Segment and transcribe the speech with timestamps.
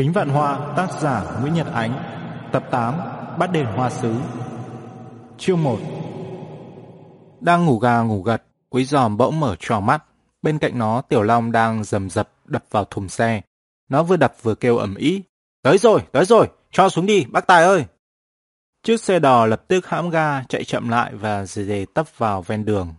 [0.00, 2.02] Kính Vạn Hoa tác giả Nguyễn Nhật Ánh
[2.52, 2.94] Tập 8
[3.38, 4.14] Bắt đền hoa sứ.
[5.38, 5.78] Chương 1
[7.40, 10.04] Đang ngủ gà ngủ gật Quý giòm bỗng mở tròn mắt.
[10.42, 13.40] Bên cạnh nó Tiểu Long đang dầm dập đập vào thùng xe.
[13.88, 15.22] Nó vừa đập vừa kêu ầm ĩ.
[15.62, 17.84] Tới rồi, tới rồi, cho xuống đi, bác Tài ơi!
[18.82, 22.42] Chiếc xe đò lập tức hãm ga chạy chậm lại và dề dề tấp vào
[22.42, 22.94] ven đường.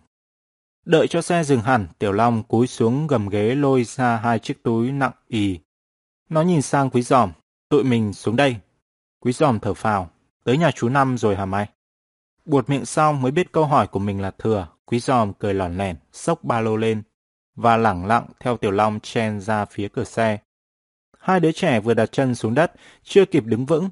[0.86, 4.64] Đợi cho xe dừng hẳn, Tiểu Long cúi xuống gầm ghế lôi ra hai chiếc
[4.64, 5.60] túi nặng ì
[6.32, 7.32] nó nhìn sang quý giòm,
[7.70, 8.56] tụi mình xuống đây.
[9.20, 10.10] Quý giòm thở phào,
[10.44, 11.70] tới nhà chú Năm rồi hả mày?
[12.46, 15.78] Buột miệng xong mới biết câu hỏi của mình là thừa, quý giòm cười lỏn
[15.78, 17.04] lẻn, xốc ba lô lên,
[17.56, 20.38] và lẳng lặng theo Tiểu Long chen ra phía cửa xe.
[21.20, 22.72] Hai đứa trẻ vừa đặt chân xuống đất,
[23.04, 23.90] chưa kịp đứng vững.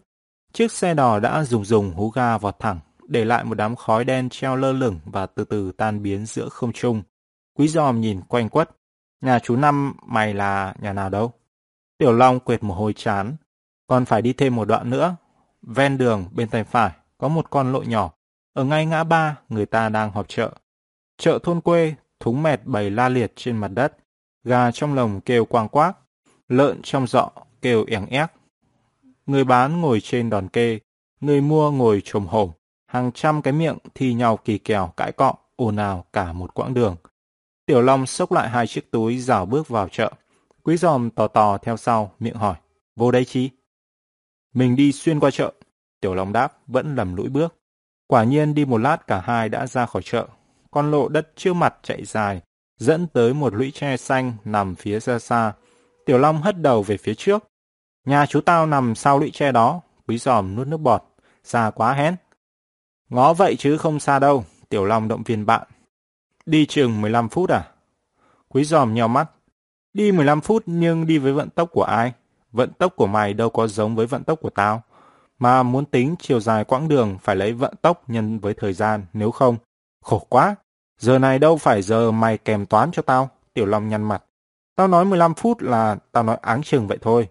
[0.53, 4.05] Chiếc xe đò đã rùng rùng hú ga vọt thẳng, để lại một đám khói
[4.05, 7.03] đen treo lơ lửng và từ từ tan biến giữa không trung.
[7.57, 8.69] Quý giòm nhìn quanh quất.
[9.21, 11.38] Nhà chú Năm mày là nhà nào đâu?
[11.99, 13.35] Tiểu Long quệt một hồi chán.
[13.87, 15.15] Còn phải đi thêm một đoạn nữa.
[15.61, 18.11] Ven đường bên tay phải có một con lộ nhỏ.
[18.53, 20.51] Ở ngay ngã ba người ta đang họp chợ.
[21.17, 23.97] Chợ thôn quê, thúng mẹt bày la liệt trên mặt đất.
[24.43, 25.97] Gà trong lồng kêu quang quác.
[26.47, 28.29] Lợn trong dọ kêu ẻng éc.
[29.25, 30.79] Người bán ngồi trên đòn kê.
[31.21, 32.51] Người mua ngồi trồm hổm.
[32.87, 36.73] Hàng trăm cái miệng thi nhau kỳ kèo cãi cọ, ồn ào cả một quãng
[36.73, 36.95] đường.
[37.65, 40.11] Tiểu Long xốc lại hai chiếc túi rảo bước vào chợ.
[40.63, 42.55] Quý giòm tò tò theo sau, miệng hỏi.
[42.95, 43.49] Vô đây chi?
[44.53, 45.53] Mình đi xuyên qua chợ.
[46.01, 47.55] Tiểu Long đáp, vẫn lầm lũi bước.
[48.07, 50.27] Quả nhiên đi một lát cả hai đã ra khỏi chợ.
[50.71, 52.41] Con lộ đất chưa mặt chạy dài,
[52.77, 55.53] dẫn tới một lũy tre xanh nằm phía xa xa.
[56.05, 57.43] Tiểu Long hất đầu về phía trước.
[58.05, 59.81] Nhà chú tao nằm sau lũy tre đó.
[60.07, 61.03] Quý giòm nuốt nước bọt.
[61.43, 62.15] Xa quá hén.
[63.09, 64.45] Ngó vậy chứ không xa đâu.
[64.69, 65.67] Tiểu Long động viên bạn.
[66.45, 67.71] Đi chừng 15 phút à?
[68.47, 69.31] Quý giòm nheo mắt.
[69.93, 72.13] Đi 15 phút nhưng đi với vận tốc của ai?
[72.51, 74.83] Vận tốc của mày đâu có giống với vận tốc của tao.
[75.39, 79.05] Mà muốn tính chiều dài quãng đường phải lấy vận tốc nhân với thời gian,
[79.13, 79.57] nếu không.
[80.01, 80.55] Khổ quá,
[80.99, 83.29] giờ này đâu phải giờ mày kèm toán cho tao.
[83.53, 84.23] Tiểu Long nhăn mặt.
[84.75, 87.27] Tao nói 15 phút là tao nói áng chừng vậy thôi.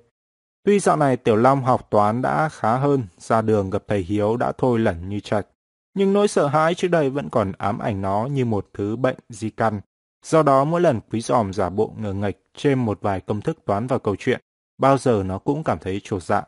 [0.65, 4.37] Tuy dạo này Tiểu Long học toán đã khá hơn, ra đường gặp thầy Hiếu
[4.37, 5.47] đã thôi lẩn như chạch.
[5.95, 9.17] Nhưng nỗi sợ hãi trước đây vẫn còn ám ảnh nó như một thứ bệnh
[9.29, 9.81] di căn.
[10.25, 13.59] Do đó mỗi lần quý giòm giả bộ ngờ nghệch trên một vài công thức
[13.67, 14.41] toán vào câu chuyện,
[14.79, 16.43] bao giờ nó cũng cảm thấy trột dạ.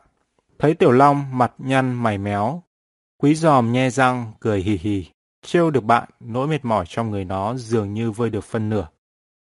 [0.59, 2.63] Thấy Tiểu Long mặt nhăn mày méo,
[3.17, 5.05] quý giòm nhe răng cười hì hì,
[5.45, 8.87] trêu được bạn, nỗi mệt mỏi trong người nó dường như vơi được phân nửa.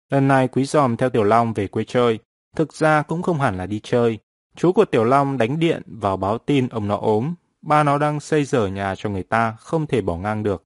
[0.09, 2.19] Lần này quý giòm theo Tiểu Long về quê chơi,
[2.56, 4.19] thực ra cũng không hẳn là đi chơi.
[4.56, 8.19] Chú của Tiểu Long đánh điện vào báo tin ông nó ốm, ba nó đang
[8.19, 10.63] xây dở nhà cho người ta, không thể bỏ ngang được.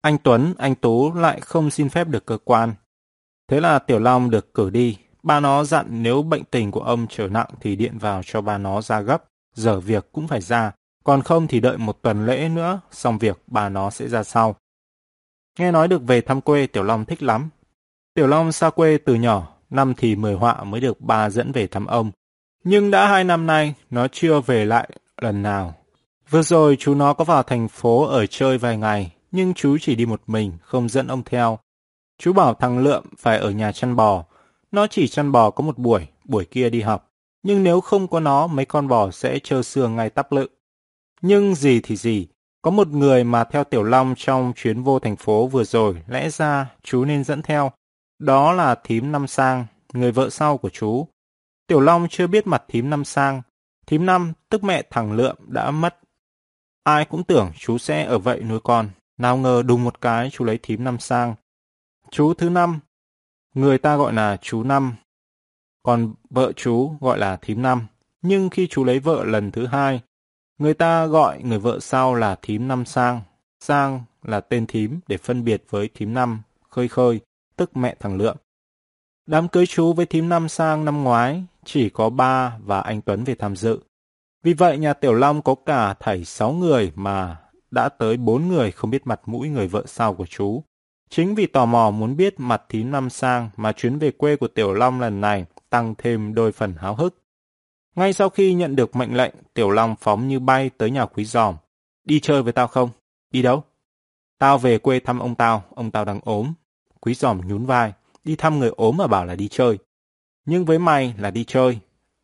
[0.00, 2.74] Anh Tuấn, anh Tú lại không xin phép được cơ quan,
[3.52, 4.98] Thế là Tiểu Long được cử đi.
[5.22, 8.58] Ba nó dặn nếu bệnh tình của ông trở nặng thì điện vào cho ba
[8.58, 9.24] nó ra gấp.
[9.54, 10.72] Giờ việc cũng phải ra.
[11.04, 14.56] Còn không thì đợi một tuần lễ nữa, xong việc bà nó sẽ ra sau.
[15.58, 17.48] Nghe nói được về thăm quê Tiểu Long thích lắm.
[18.14, 21.66] Tiểu Long xa quê từ nhỏ, năm thì mười họa mới được ba dẫn về
[21.66, 22.10] thăm ông.
[22.64, 25.74] Nhưng đã hai năm nay, nó chưa về lại lần nào.
[26.30, 29.94] Vừa rồi chú nó có vào thành phố ở chơi vài ngày, nhưng chú chỉ
[29.94, 31.58] đi một mình, không dẫn ông theo.
[32.22, 34.24] Chú bảo thằng Lượm phải ở nhà chăn bò.
[34.72, 37.10] Nó chỉ chăn bò có một buổi, buổi kia đi học.
[37.42, 40.48] Nhưng nếu không có nó, mấy con bò sẽ trơ xương ngay tắp lự.
[41.22, 42.28] Nhưng gì thì gì,
[42.62, 46.30] có một người mà theo Tiểu Long trong chuyến vô thành phố vừa rồi, lẽ
[46.30, 47.72] ra chú nên dẫn theo.
[48.18, 51.06] Đó là thím Năm Sang, người vợ sau của chú.
[51.66, 53.42] Tiểu Long chưa biết mặt thím Năm Sang.
[53.86, 55.98] Thím Năm, tức mẹ thằng Lượm, đã mất.
[56.84, 58.90] Ai cũng tưởng chú sẽ ở vậy nuôi con.
[59.18, 61.34] Nào ngờ đùng một cái chú lấy thím Năm Sang.
[62.12, 62.80] Chú thứ năm,
[63.54, 64.94] người ta gọi là chú năm,
[65.82, 67.86] còn vợ chú gọi là thím năm.
[68.22, 70.00] Nhưng khi chú lấy vợ lần thứ hai,
[70.58, 73.20] người ta gọi người vợ sau là thím năm sang.
[73.60, 77.20] Sang là tên thím để phân biệt với thím năm, khơi khơi,
[77.56, 78.36] tức mẹ thằng Lượng.
[79.26, 83.24] Đám cưới chú với thím năm sang năm ngoái, chỉ có ba và anh Tuấn
[83.24, 83.80] về tham dự.
[84.42, 88.70] Vì vậy nhà Tiểu Long có cả thảy sáu người mà đã tới bốn người
[88.70, 90.62] không biết mặt mũi người vợ sau của chú.
[91.14, 94.48] Chính vì tò mò muốn biết mặt thím năm sang mà chuyến về quê của
[94.48, 97.22] Tiểu Long lần này tăng thêm đôi phần háo hức.
[97.94, 101.24] Ngay sau khi nhận được mệnh lệnh, Tiểu Long phóng như bay tới nhà quý
[101.24, 101.56] giòm.
[102.04, 102.90] Đi chơi với tao không?
[103.30, 103.64] Đi đâu?
[104.38, 106.52] Tao về quê thăm ông tao, ông tao đang ốm.
[107.00, 107.92] Quý giòm nhún vai,
[108.24, 109.78] đi thăm người ốm mà bảo là đi chơi.
[110.44, 111.78] Nhưng với mày là đi chơi.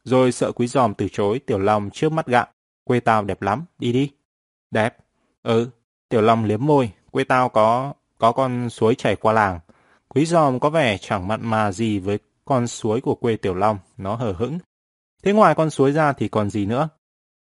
[0.04, 2.44] Rồi sợ quý giòm từ chối, Tiểu Long trước mắt gạ.
[2.84, 4.10] Quê tao đẹp lắm, đi đi.
[4.70, 4.96] Đẹp.
[5.42, 5.70] Ừ,
[6.08, 9.60] Tiểu Long liếm môi, quê tao có có con suối chảy qua làng.
[10.08, 13.78] Quý giòm có vẻ chẳng mặn mà gì với con suối của quê Tiểu Long,
[13.96, 14.58] nó hờ hững.
[15.22, 16.88] Thế ngoài con suối ra thì còn gì nữa?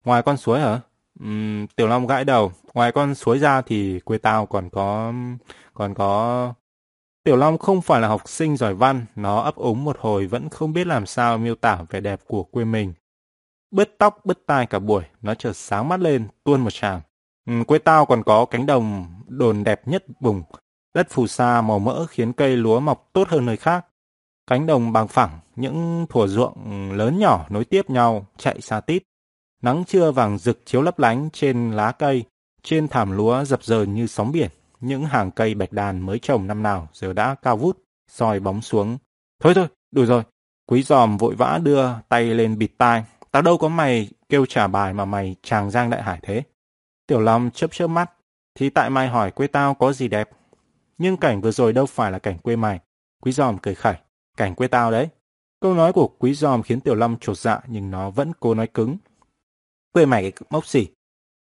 [0.06, 0.80] Ngoài con suối hả?
[1.24, 2.52] Uhm, Tiểu Long gãi đầu.
[2.74, 5.14] Ngoài con suối ra thì quê tao còn có...
[5.74, 6.54] còn có...
[7.24, 10.50] Tiểu Long không phải là học sinh giỏi văn, nó ấp úng một hồi vẫn
[10.50, 12.94] không biết làm sao miêu tả vẻ đẹp của quê mình.
[13.72, 17.02] Bứt tóc bứt tai cả buổi, nó chợt sáng mắt lên, tuôn một tràng.
[17.46, 20.44] Ừ, quê tao còn có cánh đồng đồn đẹp nhất vùng.
[20.94, 23.86] Đất phù sa màu mỡ khiến cây lúa mọc tốt hơn nơi khác.
[24.48, 29.04] Cánh đồng bằng phẳng, những thủa ruộng lớn nhỏ nối tiếp nhau, chạy xa tít.
[29.62, 32.24] Nắng trưa vàng rực chiếu lấp lánh trên lá cây,
[32.64, 34.50] trên thảm lúa dập dờn như sóng biển.
[34.80, 37.78] Những hàng cây bạch đàn mới trồng năm nào giờ đã cao vút,
[38.08, 38.98] soi bóng xuống.
[39.40, 40.24] Thôi thôi, đủ rồi.
[40.66, 43.04] Quý giòm vội vã đưa tay lên bịt tai.
[43.32, 46.44] Tao đâu có mày kêu trả bài mà mày tràng giang đại hải thế.
[47.10, 48.12] Tiểu Long chớp chớp mắt.
[48.56, 50.30] Thì tại mày hỏi quê tao có gì đẹp.
[50.98, 52.80] Nhưng cảnh vừa rồi đâu phải là cảnh quê mày.
[53.22, 53.96] Quý giòm cười khẩy.
[54.38, 55.08] Cảnh quê tao đấy.
[55.60, 58.68] Câu nói của quý giòm khiến Tiểu Long trột dạ nhưng nó vẫn cố nói
[58.68, 58.98] cứng.
[59.94, 60.88] Quê mày cái mốc gì?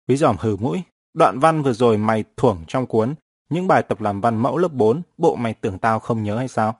[0.08, 0.84] Quý giòm hừ mũi.
[1.14, 3.16] Đoạn văn vừa rồi mày thuổng trong cuốn.
[3.50, 6.48] Những bài tập làm văn mẫu lớp 4, bộ mày tưởng tao không nhớ hay
[6.48, 6.80] sao?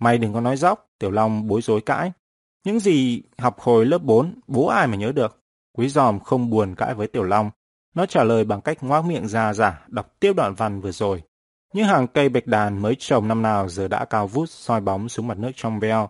[0.00, 2.12] Mày đừng có nói dóc, Tiểu Long bối rối cãi.
[2.64, 5.42] Những gì học hồi lớp 4, bố ai mà nhớ được?
[5.72, 7.50] Quý giòm không buồn cãi với Tiểu Long.
[7.94, 11.22] Nó trả lời bằng cách ngoác miệng ra giả, đọc tiếp đoạn văn vừa rồi.
[11.74, 15.08] Những hàng cây bạch đàn mới trồng năm nào giờ đã cao vút soi bóng
[15.08, 16.08] xuống mặt nước trong veo.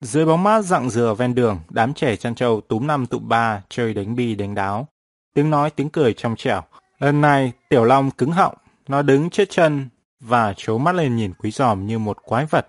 [0.00, 3.62] Dưới bóng mát rặng dừa ven đường, đám trẻ chăn trâu túm năm tụ ba
[3.68, 4.88] chơi đánh bi đánh đáo.
[5.34, 6.62] Tiếng nói tiếng cười trong trẻo.
[6.98, 8.54] Lần này Tiểu Long cứng họng,
[8.88, 9.88] nó đứng chết chân
[10.20, 12.68] và trố mắt lên nhìn quý giòm như một quái vật.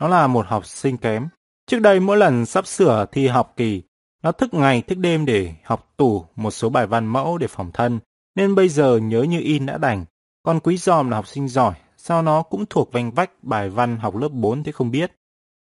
[0.00, 1.28] Nó là một học sinh kém.
[1.66, 3.82] Trước đây mỗi lần sắp sửa thi học kỳ,
[4.22, 7.70] nó thức ngày thức đêm để học tủ một số bài văn mẫu để phòng
[7.72, 8.00] thân,
[8.34, 10.04] nên bây giờ nhớ như in đã đành.
[10.42, 13.96] Còn quý giòm là học sinh giỏi, sao nó cũng thuộc vanh vách bài văn
[13.96, 15.12] học lớp 4 thế không biết.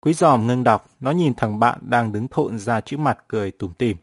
[0.00, 3.50] Quý giòm ngưng đọc, nó nhìn thằng bạn đang đứng thộn ra chữ mặt cười
[3.50, 3.96] tủm tỉm.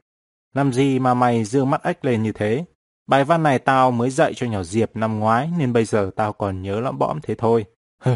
[0.53, 2.65] Làm gì mà mày dương mắt ếch lên như thế?
[3.07, 6.33] Bài văn này tao mới dạy cho nhỏ Diệp năm ngoái nên bây giờ tao
[6.33, 7.65] còn nhớ lõm bõm thế thôi.
[8.01, 8.15] Hừ,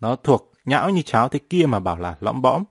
[0.00, 2.64] nó thuộc nhão như cháo thế kia mà bảo là lõm bõm.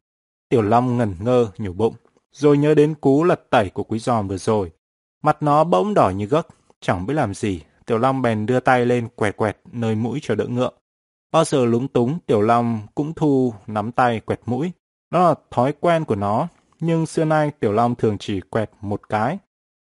[0.49, 1.95] Tiểu Long ngẩn ngơ, nhủ bụng,
[2.33, 4.71] rồi nhớ đến cú lật tẩy của quý giòm vừa rồi.
[5.23, 6.47] Mặt nó bỗng đỏ như gấc,
[6.81, 7.61] chẳng biết làm gì.
[7.85, 10.73] Tiểu Long bèn đưa tay lên quẹt quẹt nơi mũi cho đỡ ngượng.
[11.31, 14.71] Bao giờ lúng túng, Tiểu Long cũng thu nắm tay quẹt mũi.
[15.11, 16.47] Đó là thói quen của nó,
[16.79, 19.37] nhưng xưa nay Tiểu Long thường chỉ quẹt một cái.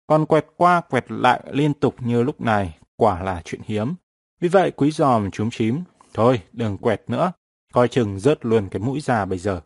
[0.08, 3.94] Còn quẹt qua quẹt lại liên tục như lúc này, quả là chuyện hiếm.
[4.42, 5.80] Vì vậy quý giòm chúm chím,
[6.14, 7.32] thôi đừng quẹt nữa,
[7.74, 9.62] coi chừng rớt luôn cái mũi ra bây giờ.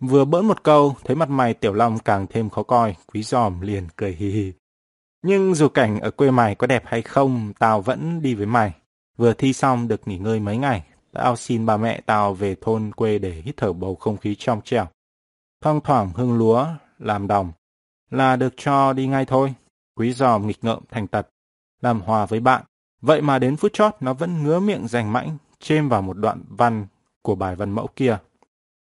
[0.00, 3.60] Vừa bỡn một câu, thấy mặt mày Tiểu Long càng thêm khó coi, quý giòm
[3.60, 4.52] liền cười hì hì.
[5.22, 8.72] Nhưng dù cảnh ở quê mày có đẹp hay không, tao vẫn đi với mày.
[9.16, 12.92] Vừa thi xong được nghỉ ngơi mấy ngày, tao xin ba mẹ tao về thôn
[12.92, 14.86] quê để hít thở bầu không khí trong trẻo.
[15.60, 16.66] Thoang thoảng hương lúa,
[16.98, 17.52] làm đồng,
[18.10, 19.54] là được cho đi ngay thôi.
[19.96, 21.28] Quý giòm nghịch ngợm thành tật,
[21.80, 22.64] làm hòa với bạn.
[23.02, 26.42] Vậy mà đến phút chót nó vẫn ngứa miệng rành mãnh, chêm vào một đoạn
[26.48, 26.86] văn
[27.22, 28.18] của bài văn mẫu kia.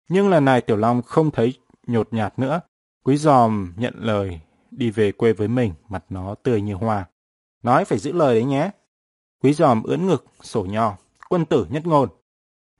[0.08, 1.54] Nhưng lần này Tiểu Long không thấy
[1.86, 2.60] nhột nhạt nữa.
[3.04, 4.40] Quý giòm nhận lời
[4.70, 7.06] đi về quê với mình, mặt nó tươi như hoa.
[7.62, 8.70] Nói phải giữ lời đấy nhé.
[9.42, 10.96] Quý giòm ưỡn ngực, sổ nho,
[11.28, 12.08] quân tử nhất ngôn.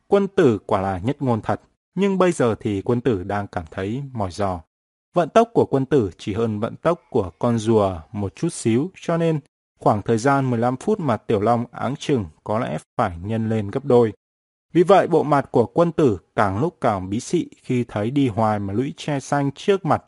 [0.07, 1.61] Quân tử quả là nhất ngôn thật,
[1.95, 4.61] nhưng bây giờ thì quân tử đang cảm thấy mỏi giò.
[5.15, 8.91] Vận tốc của quân tử chỉ hơn vận tốc của con rùa một chút xíu,
[9.01, 9.41] cho nên
[9.79, 13.71] khoảng thời gian 15 phút mà Tiểu Long áng chừng có lẽ phải nhân lên
[13.71, 14.13] gấp đôi.
[14.75, 18.29] Vì vậy bộ mặt của quân tử càng lúc càng bí xị khi thấy đi
[18.29, 20.05] hoài mà lũy tre xanh trước mặt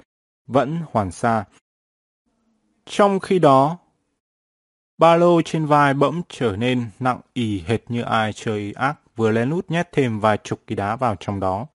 [0.46, 1.44] vẫn hoàn xa.
[2.87, 3.78] Trong khi đó,
[4.99, 9.30] ba lô trên vai bỗng trở nên nặng ì hệt như ai chơi ác vừa
[9.30, 11.66] lén lút nhét thêm vài chục kỳ đá vào trong đó.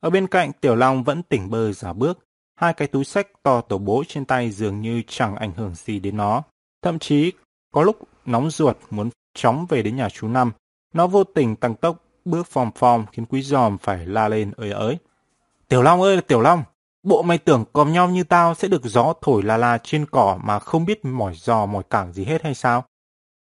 [0.00, 2.26] Ở bên cạnh Tiểu Long vẫn tỉnh bơ giả bước,
[2.56, 6.00] hai cái túi sách to tổ bố trên tay dường như chẳng ảnh hưởng gì
[6.00, 6.42] đến nó.
[6.82, 7.32] Thậm chí,
[7.72, 10.52] có lúc nóng ruột muốn chóng về đến nhà chú Năm,
[10.94, 14.70] nó vô tình tăng tốc bước phòm phòm khiến quý giòm phải la lên ơi
[14.70, 14.98] ới.
[15.68, 16.62] Tiểu Long ơi là Tiểu Long,
[17.02, 20.38] bộ mày tưởng còm nhau như tao sẽ được gió thổi la la trên cỏ
[20.44, 22.84] mà không biết mỏi giò mỏi cảng gì hết hay sao?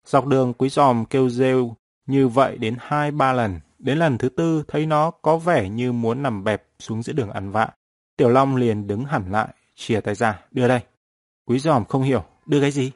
[0.06, 3.60] Dọc đường quý giòm kêu rêu như vậy đến hai ba lần.
[3.78, 7.30] Đến lần thứ tư thấy nó có vẻ như muốn nằm bẹp xuống giữa đường
[7.30, 7.68] ăn vạ.
[8.16, 10.80] Tiểu Long liền đứng hẳn lại, chia tay ra, đưa đây.
[11.46, 12.92] Quý giòm không hiểu, đưa cái gì?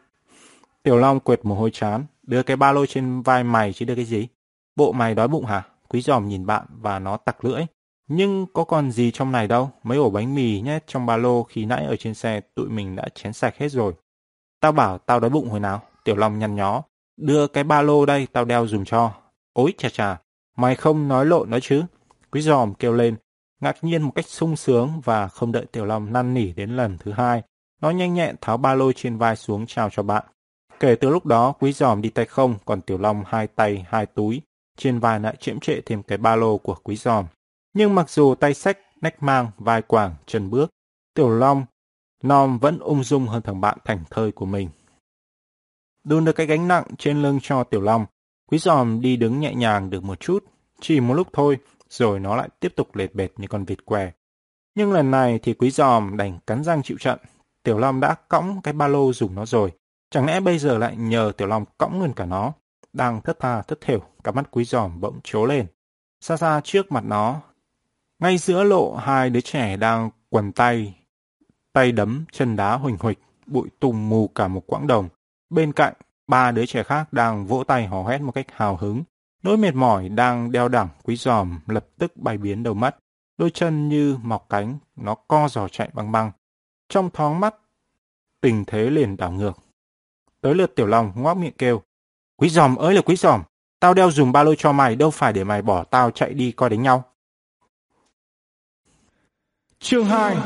[0.83, 3.95] Tiểu Long quệt mồ hôi chán, đưa cái ba lô trên vai mày chứ đưa
[3.95, 4.29] cái gì?
[4.77, 5.63] Bộ mày đói bụng hả?
[5.89, 7.63] Quý giòm nhìn bạn và nó tặc lưỡi.
[8.09, 11.43] Nhưng có còn gì trong này đâu, mấy ổ bánh mì nhét trong ba lô
[11.43, 13.95] khi nãy ở trên xe tụi mình đã chén sạch hết rồi.
[14.61, 16.83] Tao bảo tao đói bụng hồi nào, Tiểu Long nhăn nhó.
[17.17, 19.13] Đưa cái ba lô đây, tao đeo dùm cho.
[19.53, 20.21] Ôi chà chà,
[20.57, 21.83] mày không nói lộn nói chứ.
[22.31, 23.17] Quý giòm kêu lên.
[23.61, 26.99] ngạc nhiên một cách sung sướng và không đợi Tiểu Long năn nỉ đến lần
[26.99, 27.43] thứ hai.
[27.81, 30.25] Nó nhanh nhẹn tháo ba lô trên vai xuống chào cho bạn.
[30.81, 34.07] Kể từ lúc đó, quý giòm đi tay không, còn Tiểu Long hai tay, hai
[34.07, 34.43] túi.
[34.77, 37.27] Trên vai lại chiếm trệ thêm cái ba lô của quý giòm.
[37.75, 40.71] Nhưng mặc dù tay sách, nách mang, vai quàng, chân bước,
[41.15, 41.67] Tiểu Long,
[42.23, 44.69] Nom vẫn ung dung hơn thằng bạn thành thơi của mình.
[46.05, 48.07] Đun được cái gánh nặng trên lưng cho Tiểu Long,
[48.47, 50.45] quý giòm đi đứng nhẹ nhàng được một chút.
[50.81, 54.13] Chỉ một lúc thôi, rồi nó lại tiếp tục lệt bệt như con vịt què.
[54.75, 57.19] Nhưng lần này thì quý giòm đành cắn răng chịu trận.
[57.63, 59.73] Tiểu Long đã cõng cái ba lô dùng nó rồi.
[60.11, 62.53] Chẳng lẽ bây giờ lại nhờ Tiểu Long cõng luôn cả nó?
[62.97, 65.67] Đang thất tha thất thểu, cả mắt quý giòm bỗng trố lên.
[66.21, 67.41] Xa xa trước mặt nó,
[68.19, 70.95] ngay giữa lộ hai đứa trẻ đang quần tay,
[71.73, 75.09] tay đấm, chân đá huỳnh huỳnh, bụi tùng mù cả một quãng đồng.
[75.51, 75.95] Bên cạnh,
[76.27, 79.03] ba đứa trẻ khác đang vỗ tay hò hét một cách hào hứng.
[79.43, 82.97] Nỗi mệt mỏi đang đeo đẳng quý giòm lập tức bay biến đầu mắt.
[83.39, 86.31] Đôi chân như mọc cánh, nó co giò chạy băng băng.
[86.89, 87.55] Trong thoáng mắt,
[88.41, 89.59] tình thế liền đảo ngược.
[90.41, 91.83] Tới lượt tiểu long ngoác miệng kêu.
[92.37, 93.43] Quý giòm ơi là quý giòm,
[93.81, 96.53] tao đeo dùng ba lô cho mày đâu phải để mày bỏ tao chạy đi
[96.53, 97.05] coi đánh nhau.
[99.79, 100.37] Chương 2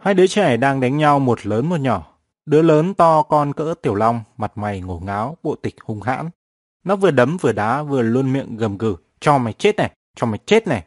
[0.00, 2.16] Hai đứa trẻ đang đánh nhau một lớn một nhỏ.
[2.46, 6.30] Đứa lớn to con cỡ tiểu long, mặt mày ngổ ngáo, bộ tịch hung hãn.
[6.84, 10.26] Nó vừa đấm vừa đá vừa luôn miệng gầm gừ, cho mày chết này, cho
[10.26, 10.84] mày chết này.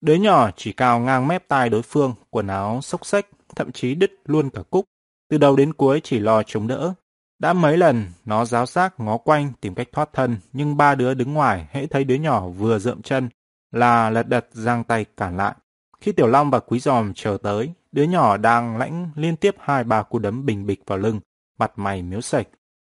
[0.00, 3.94] Đứa nhỏ chỉ cao ngang mép tai đối phương, quần áo xốc xếch, thậm chí
[3.94, 4.84] đứt luôn cả cúc.
[5.28, 6.94] Từ đầu đến cuối chỉ lo chống đỡ.
[7.40, 11.14] Đã mấy lần, nó giáo giác ngó quanh tìm cách thoát thân, nhưng ba đứa
[11.14, 13.28] đứng ngoài hễ thấy đứa nhỏ vừa rượm chân
[13.72, 15.54] là lật đật giang tay cản lại.
[16.00, 19.84] Khi Tiểu Long và Quý Giòm chờ tới, đứa nhỏ đang lãnh liên tiếp hai
[19.84, 21.20] ba cú đấm bình bịch vào lưng,
[21.58, 22.46] mặt mày miếu sạch.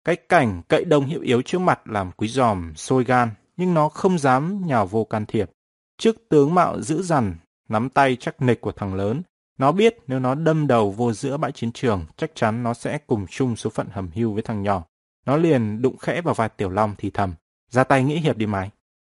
[0.04, 3.88] Cái cảnh cậy đông hiệu yếu trước mặt làm Quý Giòm sôi gan, nhưng nó
[3.88, 5.50] không dám nhào vô can thiệp.
[5.98, 7.34] Trước tướng mạo dữ dằn,
[7.68, 9.22] nắm tay chắc nịch của thằng lớn,
[9.62, 12.98] nó biết nếu nó đâm đầu vô giữa bãi chiến trường, chắc chắn nó sẽ
[13.06, 14.84] cùng chung số phận hầm hưu với thằng nhỏ.
[15.26, 17.34] Nó liền đụng khẽ vào vai Tiểu Long thì thầm,
[17.70, 18.70] ra tay nghĩ hiệp đi mày.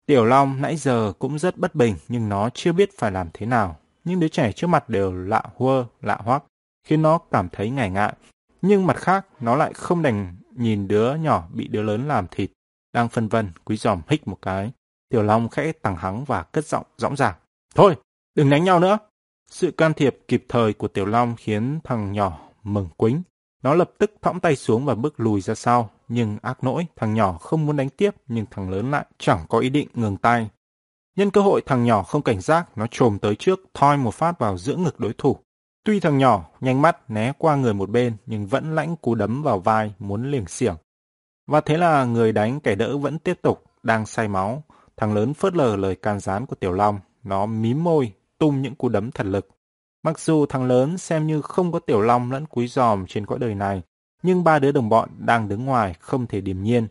[0.06, 3.46] Tiểu Long nãy giờ cũng rất bất bình nhưng nó chưa biết phải làm thế
[3.46, 3.76] nào.
[4.04, 6.44] Những đứa trẻ trước mặt đều lạ hua, lạ hoắc,
[6.84, 8.14] khiến nó cảm thấy ngại ngại.
[8.62, 12.50] Nhưng mặt khác, nó lại không đành nhìn đứa nhỏ bị đứa lớn làm thịt.
[12.92, 14.72] Đang phân vân, quý giòm hích một cái.
[15.08, 17.34] Tiểu Long khẽ tằng hắng và cất giọng rõ ràng.
[17.74, 17.96] Thôi,
[18.34, 18.98] đừng đánh nhau nữa.
[19.52, 23.22] Sự can thiệp kịp thời của Tiểu Long khiến thằng nhỏ mừng quính.
[23.62, 25.90] Nó lập tức thõng tay xuống và bước lùi ra sau.
[26.08, 29.58] Nhưng ác nỗi, thằng nhỏ không muốn đánh tiếp, nhưng thằng lớn lại chẳng có
[29.58, 30.48] ý định ngừng tay.
[31.16, 34.38] Nhân cơ hội thằng nhỏ không cảnh giác, nó trồm tới trước, thoi một phát
[34.38, 35.36] vào giữa ngực đối thủ.
[35.84, 39.42] Tuy thằng nhỏ nhanh mắt né qua người một bên, nhưng vẫn lãnh cú đấm
[39.42, 40.76] vào vai, muốn liềng xiểng.
[41.46, 44.62] Và thế là người đánh kẻ đỡ vẫn tiếp tục, đang say máu.
[44.96, 48.74] Thằng lớn phớt lờ lời can gián của Tiểu Long, nó mím môi, tung những
[48.74, 49.48] cú đấm thật lực.
[50.02, 53.38] Mặc dù thằng lớn xem như không có Tiểu Long lẫn quý giòm trên cõi
[53.38, 53.82] đời này,
[54.22, 56.88] nhưng ba đứa đồng bọn đang đứng ngoài không thể điềm nhiên.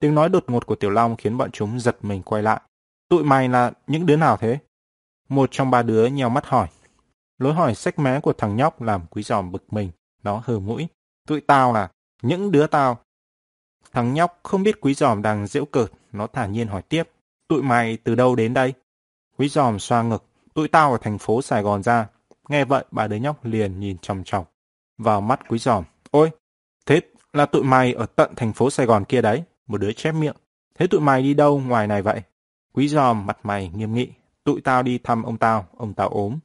[0.00, 2.60] Tiếng nói đột ngột của Tiểu Long khiến bọn chúng giật mình quay lại.
[3.08, 4.58] Tụi mày là những đứa nào thế?
[5.28, 6.68] Một trong ba đứa nheo mắt hỏi.
[7.38, 9.90] Lối hỏi sách mé của thằng nhóc làm quý giòm bực mình.
[10.22, 10.88] Nó hờ mũi.
[11.28, 11.90] Tụi tao là
[12.22, 12.98] những đứa tao.
[13.92, 15.92] Thằng nhóc không biết quý giòm đang giễu cợt.
[16.12, 17.10] Nó thả nhiên hỏi tiếp.
[17.48, 18.74] Tụi mày từ đâu đến đây?
[19.38, 20.24] Quý giòm xoa ngực.
[20.56, 22.08] Tụi tao ở thành phố Sài Gòn ra.
[22.48, 24.52] Nghe vậy ba đứa nhóc liền nhìn chòng chọc
[24.98, 25.84] vào mắt quý giòm.
[26.10, 26.30] Ôi,
[26.86, 27.00] thế
[27.32, 29.42] là tụi mày ở tận thành phố Sài Gòn kia đấy.
[29.66, 30.36] Một đứa chép miệng.
[30.78, 32.22] Thế tụi mày đi đâu ngoài này vậy?
[32.72, 34.08] Quý giòm mặt mày nghiêm nghị.
[34.44, 36.38] Tụi tao đi thăm ông tao, ông tao ốm.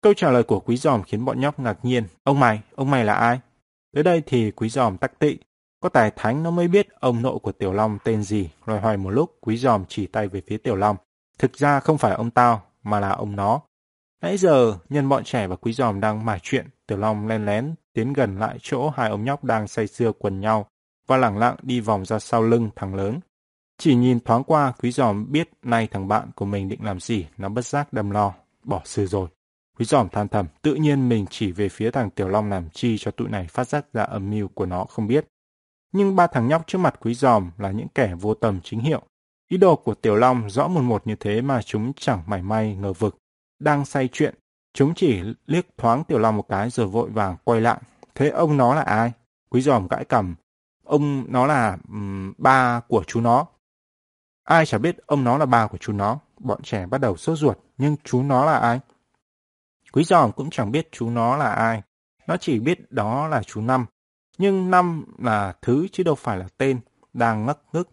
[0.00, 2.04] Câu trả lời của quý giòm khiến bọn nhóc ngạc nhiên.
[2.24, 3.40] Ông mày, ông mày là ai?
[3.94, 5.38] Tới đây thì quý giòm tắc tị.
[5.80, 8.50] Có tài thánh nó mới biết ông nội của Tiểu Long tên gì.
[8.66, 10.96] Rồi hỏi một lúc, quý giòm chỉ tay về phía Tiểu Long.
[11.38, 13.60] Thực ra không phải ông tao, mà là ông nó.
[14.22, 17.74] Nãy giờ, nhân bọn trẻ và quý giòm đang mải chuyện, Tiểu Long len lén
[17.92, 20.66] tiến gần lại chỗ hai ông nhóc đang say sưa quần nhau
[21.06, 23.20] và lẳng lặng đi vòng ra sau lưng thằng lớn.
[23.78, 27.26] Chỉ nhìn thoáng qua, quý giòm biết nay thằng bạn của mình định làm gì,
[27.36, 28.32] nó bất giác đâm lo,
[28.64, 29.28] bỏ sư rồi.
[29.78, 32.98] Quý giòm than thầm, tự nhiên mình chỉ về phía thằng Tiểu Long làm chi
[32.98, 35.26] cho tụi này phát giác ra âm mưu của nó không biết.
[35.92, 39.02] Nhưng ba thằng nhóc trước mặt quý giòm là những kẻ vô tầm chính hiệu.
[39.50, 42.76] Ý đồ của Tiểu Long rõ một một như thế mà chúng chẳng mảy may
[42.76, 43.16] ngờ vực.
[43.58, 44.34] Đang say chuyện,
[44.74, 47.80] chúng chỉ liếc thoáng Tiểu Long một cái rồi vội vàng quay lại.
[48.14, 49.12] Thế ông nó là ai?
[49.50, 50.34] Quý giòm gãi cầm.
[50.84, 53.46] Ông nó là um, ba của chú nó.
[54.44, 56.18] Ai chả biết ông nó là ba của chú nó.
[56.38, 58.80] Bọn trẻ bắt đầu sốt ruột, nhưng chú nó là ai?
[59.92, 61.82] Quý giòm cũng chẳng biết chú nó là ai.
[62.26, 63.86] Nó chỉ biết đó là chú Năm.
[64.38, 66.80] Nhưng Năm là thứ chứ đâu phải là tên,
[67.12, 67.88] đang ngất ngức.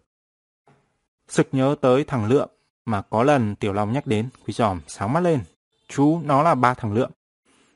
[1.28, 2.50] Sực nhớ tới thằng Lượm,
[2.86, 5.40] Mà có lần Tiểu Long nhắc đến, Quý Giòm sáng mắt lên.
[5.88, 7.12] Chú, nó là ba thằng Lượng.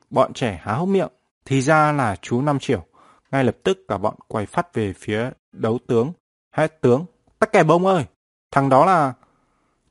[0.10, 1.10] Bọn trẻ há hốc miệng,
[1.46, 2.86] thì ra là chú Năm Triệu.
[3.32, 6.12] Ngay lập tức cả bọn quay phát về phía đấu tướng.
[6.56, 7.06] Hết tướng,
[7.40, 8.06] tắc kè bông ơi,
[8.52, 9.14] thằng đó là...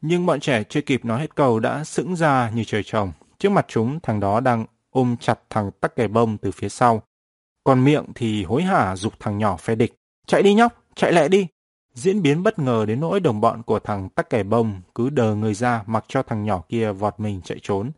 [0.00, 3.12] Nhưng bọn trẻ chưa kịp nói hết câu đã sững ra như trời trồng.
[3.38, 7.02] Trước mặt chúng, thằng đó đang ôm chặt thằng tắc kè bông từ phía sau.
[7.64, 9.94] Còn miệng thì hối hả dục thằng nhỏ phe địch.
[10.26, 11.46] Chạy đi nhóc, chạy lẹ đi.
[11.94, 15.34] Diễn biến bất ngờ đến nỗi đồng bọn của thằng tắc kè bông cứ đờ
[15.34, 17.90] người ra mặc cho thằng nhỏ kia vọt mình chạy trốn.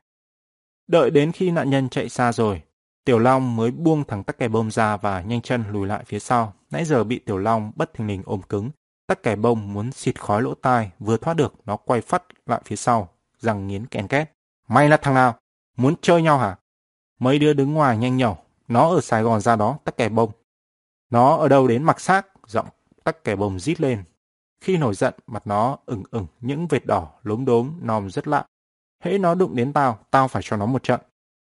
[0.87, 2.63] Đợi đến khi nạn nhân chạy xa rồi,
[3.05, 6.19] Tiểu Long mới buông thằng tắc kè bông ra và nhanh chân lùi lại phía
[6.19, 6.53] sau.
[6.71, 8.71] Nãy giờ bị Tiểu Long bất thình lình ôm cứng.
[9.07, 12.61] Tắc kè bông muốn xịt khói lỗ tai, vừa thoát được, nó quay phát lại
[12.65, 13.09] phía sau,
[13.39, 14.31] răng nghiến kèn két.
[14.69, 15.35] may là thằng nào?
[15.77, 16.57] Muốn chơi nhau hả?
[17.19, 20.31] Mấy đứa đứng ngoài nhanh nhẩu, nó ở Sài Gòn ra đó, tắc kè bông.
[21.11, 22.67] Nó ở đâu đến mặc xác, giọng
[23.05, 24.05] tắc kè bông rít lên.
[24.61, 28.47] Khi nổi giận, mặt nó ửng ửng những vệt đỏ, lốm đốm, nòm rất lạ.
[29.05, 31.01] Hễ nó đụng đến tao, tao phải cho nó một trận.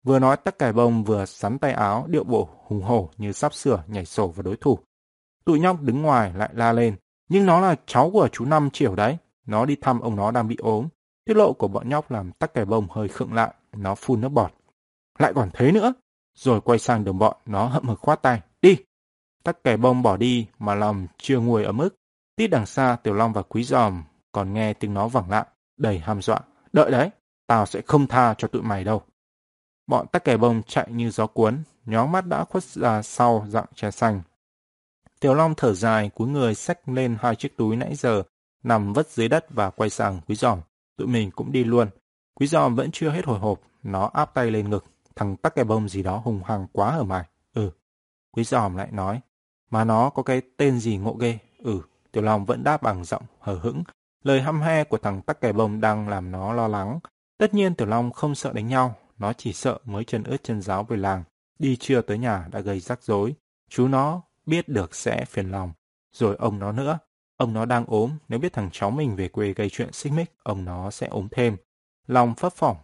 [0.02, 3.54] Vừa nói tắc kè bông vừa sắn tay áo, điệu bộ hùng hổ như sắp
[3.54, 4.78] sửa nhảy sổ vào đối thủ.
[5.44, 6.96] Tụi nhóc đứng ngoài lại la lên.
[7.28, 9.16] Nhưng nó là cháu của chú Năm Triều đấy.
[9.46, 10.88] Nó đi thăm ông nó đang bị ốm.
[11.24, 13.54] Tiết lộ của bọn nhóc làm tắc kè bông hơi khựng lại.
[13.72, 14.52] Nó phun nước bọt.
[15.18, 15.92] Lại còn thế nữa.
[16.34, 18.40] Rồi quay sang đồng bọn, nó hậm hực khoát tay.
[19.44, 21.90] Tắc kè bông bỏ đi mà lòng chưa nguôi ở mức.
[22.36, 25.98] Tít đằng xa Tiểu Long và Quý Giòm còn nghe tiếng nó vẳng lại, đầy
[25.98, 26.40] hàm dọa.
[26.72, 27.10] Đợi đấy,
[27.46, 29.02] tao sẽ không tha cho tụi mày đâu.
[29.86, 33.66] Bọn tắc kè bông chạy như gió cuốn, nhóm mắt đã khuất ra sau dạng
[33.74, 34.22] tre xanh.
[35.20, 38.22] Tiểu Long thở dài, cúi người xách lên hai chiếc túi nãy giờ,
[38.62, 40.60] nằm vất dưới đất và quay sang Quý Giòm.
[40.96, 41.88] Tụi mình cũng đi luôn.
[42.34, 44.84] Quý Giòm vẫn chưa hết hồi hộp, nó áp tay lên ngực.
[45.16, 47.24] Thằng tắc kè bông gì đó hùng hăng quá ở mày.
[47.54, 47.70] Ừ.
[48.32, 49.20] Quý Giòm lại nói.
[49.70, 51.38] Mà nó có cái tên gì ngộ ghê.
[51.58, 51.80] Ừ.
[52.12, 53.82] Tiểu Long vẫn đáp bằng giọng hờ hững.
[54.22, 56.98] Lời hăm he của thằng tắc kè bông đang làm nó lo lắng.
[57.38, 60.62] Tất nhiên Tiểu Long không sợ đánh nhau, nó chỉ sợ mới chân ướt chân
[60.62, 61.24] giáo về làng.
[61.58, 63.34] Đi chưa tới nhà đã gây rắc rối.
[63.70, 65.72] Chú nó biết được sẽ phiền lòng.
[66.12, 66.98] Rồi ông nó nữa.
[67.36, 70.32] Ông nó đang ốm, nếu biết thằng cháu mình về quê gây chuyện xích mích,
[70.42, 71.56] ông nó sẽ ốm thêm.
[72.06, 72.76] Long phấp phỏng.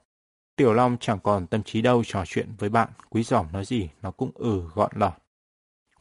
[0.56, 2.88] Tiểu Long chẳng còn tâm trí đâu trò chuyện với bạn.
[3.10, 5.12] Quý giòm nói gì, nó cũng ừ gọn lọt.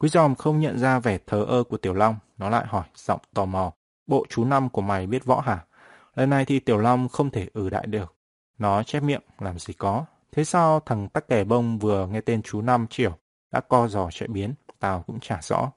[0.00, 2.16] Quý giòm không nhận ra vẻ thờ ơ của Tiểu Long.
[2.38, 3.72] Nó lại hỏi, giọng tò mò.
[4.06, 5.64] Bộ chú năm của mày biết võ hả?
[6.14, 8.14] Lần này thì Tiểu Long không thể ừ đại được.
[8.58, 10.04] Nó chép miệng, làm gì có.
[10.32, 13.12] Thế sao thằng tắc kè bông vừa nghe tên chú Năm Triều
[13.52, 15.72] đã co giò chạy biến, tao cũng chả rõ.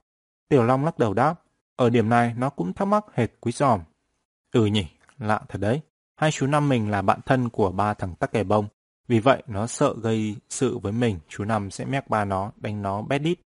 [0.49, 1.35] Tiểu Long lắc đầu đáp,
[1.75, 3.81] ở điểm này nó cũng thắc mắc hệt quý giòm.
[4.51, 5.81] Ừ nhỉ, lạ thật đấy.
[6.15, 8.67] Hai chú Năm mình là bạn thân của ba thằng tắc kè bông.
[9.07, 12.81] Vì vậy nó sợ gây sự với mình, chú Năm sẽ mép ba nó, đánh
[12.81, 13.39] nó bét đít.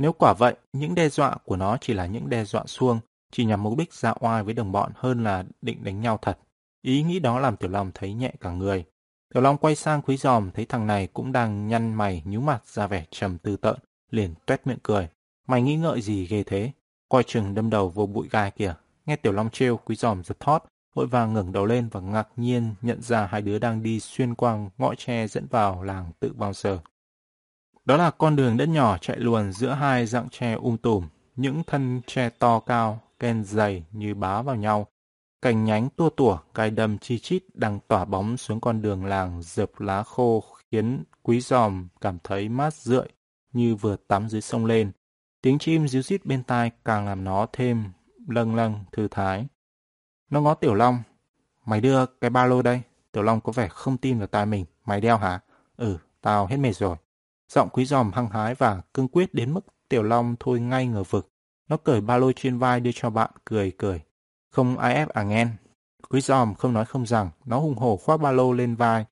[0.00, 3.00] Nếu quả vậy, những đe dọa của nó chỉ là những đe dọa xuông,
[3.32, 6.38] chỉ nhằm mục đích ra oai với đồng bọn hơn là định đánh nhau thật.
[6.82, 8.84] Ý nghĩ đó làm Tiểu Long thấy nhẹ cả người.
[9.34, 12.66] Tiểu Long quay sang quý giòm thấy thằng này cũng đang nhăn mày nhú mặt
[12.66, 13.76] ra vẻ trầm tư tợn,
[14.10, 15.08] liền tuét miệng cười.
[15.46, 16.72] Mày nghĩ ngợi gì ghê thế?
[17.08, 18.74] Coi chừng đâm đầu vô bụi gai kìa.
[19.06, 22.28] Nghe Tiểu Long trêu, quý giòm giật thót, vội vàng ngẩng đầu lên và ngạc
[22.36, 26.32] nhiên nhận ra hai đứa đang đi xuyên qua ngõ tre dẫn vào làng tự
[26.32, 26.78] bao giờ.
[27.84, 31.62] Đó là con đường đất nhỏ chạy luồn giữa hai dạng tre um tùm, những
[31.66, 34.86] thân tre to cao, ken dày như bá vào nhau,
[35.42, 39.42] Cành nhánh tua tủa, cài đâm chi chít đang tỏa bóng xuống con đường làng
[39.42, 43.08] dợp lá khô khiến quý giòm cảm thấy mát rượi
[43.52, 44.92] như vừa tắm dưới sông lên.
[45.42, 47.84] Tiếng chim ríu rít bên tai càng làm nó thêm
[48.28, 49.46] lâng lâng thư thái.
[50.30, 51.02] Nó ngó Tiểu Long.
[51.66, 52.82] Mày đưa cái ba lô đây.
[53.12, 54.64] Tiểu Long có vẻ không tin vào tai mình.
[54.84, 55.40] Mày đeo hả?
[55.76, 56.96] Ừ, tao hết mệt rồi.
[57.54, 61.02] Giọng quý giòm hăng hái và cương quyết đến mức Tiểu Long thôi ngay ngờ
[61.02, 61.32] vực.
[61.68, 64.00] Nó cởi ba lô trên vai đưa cho bạn, cười cười.
[64.50, 65.48] Không ai ép à nghen.
[66.08, 69.04] Quý giòm không nói không rằng, nó hùng hổ khoác ba lô lên vai.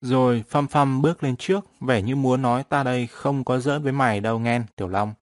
[0.00, 3.82] Rồi phăm phăm bước lên trước, vẻ như muốn nói ta đây không có giỡn
[3.82, 5.14] với mày đâu nghen, Tiểu Long.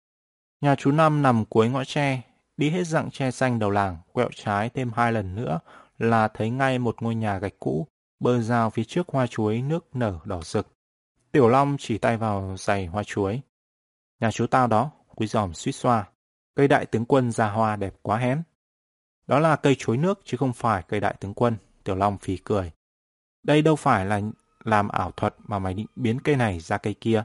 [0.60, 2.22] Nhà chú Năm nằm cuối ngõ tre,
[2.56, 5.60] đi hết dặng tre xanh đầu làng, quẹo trái thêm hai lần nữa
[5.98, 7.86] là thấy ngay một ngôi nhà gạch cũ,
[8.20, 10.73] bờ rào phía trước hoa chuối nước nở đỏ rực.
[11.34, 13.40] Tiểu Long chỉ tay vào giày hoa chuối.
[14.20, 16.08] Nhà chú tao đó, quý giòm suýt xoa.
[16.56, 18.42] Cây đại tướng quân ra hoa đẹp quá hén.
[19.26, 21.56] Đó là cây chuối nước chứ không phải cây đại tướng quân.
[21.84, 22.72] Tiểu Long phì cười.
[23.42, 24.20] Đây đâu phải là
[24.64, 27.22] làm ảo thuật mà mày định biến cây này ra cây kia.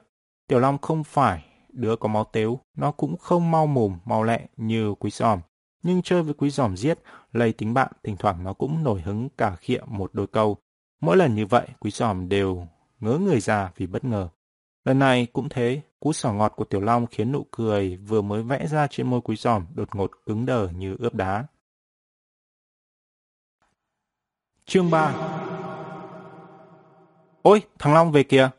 [0.48, 4.48] Tiểu Long không phải đứa có máu tếu, nó cũng không mau mồm, mau lẹ
[4.58, 5.40] như quý giòm.
[5.84, 7.00] Nhưng chơi với quý giòm giết,
[7.32, 10.58] lây tính bạn, thỉnh thoảng nó cũng nổi hứng cả khịa một đôi câu.
[11.02, 12.68] Mỗi lần như vậy, quý giòm đều
[13.00, 14.30] ngớ người ra vì bất ngờ.
[14.86, 18.44] Lần này cũng thế, cú sỏ ngọt của Tiểu Long khiến nụ cười vừa mới
[18.44, 21.46] vẽ ra trên môi quý giòm đột ngột cứng đờ như ướp đá.
[24.66, 25.14] Chương 3
[27.42, 28.50] Ôi, thằng Long về kìa!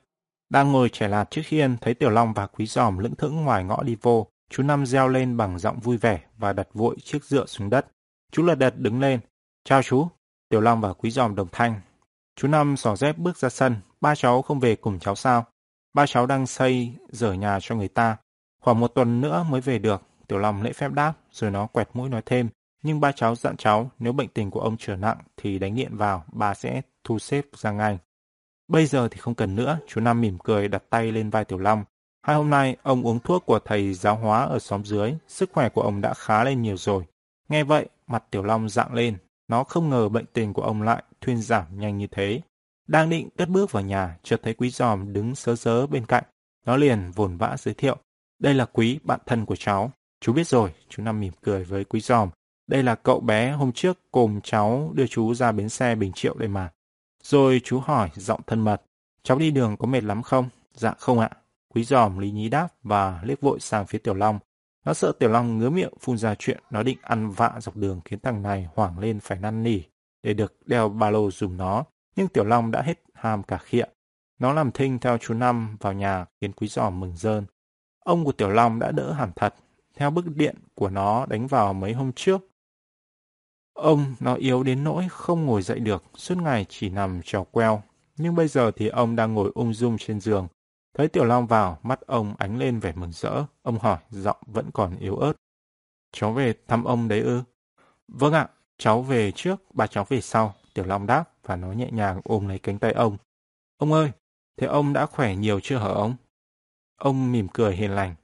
[0.50, 3.64] Đang ngồi trẻ lạt trước hiên, thấy Tiểu Long và Quý Giòm lững thững ngoài
[3.64, 4.26] ngõ đi vô.
[4.50, 7.86] Chú Năm reo lên bằng giọng vui vẻ và đặt vội chiếc dựa xuống đất.
[8.32, 9.20] Chú lật đật đứng lên.
[9.64, 10.08] Chào chú.
[10.48, 11.80] Tiểu Long và Quý Giòm đồng thanh.
[12.36, 13.76] Chú Năm sỏ dép bước ra sân.
[14.00, 15.44] Ba cháu không về cùng cháu sao?
[15.94, 18.16] Ba cháu đang xây, dở nhà cho người ta.
[18.60, 20.02] Khoảng một tuần nữa mới về được.
[20.28, 22.48] Tiểu Long lễ phép đáp, rồi nó quẹt mũi nói thêm.
[22.82, 25.96] Nhưng ba cháu dặn cháu, nếu bệnh tình của ông trở nặng thì đánh điện
[25.96, 27.98] vào, bà sẽ thu xếp ra ngay.
[28.68, 31.58] Bây giờ thì không cần nữa, chú nam mỉm cười đặt tay lên vai Tiểu
[31.58, 31.84] Long.
[32.22, 35.68] Hai hôm nay, ông uống thuốc của thầy giáo hóa ở xóm dưới, sức khỏe
[35.68, 37.04] của ông đã khá lên nhiều rồi.
[37.48, 39.16] Nghe vậy, mặt Tiểu Long dạng lên.
[39.48, 42.40] Nó không ngờ bệnh tình của ông lại thuyên giảm nhanh như thế.
[42.90, 46.24] Đang định cất bước vào nhà, chợt thấy quý giòm đứng sớ sớ bên cạnh.
[46.66, 47.96] Nó liền vồn vã giới thiệu.
[48.38, 49.92] Đây là quý, bạn thân của cháu.
[50.20, 52.28] Chú biết rồi, chú Năm mỉm cười với quý giòm.
[52.66, 56.34] Đây là cậu bé hôm trước cùng cháu đưa chú ra bến xe Bình Triệu
[56.34, 56.70] đây mà.
[57.22, 58.82] Rồi chú hỏi giọng thân mật.
[59.22, 60.48] Cháu đi đường có mệt lắm không?
[60.74, 61.30] Dạ không ạ.
[61.74, 64.38] Quý giòm lý nhí đáp và liếc vội sang phía Tiểu Long.
[64.84, 68.00] Nó sợ Tiểu Long ngứa miệng phun ra chuyện nó định ăn vạ dọc đường
[68.04, 69.80] khiến thằng này hoảng lên phải năn nỉ
[70.22, 71.84] để được đeo ba lô dùm nó.
[72.20, 73.84] Nhưng Tiểu Long đã hết ham cả khịa.
[74.38, 77.44] Nó làm thinh theo chú Năm vào nhà khiến quý Giỏ mừng rơn.
[78.04, 79.54] Ông của Tiểu Long đã đỡ hẳn thật.
[79.96, 82.40] Theo bức điện của nó đánh vào mấy hôm trước,
[83.74, 87.82] Ông nó yếu đến nỗi không ngồi dậy được, suốt ngày chỉ nằm trò queo.
[88.16, 90.48] Nhưng bây giờ thì ông đang ngồi ung dung trên giường.
[90.94, 93.44] Thấy Tiểu Long vào, mắt ông ánh lên vẻ mừng rỡ.
[93.62, 95.32] Ông hỏi, giọng vẫn còn yếu ớt.
[96.12, 97.42] Cháu về thăm ông đấy ư?
[98.08, 100.54] Vâng ạ, cháu về trước, bà cháu về sau.
[100.74, 103.16] Tiểu Long đáp và nó nhẹ nhàng ôm lấy cánh tay ông.
[103.76, 104.10] Ông ơi,
[104.56, 106.14] thế ông đã khỏe nhiều chưa hả ông?
[106.96, 108.14] Ông mỉm cười hiền lành.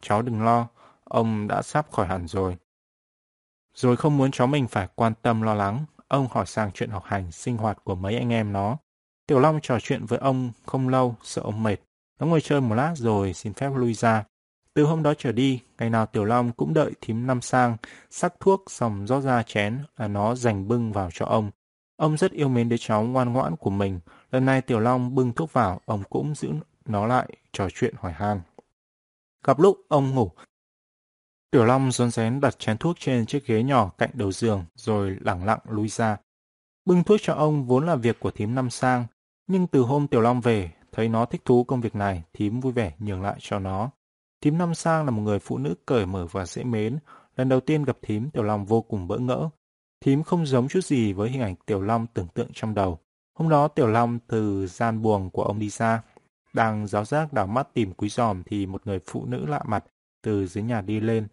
[0.00, 0.68] Cháu đừng lo,
[1.04, 2.56] ông đã sắp khỏi hẳn rồi.
[3.74, 7.04] Rồi không muốn cháu mình phải quan tâm lo lắng, ông hỏi sang chuyện học
[7.06, 8.76] hành, sinh hoạt của mấy anh em nó.
[9.26, 11.76] Tiểu Long trò chuyện với ông không lâu, sợ ông mệt.
[12.20, 14.24] Nó ngồi chơi một lát rồi xin phép lui ra.
[14.74, 17.76] Từ hôm đó trở đi, ngày nào Tiểu Long cũng đợi thím năm sang,
[18.10, 21.50] sắc thuốc xong rót ra chén là nó dành bưng vào cho ông.
[22.00, 24.00] Ông rất yêu mến đứa cháu ngoan ngoãn của mình.
[24.30, 26.48] Lần này Tiểu Long bưng thuốc vào, ông cũng giữ
[26.84, 28.40] nó lại, trò chuyện hỏi han.
[29.44, 30.30] Gặp lúc ông ngủ,
[31.50, 35.16] Tiểu Long rón rén đặt chén thuốc trên chiếc ghế nhỏ cạnh đầu giường, rồi
[35.20, 36.16] lẳng lặng lui ra.
[36.84, 39.06] Bưng thuốc cho ông vốn là việc của thím năm sang,
[39.46, 42.72] nhưng từ hôm Tiểu Long về, thấy nó thích thú công việc này, thím vui
[42.72, 43.90] vẻ nhường lại cho nó.
[44.40, 46.98] Thím năm sang là một người phụ nữ cởi mở và dễ mến.
[47.36, 49.48] Lần đầu tiên gặp thím, Tiểu Long vô cùng bỡ ngỡ.
[50.00, 52.98] Thím không giống chút gì với hình ảnh Tiểu Long tưởng tượng trong đầu.
[53.34, 56.02] Hôm đó Tiểu Long từ gian buồng của ông đi ra.
[56.52, 59.84] Đang giáo giác đảo mắt tìm quý giòm thì một người phụ nữ lạ mặt
[60.22, 61.28] từ dưới nhà đi lên.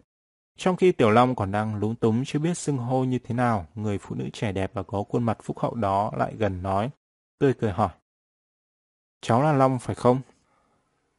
[0.58, 3.66] Trong khi Tiểu Long còn đang lúng túng chưa biết xưng hô như thế nào,
[3.74, 6.90] người phụ nữ trẻ đẹp và có khuôn mặt phúc hậu đó lại gần nói,
[7.38, 7.88] tươi cười hỏi.
[9.20, 10.20] Cháu là Long phải không?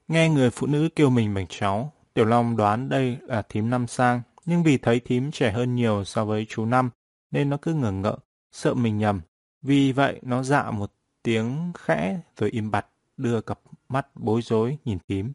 [0.08, 3.88] Nghe người phụ nữ kêu mình bằng cháu, Tiểu Long đoán đây là thím Năm
[3.88, 6.90] Sang, nhưng vì thấy thím trẻ hơn nhiều so với chú Năm,
[7.32, 8.18] nên nó cứ ngờ ngợ,
[8.52, 9.22] sợ mình nhầm.
[9.62, 10.92] Vì vậy nó dạ một
[11.24, 12.86] tiếng khẽ rồi im bặt,
[13.18, 15.34] đưa cặp mắt bối rối nhìn thím.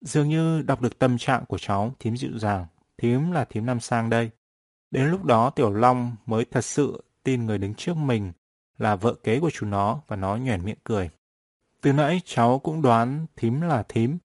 [0.00, 2.66] Dường như đọc được tâm trạng của cháu, thím dịu dàng,
[2.98, 4.30] thím là thím Nam Sang đây.
[4.90, 8.32] Đến lúc đó Tiểu Long mới thật sự tin người đứng trước mình
[8.78, 11.10] là vợ kế của chú nó và nó nhoẻn miệng cười.
[11.80, 14.18] Từ nãy cháu cũng đoán thím là thím.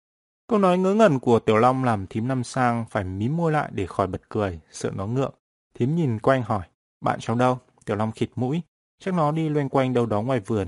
[0.48, 3.72] Câu nói ngớ ngẩn của Tiểu Long làm thím Nam Sang phải mím môi lại
[3.74, 5.34] để khỏi bật cười, sợ nó ngượng.
[5.76, 6.66] Thím nhìn quanh hỏi,
[7.02, 7.60] bạn cháu đâu?
[7.86, 8.62] Tiểu Long khịt mũi,
[9.00, 10.68] chắc nó đi loanh quanh đâu đó ngoài vườn.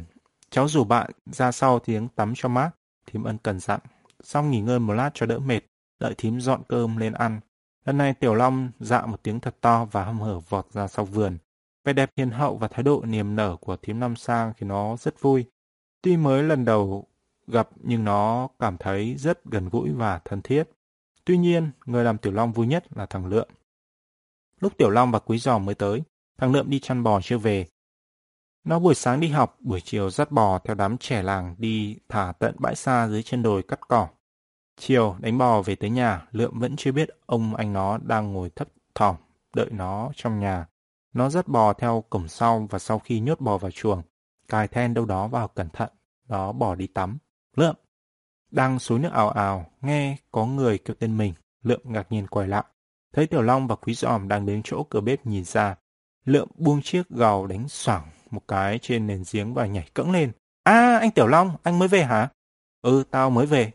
[0.50, 2.70] Cháu rủ bạn ra sau tiếng tắm cho mát,
[3.06, 3.80] thím ân cần dặn.
[4.24, 5.60] Xong nghỉ ngơi một lát cho đỡ mệt,
[6.00, 7.40] đợi thím dọn cơm lên ăn.
[7.86, 11.06] Lần này Tiểu Long dạ một tiếng thật to và hâm hở vọt ra sau
[11.06, 11.38] vườn.
[11.86, 14.98] Vẻ đẹp hiền hậu và thái độ niềm nở của thím Năm Sang thì nó
[14.98, 15.46] rất vui.
[16.02, 17.08] Tuy mới lần đầu
[17.48, 20.64] gặp nhưng nó cảm thấy rất gần gũi và thân thiết.
[21.26, 23.50] Tuy nhiên, người làm Tiểu Long vui nhất là thằng Lượng."
[24.62, 26.04] Lúc Tiểu Long và Quý Giò mới tới,
[26.38, 27.66] thằng Lượm đi chăn bò chưa về.
[28.64, 32.34] Nó buổi sáng đi học, buổi chiều dắt bò theo đám trẻ làng đi thả
[32.40, 34.08] tận bãi xa dưới chân đồi cắt cỏ.
[34.78, 38.50] Chiều đánh bò về tới nhà, Lượm vẫn chưa biết ông anh nó đang ngồi
[38.50, 39.16] thấp thỏm,
[39.56, 40.68] đợi nó trong nhà.
[41.14, 44.02] Nó dắt bò theo cổng sau và sau khi nhốt bò vào chuồng,
[44.48, 45.90] cài then đâu đó vào cẩn thận,
[46.28, 47.18] nó bỏ đi tắm.
[47.56, 47.76] Lượm!
[48.52, 52.48] Đang xối nước ào ào, nghe có người kêu tên mình, Lượm ngạc nhiên quay
[52.48, 52.64] lại.
[53.14, 55.76] Thấy Tiểu Long và Quý Giòm đang đến chỗ cửa bếp nhìn ra.
[56.26, 60.32] Lượm buông chiếc gầu đánh xoảng một cái trên nền giếng và nhảy cẫng lên.
[60.64, 62.30] À, anh Tiểu Long, anh mới về hả?
[62.82, 63.72] Ừ, tao mới về.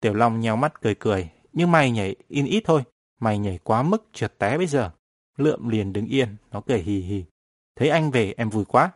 [0.00, 1.30] Tiểu Long nheo mắt cười cười.
[1.52, 2.82] Nhưng mày nhảy in ít thôi.
[3.20, 4.90] Mày nhảy quá mức trượt té bây giờ.
[5.36, 7.24] Lượm liền đứng yên, nó cười hì hì.
[7.76, 8.90] Thấy anh về em vui quá.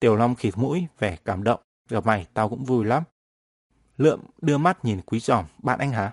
[0.00, 1.60] Tiểu Long khịt mũi, vẻ cảm động.
[1.88, 3.02] Gặp mày, tao cũng vui lắm.
[3.96, 5.44] Lượm đưa mắt nhìn quý giòm.
[5.62, 6.12] Bạn anh hả?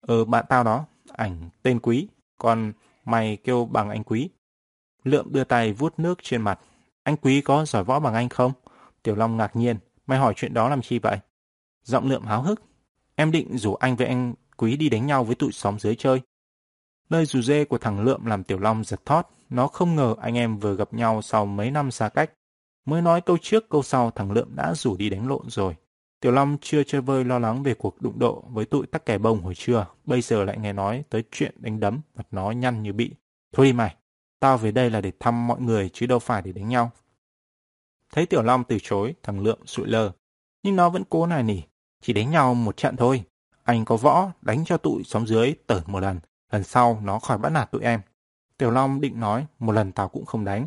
[0.00, 0.86] Ờ, bạn tao đó.
[1.08, 2.08] Ảnh tên quý.
[2.40, 2.72] Còn
[3.04, 4.30] mày kêu bằng anh quý.
[5.04, 6.60] Lượm đưa tay vuốt nước trên mặt.
[7.02, 8.52] Anh quý có giỏi võ bằng anh không?
[9.02, 9.76] Tiểu Long ngạc nhiên.
[10.06, 11.18] Mày hỏi chuyện đó làm chi vậy?
[11.82, 12.62] Giọng lượm háo hức.
[13.14, 16.20] Em định rủ anh với anh quý đi đánh nhau với tụi xóm dưới chơi.
[17.08, 19.22] Lời rủ dê của thằng Lượm làm Tiểu Long giật thót.
[19.48, 22.30] Nó không ngờ anh em vừa gặp nhau sau mấy năm xa cách.
[22.84, 25.76] Mới nói câu trước câu sau thằng Lượm đã rủ đi đánh lộn rồi.
[26.20, 29.18] Tiểu Long chưa chơi vơi lo lắng về cuộc đụng độ với tụi tắc kẻ
[29.18, 29.86] bông hồi trưa.
[30.04, 33.14] Bây giờ lại nghe nói tới chuyện đánh đấm, mặt nó nhăn như bị.
[33.52, 33.96] Thôi đi mày,
[34.40, 36.90] tao về đây là để thăm mọi người chứ đâu phải để đánh nhau.
[38.12, 40.12] Thấy Tiểu Long từ chối, thằng Lượng sụi lơ.
[40.62, 41.60] Nhưng nó vẫn cố nài nỉ.
[42.00, 43.24] Chỉ đánh nhau một trận thôi.
[43.62, 46.20] Anh có võ, đánh cho tụi xóm dưới tởn một lần.
[46.52, 48.00] Lần sau nó khỏi bắt nạt tụi em.
[48.58, 50.66] Tiểu Long định nói, một lần tao cũng không đánh.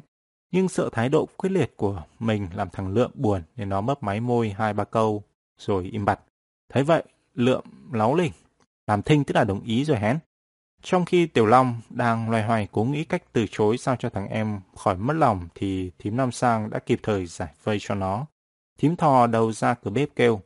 [0.52, 4.04] Nhưng sợ thái độ quyết liệt của mình làm thằng Lượng buồn nên nó mấp
[4.04, 5.24] máy môi hai ba câu
[5.66, 6.20] rồi im bặt.
[6.70, 8.32] Thấy vậy, Lượm láu lỉnh.
[8.88, 10.20] Làm thinh tức là đồng ý rồi hén.
[10.82, 14.28] Trong khi Tiểu Long đang loay hoay cố nghĩ cách từ chối sao cho thằng
[14.28, 18.26] em khỏi mất lòng thì thím Nam Sang đã kịp thời giải vây cho nó.
[18.78, 20.42] Thím thò đầu ra cửa bếp kêu,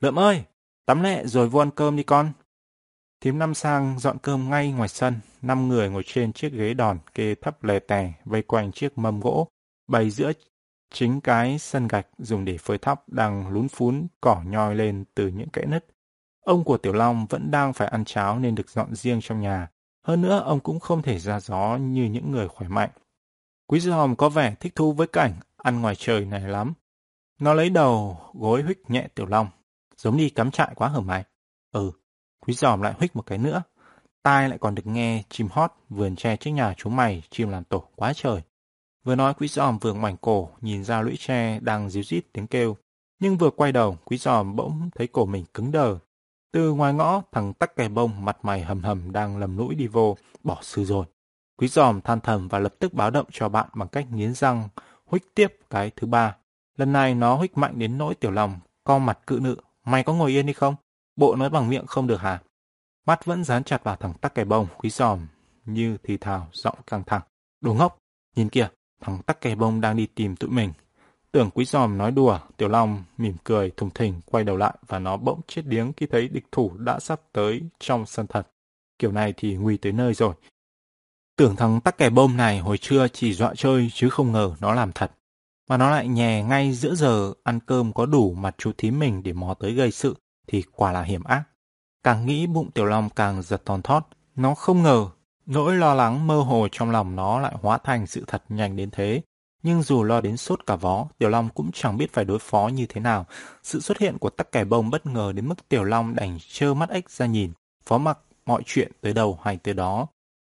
[0.00, 0.44] Lượm ơi,
[0.86, 2.32] tắm lẹ rồi vô ăn cơm đi con.
[3.20, 6.98] Thím Nam Sang dọn cơm ngay ngoài sân, năm người ngồi trên chiếc ghế đòn
[7.14, 9.48] kê thấp lè tè vây quanh chiếc mâm gỗ,
[9.88, 10.32] bày giữa
[10.92, 15.28] chính cái sân gạch dùng để phơi thóc đang lún phún cỏ nhoi lên từ
[15.28, 15.86] những kẽ nứt.
[16.44, 19.68] Ông của Tiểu Long vẫn đang phải ăn cháo nên được dọn riêng trong nhà.
[20.04, 22.90] Hơn nữa, ông cũng không thể ra gió như những người khỏe mạnh.
[23.66, 26.72] Quý giòm có vẻ thích thú với cảnh ăn ngoài trời này lắm.
[27.40, 29.48] Nó lấy đầu gối huých nhẹ Tiểu Long.
[29.96, 31.24] Giống đi cắm trại quá hở mày.
[31.72, 31.92] Ừ,
[32.40, 33.62] quý giòm lại huých một cái nữa.
[34.22, 37.64] Tai lại còn được nghe chim hót vườn tre trước nhà chú mày chim làm
[37.64, 38.42] tổ quá trời.
[39.04, 42.46] Vừa nói quý giòm vừa ngoảnh cổ nhìn ra lũy tre đang díu rít tiếng
[42.46, 42.76] kêu.
[43.20, 45.98] Nhưng vừa quay đầu, quý giòm bỗng thấy cổ mình cứng đờ.
[46.52, 49.86] Từ ngoài ngõ, thằng tắc kè bông mặt mày hầm hầm đang lầm lũi đi
[49.86, 51.06] vô, bỏ sư rồi.
[51.56, 54.68] Quý giòm than thầm và lập tức báo động cho bạn bằng cách nghiến răng,
[55.06, 56.36] huých tiếp cái thứ ba.
[56.76, 60.14] Lần này nó huých mạnh đến nỗi tiểu lòng, co mặt cự nữ Mày có
[60.14, 60.74] ngồi yên đi không?
[61.16, 62.42] Bộ nói bằng miệng không được hả?
[63.06, 65.26] Mắt vẫn dán chặt vào thằng tắc kè bông, quý giòm,
[65.64, 67.22] như thì thào, giọng căng thẳng.
[67.60, 67.98] Đồ ngốc,
[68.36, 68.68] nhìn kìa,
[69.02, 70.72] thằng tắc kè bông đang đi tìm tụi mình.
[71.32, 74.98] Tưởng quý giòm nói đùa, Tiểu Long mỉm cười thùng thình quay đầu lại và
[74.98, 78.48] nó bỗng chết điếng khi thấy địch thủ đã sắp tới trong sân thật.
[78.98, 80.34] Kiểu này thì nguy tới nơi rồi.
[81.36, 84.74] Tưởng thằng tắc kè bông này hồi trưa chỉ dọa chơi chứ không ngờ nó
[84.74, 85.12] làm thật.
[85.68, 89.22] Mà nó lại nhè ngay giữa giờ ăn cơm có đủ mặt chú thím mình
[89.22, 91.42] để mò tới gây sự thì quả là hiểm ác.
[92.02, 94.08] Càng nghĩ bụng Tiểu Long càng giật thon thót.
[94.36, 95.06] Nó không ngờ
[95.46, 98.90] nỗi lo lắng mơ hồ trong lòng nó lại hóa thành sự thật nhanh đến
[98.90, 99.22] thế.
[99.62, 102.68] Nhưng dù lo đến sốt cả vó, Tiểu Long cũng chẳng biết phải đối phó
[102.68, 103.26] như thế nào.
[103.62, 106.74] Sự xuất hiện của tắc kè bông bất ngờ đến mức Tiểu Long đành trơ
[106.74, 107.52] mắt ếch ra nhìn,
[107.84, 110.06] phó mặc mọi chuyện tới đầu hay tới đó.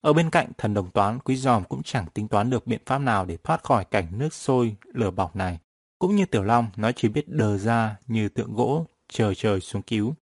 [0.00, 2.98] Ở bên cạnh thần đồng toán, quý giòm cũng chẳng tính toán được biện pháp
[2.98, 5.58] nào để thoát khỏi cảnh nước sôi, lửa bỏng này.
[5.98, 9.82] Cũng như Tiểu Long, nó chỉ biết đờ ra như tượng gỗ, chờ trời xuống
[9.82, 10.14] cứu.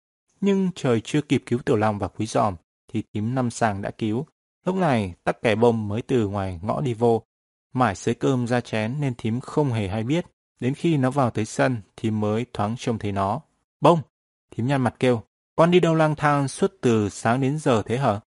[0.42, 2.56] Nhưng trời chưa kịp cứu Tiểu Long và quý giòm,
[2.94, 4.26] thì tím năm sàng đã cứu.
[4.66, 7.24] Lúc này, tắc kè bông mới từ ngoài ngõ đi vô,
[7.74, 10.26] Mải xới cơm ra chén nên thím không hề hay biết.
[10.60, 13.42] Đến khi nó vào tới sân thì mới thoáng trông thấy nó.
[13.82, 14.00] Bông!
[14.52, 15.22] Thím nhăn mặt kêu.
[15.56, 18.20] Con đi đâu lang thang suốt từ sáng đến giờ thế hả?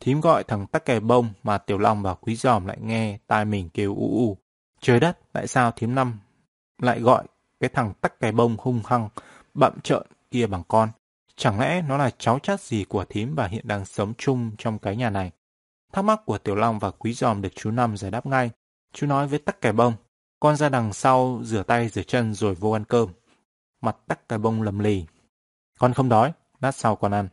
[0.00, 3.44] Thím gọi thằng tắc kè bông mà Tiểu Long và Quý Giòm lại nghe tai
[3.44, 4.38] mình kêu u u.
[4.80, 6.18] Trời đất, tại sao thím năm
[6.78, 7.24] lại gọi
[7.60, 9.08] cái thằng tắc kè bông hung hăng,
[9.54, 10.88] bậm trợn kia bằng con?
[11.36, 14.78] Chẳng lẽ nó là cháu chắt gì của thím và hiện đang sống chung trong
[14.78, 15.30] cái nhà này?
[15.92, 18.50] Thắc mắc của Tiểu Long và Quý Giòm được chú Năm giải đáp ngay.
[18.92, 19.94] Chú nói với tắc kè bông,
[20.40, 23.08] con ra đằng sau rửa tay rửa chân rồi vô ăn cơm.
[23.80, 25.06] Mặt tắc kè bông lầm lì.
[25.78, 27.28] Con không đói, lát sau con ăn.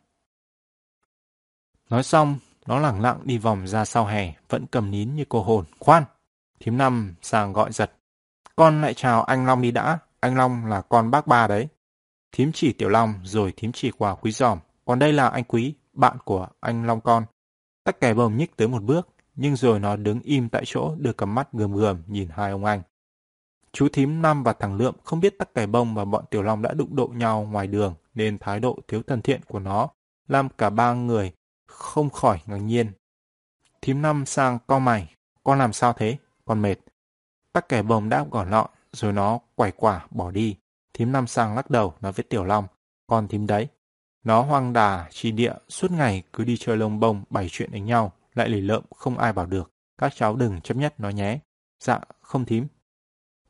[1.89, 5.43] Nói xong, nó lẳng lặng đi vòng ra sau hè, vẫn cầm nín như cô
[5.43, 5.65] hồn.
[5.79, 6.03] Khoan!
[6.59, 7.91] Thím năm sàng gọi giật.
[8.55, 11.67] Con lại chào anh Long đi đã, anh Long là con bác ba đấy.
[12.31, 14.59] Thím chỉ Tiểu Long rồi thím chỉ quả Quý Giòm.
[14.85, 17.25] Còn đây là anh Quý, bạn của anh Long con.
[17.83, 21.13] Tắc kè bông nhích tới một bước, nhưng rồi nó đứng im tại chỗ đưa
[21.13, 22.81] cầm mắt gườm gườm nhìn hai ông anh.
[23.71, 26.61] Chú thím Năm và thằng Lượm không biết tắc kè bông và bọn Tiểu Long
[26.61, 29.89] đã đụng độ nhau ngoài đường nên thái độ thiếu thân thiện của nó
[30.27, 31.31] làm cả ba người
[31.67, 32.91] không khỏi ngạc nhiên.
[33.81, 36.75] Thím Năm sang co mày, con làm sao thế, con mệt.
[37.53, 40.57] Tắc kè bông đáp gọn lọn rồi nó quẩy quả bỏ đi.
[40.93, 42.67] Thím Năm sang lắc đầu nói với Tiểu Long,
[43.07, 43.67] con thím đấy.
[44.23, 47.85] Nó hoang đà, chi địa, suốt ngày cứ đi chơi lông bông bày chuyện đánh
[47.85, 49.71] nhau lại lì lợm không ai bảo được.
[49.97, 51.39] Các cháu đừng chấp nhất nó nhé.
[51.79, 52.67] Dạ, không thím.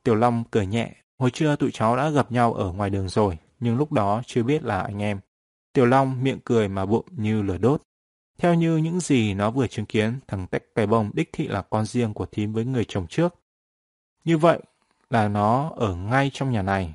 [0.03, 3.37] Tiểu Long cười nhẹ, hồi trưa tụi cháu đã gặp nhau ở ngoài đường rồi,
[3.59, 5.19] nhưng lúc đó chưa biết là anh em.
[5.73, 7.81] Tiểu Long miệng cười mà bụng như lửa đốt.
[8.37, 11.61] Theo như những gì nó vừa chứng kiến, thằng Tách Cày Bông đích thị là
[11.61, 13.35] con riêng của thím với người chồng trước.
[14.25, 14.59] Như vậy
[15.09, 16.93] là nó ở ngay trong nhà này.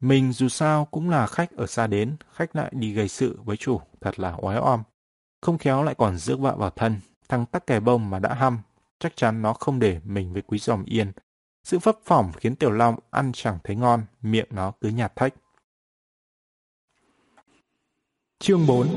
[0.00, 3.56] Mình dù sao cũng là khách ở xa đến, khách lại đi gây sự với
[3.56, 4.82] chủ, thật là oái oăm.
[5.40, 8.58] Không khéo lại còn rước vợ vào thân, thằng Tắc Kè Bông mà đã hăm,
[8.98, 11.12] chắc chắn nó không để mình với quý giòm yên.
[11.64, 15.34] Sự phấp phỏng khiến Tiểu Long ăn chẳng thấy ngon, miệng nó cứ nhạt thách.
[18.38, 18.88] Chương 4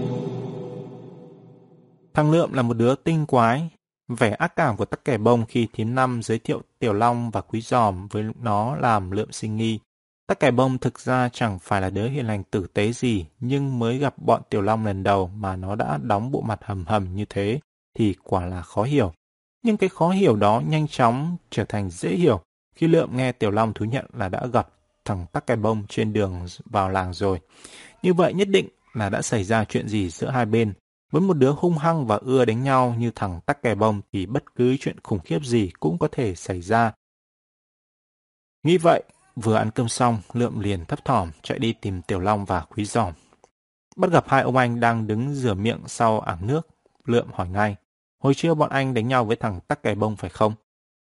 [2.13, 3.69] Thằng Lượm là một đứa tinh quái.
[4.07, 7.41] Vẻ ác cảm của tắc kẻ bông khi thím năm giới thiệu Tiểu Long và
[7.41, 9.79] Quý Giòm với nó làm Lượm sinh nghi.
[10.29, 13.79] Tắc kẻ bông thực ra chẳng phải là đứa hiền lành tử tế gì, nhưng
[13.79, 17.15] mới gặp bọn Tiểu Long lần đầu mà nó đã đóng bộ mặt hầm hầm
[17.15, 17.59] như thế,
[17.93, 19.13] thì quả là khó hiểu.
[19.63, 22.41] Nhưng cái khó hiểu đó nhanh chóng trở thành dễ hiểu
[22.75, 24.69] khi Lượm nghe Tiểu Long thú nhận là đã gặp
[25.05, 27.39] thằng tắc kè bông trên đường vào làng rồi.
[28.03, 30.73] Như vậy nhất định là đã xảy ra chuyện gì giữa hai bên.
[31.11, 34.25] Với một đứa hung hăng và ưa đánh nhau như thằng tắc kè bông thì
[34.25, 36.93] bất cứ chuyện khủng khiếp gì cũng có thể xảy ra.
[38.63, 39.03] Nghĩ vậy,
[39.41, 42.85] vừa ăn cơm xong, Lượm liền thấp thỏm chạy đi tìm Tiểu Long và Quý
[42.85, 43.13] Giòm.
[43.95, 46.67] Bắt gặp hai ông anh đang đứng rửa miệng sau ảng nước,
[47.05, 47.75] Lượm hỏi ngay,
[48.19, 50.53] hồi trưa bọn anh đánh nhau với thằng tắc kè bông phải không?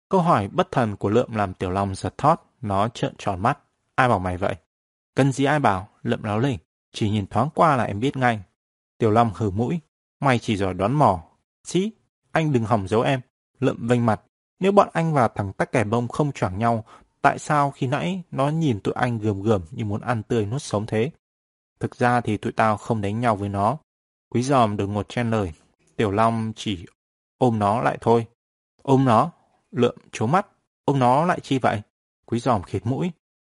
[0.08, 3.58] Câu hỏi bất thần của Lượm làm Tiểu Long giật thót, nó trợn tròn mắt.
[3.94, 4.54] Ai bảo mày vậy?
[5.14, 5.88] Cần gì ai bảo?
[6.02, 6.58] Lượm láo lỉnh.
[6.92, 8.40] Chỉ nhìn thoáng qua là em biết ngay.
[8.98, 9.80] Tiểu Long hừ mũi.
[10.20, 11.22] Mày chỉ giỏi đoán mò.
[11.64, 11.90] Chí,
[12.32, 13.20] anh đừng hỏng giấu em.
[13.60, 14.20] Lượm vênh mặt.
[14.60, 16.84] Nếu bọn anh và thằng tắc kẻ bông không choảng nhau,
[17.22, 20.62] tại sao khi nãy nó nhìn tụi anh gườm gườm như muốn ăn tươi nuốt
[20.62, 21.10] sống thế?
[21.80, 23.78] Thực ra thì tụi tao không đánh nhau với nó.
[24.30, 25.52] Quý giòm đừng ngột chen lời.
[25.96, 26.86] Tiểu Long chỉ
[27.38, 28.26] ôm nó lại thôi.
[28.82, 29.30] Ôm nó?
[29.70, 30.46] Lượm chố mắt.
[30.84, 31.82] Ôm nó lại chi vậy?
[32.26, 33.10] Quý giòm khịt mũi.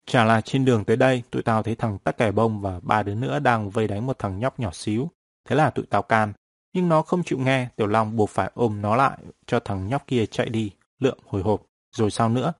[0.06, 3.04] Chả là trên đường tới đây, tụi tao thấy thằng tắc kè bông và ba
[3.04, 5.10] đứa nữa đang vây đánh một thằng nhóc nhỏ xíu.
[5.46, 6.34] Thế là tụi tao can.
[6.74, 9.18] Nhưng nó không chịu nghe, Tiểu Long buộc phải ôm nó lại
[9.48, 11.62] cho thằng nhóc kia chạy đi, lượng hồi hộp.
[11.96, 12.54] Rồi sao nữa?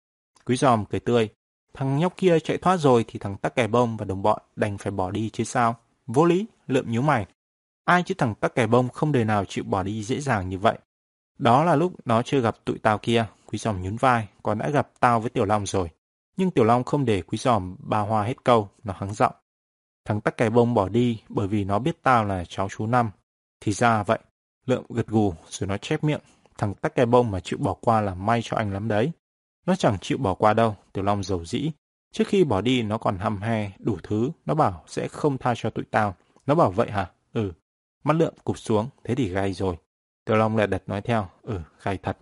[0.50, 1.30] Quý giòm cười tươi.
[1.74, 4.78] Thằng nhóc kia chạy thoát rồi thì thằng tắc kè bông và đồng bọn đành
[4.78, 5.76] phải bỏ đi chứ sao?
[6.08, 7.26] Vô lý, lượm nhíu mày.
[7.86, 10.60] Ai chứ thằng tắc kè bông không đời nào chịu bỏ đi dễ dàng như
[10.60, 10.78] vậy.
[11.38, 14.70] Đó là lúc nó chưa gặp tụi tao kia, quý giòm nhún vai, còn đã
[14.70, 15.90] gặp tao với Tiểu Long rồi.
[16.38, 19.34] Nhưng Tiểu Long không để quý giòm bà hoa hết câu, nó hắng giọng.
[20.06, 23.12] Thằng tắc kè bông bỏ đi bởi vì nó biết tao là cháu chú Năm.
[23.62, 24.20] Thì ra vậy.
[24.66, 26.22] Lượm gật gù rồi nó chép miệng.
[26.58, 29.12] Thằng tắc kè bông mà chịu bỏ qua là may cho anh lắm đấy.
[29.66, 31.72] Nó chẳng chịu bỏ qua đâu, Tiểu Long giàu dĩ.
[32.12, 34.32] Trước khi bỏ đi nó còn hăm he, đủ thứ.
[34.46, 36.16] Nó bảo sẽ không tha cho tụi tao.
[36.46, 37.12] Nó bảo vậy hả?
[37.34, 37.52] Ừ.
[38.04, 39.76] Mắt lượm cụp xuống, thế thì gai rồi.
[40.26, 41.28] Tiểu Long lại đặt nói theo.
[41.42, 42.18] Ừ, gai thật.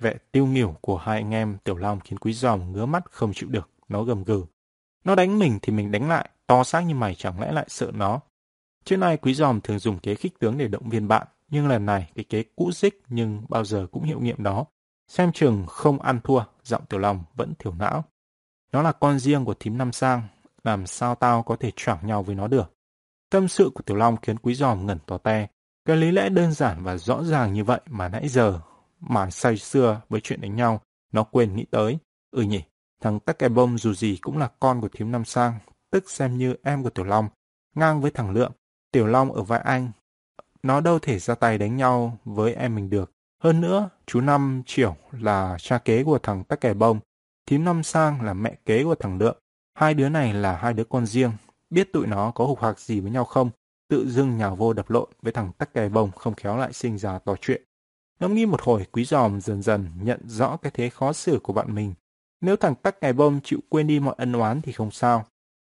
[0.00, 3.32] Vẻ tiêu nghỉu của hai anh em Tiểu Long khiến Quý Giòm ngứa mắt không
[3.34, 4.44] chịu được, nó gầm gừ.
[5.04, 7.90] Nó đánh mình thì mình đánh lại, to xác như mày chẳng lẽ lại sợ
[7.94, 8.20] nó.
[8.84, 11.86] Trước nay Quý Giòm thường dùng kế khích tướng để động viên bạn, nhưng lần
[11.86, 14.66] này cái kế cũ dích nhưng bao giờ cũng hiệu nghiệm đó.
[15.08, 18.04] Xem chừng không ăn thua, giọng Tiểu Long vẫn thiểu não.
[18.72, 20.22] Nó là con riêng của thím Năm Sang,
[20.64, 22.74] làm sao tao có thể choảng nhau với nó được.
[23.30, 25.46] Tâm sự của Tiểu Long khiến Quý Giòm ngẩn to te.
[25.84, 28.60] Cái lý lẽ đơn giản và rõ ràng như vậy mà nãy giờ
[29.00, 30.80] mà say xưa với chuyện đánh nhau,
[31.12, 31.98] nó quên nghĩ tới.
[32.30, 32.62] Ừ nhỉ,
[33.00, 35.58] thằng Tắc Kè Bông dù gì cũng là con của thím Năm Sang,
[35.90, 37.28] tức xem như em của Tiểu Long,
[37.74, 38.52] ngang với thằng Lượng.
[38.92, 39.90] Tiểu Long ở vai anh,
[40.62, 43.12] nó đâu thể ra tay đánh nhau với em mình được.
[43.42, 47.00] Hơn nữa, chú Năm Triểu là cha kế của thằng Tắc Kè Bông,
[47.46, 49.38] thím Năm Sang là mẹ kế của thằng Lượng.
[49.74, 51.32] Hai đứa này là hai đứa con riêng,
[51.70, 53.50] biết tụi nó có hục hạc gì với nhau không,
[53.88, 56.98] tự dưng nhào vô đập lộn với thằng Tắc Kè Bông không khéo lại sinh
[56.98, 57.62] ra to chuyện.
[58.20, 61.52] Ngẫm nghĩ một hồi, quý giòm dần dần nhận rõ cái thế khó xử của
[61.52, 61.94] bạn mình.
[62.40, 65.26] Nếu thằng Tắc kè Bông chịu quên đi mọi ân oán thì không sao.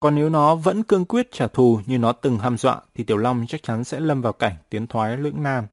[0.00, 3.16] Còn nếu nó vẫn cương quyết trả thù như nó từng ham dọa thì Tiểu
[3.16, 5.66] Long chắc chắn sẽ lâm vào cảnh tiến thoái lưỡng nan.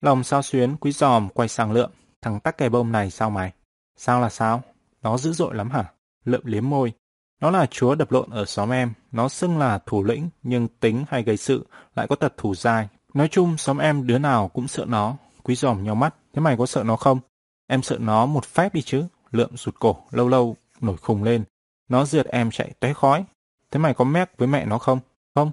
[0.00, 1.90] Lòng sao xuyến, quý giòm quay sang lượm.
[2.22, 3.52] Thằng Tắc kè Bông này sao mày?
[3.96, 4.62] Sao là sao?
[5.02, 5.84] Nó dữ dội lắm hả?
[6.24, 6.92] Lượm liếm môi.
[7.40, 8.92] Nó là chúa đập lộn ở xóm em.
[9.12, 11.66] Nó xưng là thủ lĩnh nhưng tính hay gây sự
[11.96, 12.88] lại có tật thủ dai.
[13.14, 15.16] Nói chung xóm em đứa nào cũng sợ nó.
[15.42, 17.20] Quý giòm nhau mắt, thế mày có sợ nó không?
[17.66, 19.04] Em sợ nó một phép đi chứ.
[19.30, 21.44] Lượm rụt cổ, lâu lâu, nổi khùng lên.
[21.88, 23.24] Nó rượt em chạy tóe khói.
[23.70, 25.00] Thế mày có mép với mẹ nó không?
[25.34, 25.52] Không.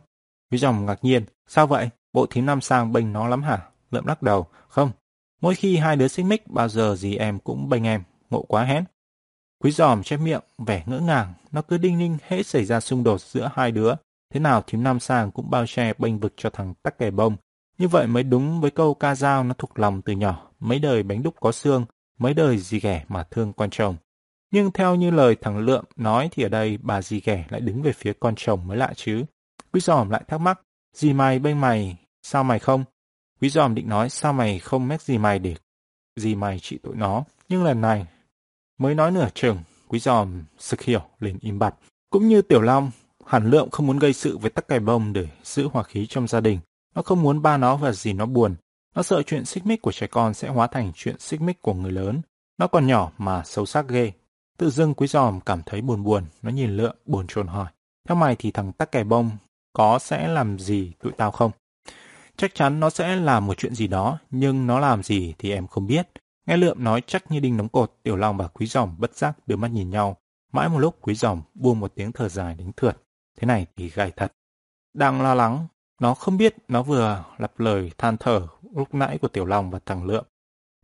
[0.52, 1.26] Quý giòm ngạc nhiên.
[1.48, 1.90] Sao vậy?
[2.14, 3.62] Bộ thím năm sang bênh nó lắm hả?
[3.94, 4.48] Lượm lắc đầu.
[4.68, 4.92] Không.
[5.42, 8.04] Mỗi khi hai đứa xích mích, bao giờ gì em cũng bênh em.
[8.30, 8.84] Ngộ quá hén.
[9.64, 11.34] Quý giòm chép miệng, vẻ ngỡ ngàng.
[11.52, 13.94] Nó cứ đinh ninh hễ xảy ra xung đột giữa hai đứa.
[14.34, 17.36] Thế nào thím nam sang cũng bao che bênh vực cho thằng tắc kè bông.
[17.78, 21.04] Như vậy mới đúng với câu ca dao nó thuộc lòng từ nhỏ, mấy đời
[21.04, 21.86] bánh đúc có xương,
[22.20, 23.96] mấy đời gì ghẻ mà thương con chồng.
[24.52, 27.82] Nhưng theo như lời thằng Lượm nói thì ở đây bà dì ghẻ lại đứng
[27.82, 29.26] về phía con chồng mới lạ chứ.
[29.74, 30.62] Quý giòm lại thắc mắc,
[30.94, 32.84] dì mày bên mày, sao mày không?
[33.44, 35.56] Quý giòm định nói sao mày không mét gì mày để
[36.16, 37.24] gì mày trị tội nó.
[37.50, 38.06] Nhưng lần này,
[38.78, 41.76] mới nói nửa chừng, quý giòm sực hiểu liền im bặt.
[42.10, 42.92] Cũng như Tiểu Long,
[43.26, 46.28] hẳn lượng không muốn gây sự với tắc cài bông để giữ hòa khí trong
[46.28, 46.60] gia đình.
[46.96, 48.56] Nó không muốn ba nó và gì nó buồn.
[48.96, 51.74] Nó sợ chuyện xích mích của trẻ con sẽ hóa thành chuyện xích mích của
[51.74, 52.22] người lớn.
[52.58, 54.12] Nó còn nhỏ mà xấu sắc ghê.
[54.58, 57.68] Tự dưng quý giòm cảm thấy buồn buồn, nó nhìn lượng buồn chồn hỏi.
[58.08, 59.32] Theo mày thì thằng tắc kè bông
[59.74, 61.52] có sẽ làm gì tụi tao không?
[62.38, 65.68] Chắc chắn nó sẽ làm một chuyện gì đó, nhưng nó làm gì thì em
[65.68, 66.08] không biết.
[66.46, 69.48] Nghe Lượm nói chắc như đinh đóng cột, Tiểu Long và Quý Giòm bất giác
[69.48, 70.18] đưa mắt nhìn nhau.
[70.52, 72.98] Mãi một lúc Quý Giòm buông một tiếng thở dài đánh thượt.
[73.38, 74.34] Thế này thì gai thật.
[74.94, 75.68] Đang lo lắng,
[76.02, 79.80] nó không biết nó vừa lặp lời than thở lúc nãy của Tiểu Long và
[79.86, 80.26] thằng Lượm.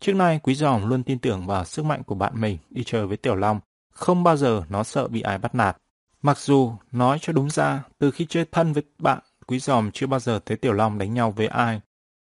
[0.02, 3.08] Trước nay Quý Giòm luôn tin tưởng vào sức mạnh của bạn mình đi chơi
[3.08, 3.60] với Tiểu Long.
[3.92, 5.78] Không bao giờ nó sợ bị ai bắt nạt.
[6.22, 9.20] Mặc dù, nói cho đúng ra, từ khi chơi thân với bạn,
[9.50, 11.82] Quý Giòm chưa bao giờ thấy Tiểu Long đánh nhau với ai.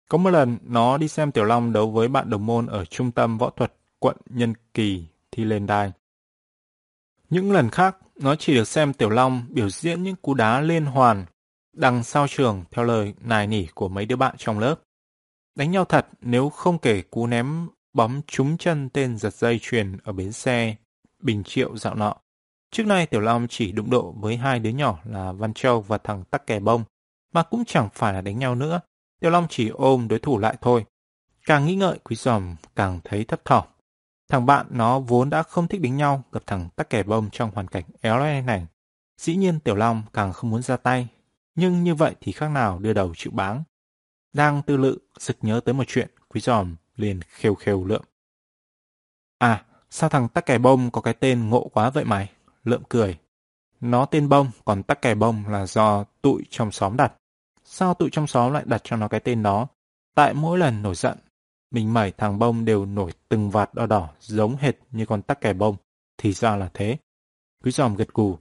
[0.09, 3.11] Có một lần, nó đi xem Tiểu Long đấu với bạn đồng môn ở trung
[3.11, 5.93] tâm võ thuật quận Nhân Kỳ thi lên đài.
[7.31, 10.87] Những lần khác, nó chỉ được xem Tiểu Long biểu diễn những cú đá liên
[10.87, 11.25] hoàn
[11.73, 14.75] đằng sau trường theo lời nài nỉ của mấy đứa bạn trong lớp.
[15.55, 19.97] Đánh nhau thật nếu không kể cú ném bóng trúng chân tên giật dây chuyền
[20.05, 20.77] ở bến xe
[21.23, 22.17] Bình Triệu dạo nọ.
[22.71, 25.99] Trước nay Tiểu Long chỉ đụng độ với hai đứa nhỏ là Văn Châu và
[25.99, 26.85] thằng Tắc Kè Bông,
[27.33, 28.81] mà cũng chẳng phải là đánh nhau nữa.
[29.21, 30.85] Tiểu Long chỉ ôm đối thủ lại thôi.
[31.47, 33.65] Càng nghĩ ngợi, Quý Giòm càng thấy thấp thỏm.
[34.29, 37.51] Thằng bạn nó vốn đã không thích đánh nhau, gặp thằng Tắc Kè Bông trong
[37.55, 38.67] hoàn cảnh éo le này.
[39.21, 41.09] Dĩ nhiên Tiểu Long càng không muốn ra tay,
[41.55, 43.63] nhưng như vậy thì khác nào đưa đầu chịu báng.
[44.33, 48.03] Đang tư lự, sực nhớ tới một chuyện, Quý Giòm liền khều khều lượm.
[49.39, 52.31] À, sao thằng Tắc Kè Bông có cái tên ngộ quá vậy mày?
[52.65, 53.19] Lượm cười.
[53.81, 57.13] Nó tên bông, còn tắc kè bông là do tụi trong xóm đặt.
[57.71, 59.67] Sao tụi trong xóm lại đặt cho nó cái tên đó?
[60.15, 61.19] Tại mỗi lần nổi giận,
[61.71, 65.41] mình mẩy thằng bông đều nổi từng vạt đỏ đỏ giống hệt như con tắc
[65.41, 65.77] kè bông.
[66.19, 66.97] Thì ra là thế.
[67.65, 68.39] Quý giòm gật gù.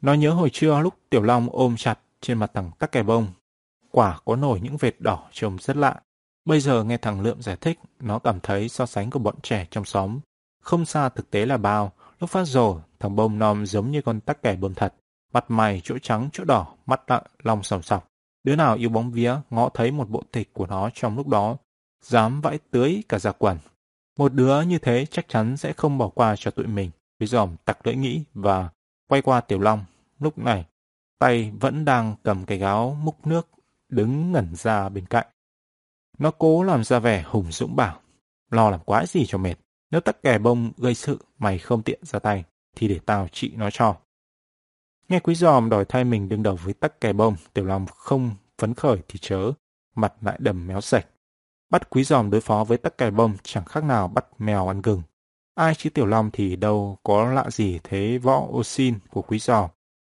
[0.00, 3.26] Nó nhớ hồi trưa lúc Tiểu Long ôm chặt trên mặt thằng tắc kè bông.
[3.90, 6.00] Quả có nổi những vệt đỏ trông rất lạ.
[6.44, 9.66] Bây giờ nghe thằng Lượm giải thích, nó cảm thấy so sánh của bọn trẻ
[9.70, 10.20] trong xóm.
[10.62, 14.20] Không xa thực tế là bao, Lúc phát rồ, thằng bông nom giống như con
[14.20, 14.94] tắc kè bơm thật.
[15.32, 18.09] Mặt mày chỗ trắng chỗ đỏ, mắt lặng, lòng sòng sọc.
[18.44, 21.56] Đứa nào yêu bóng vía ngõ thấy một bộ tịch của nó trong lúc đó,
[22.02, 23.58] dám vãi tưới cả giặc quần.
[24.18, 26.90] Một đứa như thế chắc chắn sẽ không bỏ qua cho tụi mình.
[27.18, 28.68] Bây dòm tặc lưỡi nghĩ và
[29.08, 29.84] quay qua Tiểu Long.
[30.18, 30.66] Lúc này,
[31.18, 33.48] tay vẫn đang cầm cái gáo múc nước,
[33.88, 35.26] đứng ngẩn ra bên cạnh.
[36.18, 38.00] Nó cố làm ra vẻ hùng dũng bảo,
[38.50, 39.54] lo làm quái gì cho mệt.
[39.90, 42.44] Nếu tắc kè bông gây sự mày không tiện ra tay,
[42.76, 43.96] thì để tao trị nó cho.
[45.10, 48.30] Nghe quý giòm đòi thay mình đương đầu với tắc kè bông, tiểu long không
[48.58, 49.52] phấn khởi thì chớ,
[49.94, 51.06] mặt lại đầm méo sạch.
[51.70, 54.82] Bắt quý giòm đối phó với tắc kè bông chẳng khác nào bắt mèo ăn
[54.82, 55.02] gừng.
[55.54, 59.38] Ai chứ tiểu long thì đâu có lạ gì thế võ ô xin của quý
[59.38, 59.70] giòm.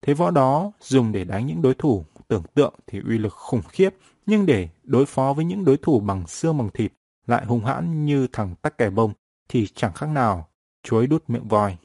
[0.07, 3.63] Thế võ đó dùng để đánh những đối thủ tưởng tượng thì uy lực khủng
[3.69, 3.91] khiếp,
[4.27, 6.93] nhưng để đối phó với những đối thủ bằng xương bằng thịt
[7.27, 9.13] lại hung hãn như thằng tắc kè bông
[9.49, 10.49] thì chẳng khác nào
[10.83, 11.77] chuối đút miệng voi.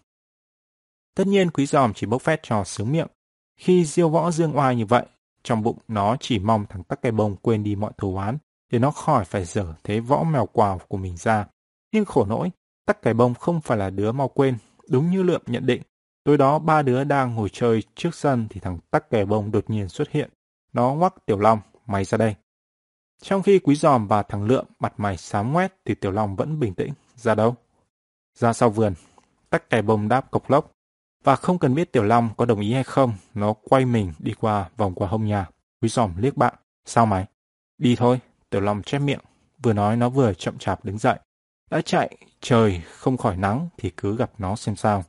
[1.20, 3.08] Tất nhiên quý giòm chỉ bốc phét cho sướng miệng.
[3.58, 5.06] Khi diêu võ dương oai như vậy,
[5.44, 8.38] trong bụng nó chỉ mong thằng tắc cây bông quên đi mọi thù oán,
[8.72, 11.48] để nó khỏi phải dở thế võ mèo quào của mình ra.
[11.94, 12.52] Nhưng khổ nỗi,
[12.86, 14.58] tắc cây bông không phải là đứa mau quên,
[14.90, 15.82] đúng như lượm nhận định.
[16.24, 19.70] Tối đó ba đứa đang ngồi chơi trước sân thì thằng tắc kè bông đột
[19.70, 20.30] nhiên xuất hiện.
[20.74, 22.36] Nó ngoắc Tiểu Long, mày ra đây.
[23.22, 26.60] Trong khi Quý Giòm và thằng Lượm mặt mày xám ngoét thì Tiểu Long vẫn
[26.60, 26.94] bình tĩnh.
[27.16, 27.56] Ra đâu?
[28.38, 28.94] Ra sau vườn.
[29.50, 30.72] Tắc kè bông đáp cộc lốc.
[31.24, 34.34] Và không cần biết Tiểu Long có đồng ý hay không, nó quay mình đi
[34.34, 35.48] qua vòng qua hông nhà.
[35.82, 36.54] Quý giòm liếc bạn.
[36.86, 37.26] Sao mày?
[37.78, 38.20] Đi thôi.
[38.50, 39.20] Tiểu Long chép miệng.
[39.64, 41.20] Vừa nói nó vừa chậm chạp đứng dậy.
[41.72, 45.04] Đã chạy, trời không khỏi nắng thì cứ gặp nó xem sao.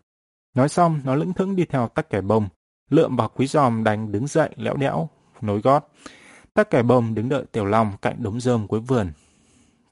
[0.54, 2.48] Nói xong, nó lững thững đi theo tắc kè bông.
[2.90, 5.08] Lượm vào quý giòm đánh đứng dậy lẽo đẽo,
[5.40, 5.88] nối gót.
[6.54, 9.12] Tắc kè bông đứng đợi Tiểu Long cạnh đống rơm cuối vườn.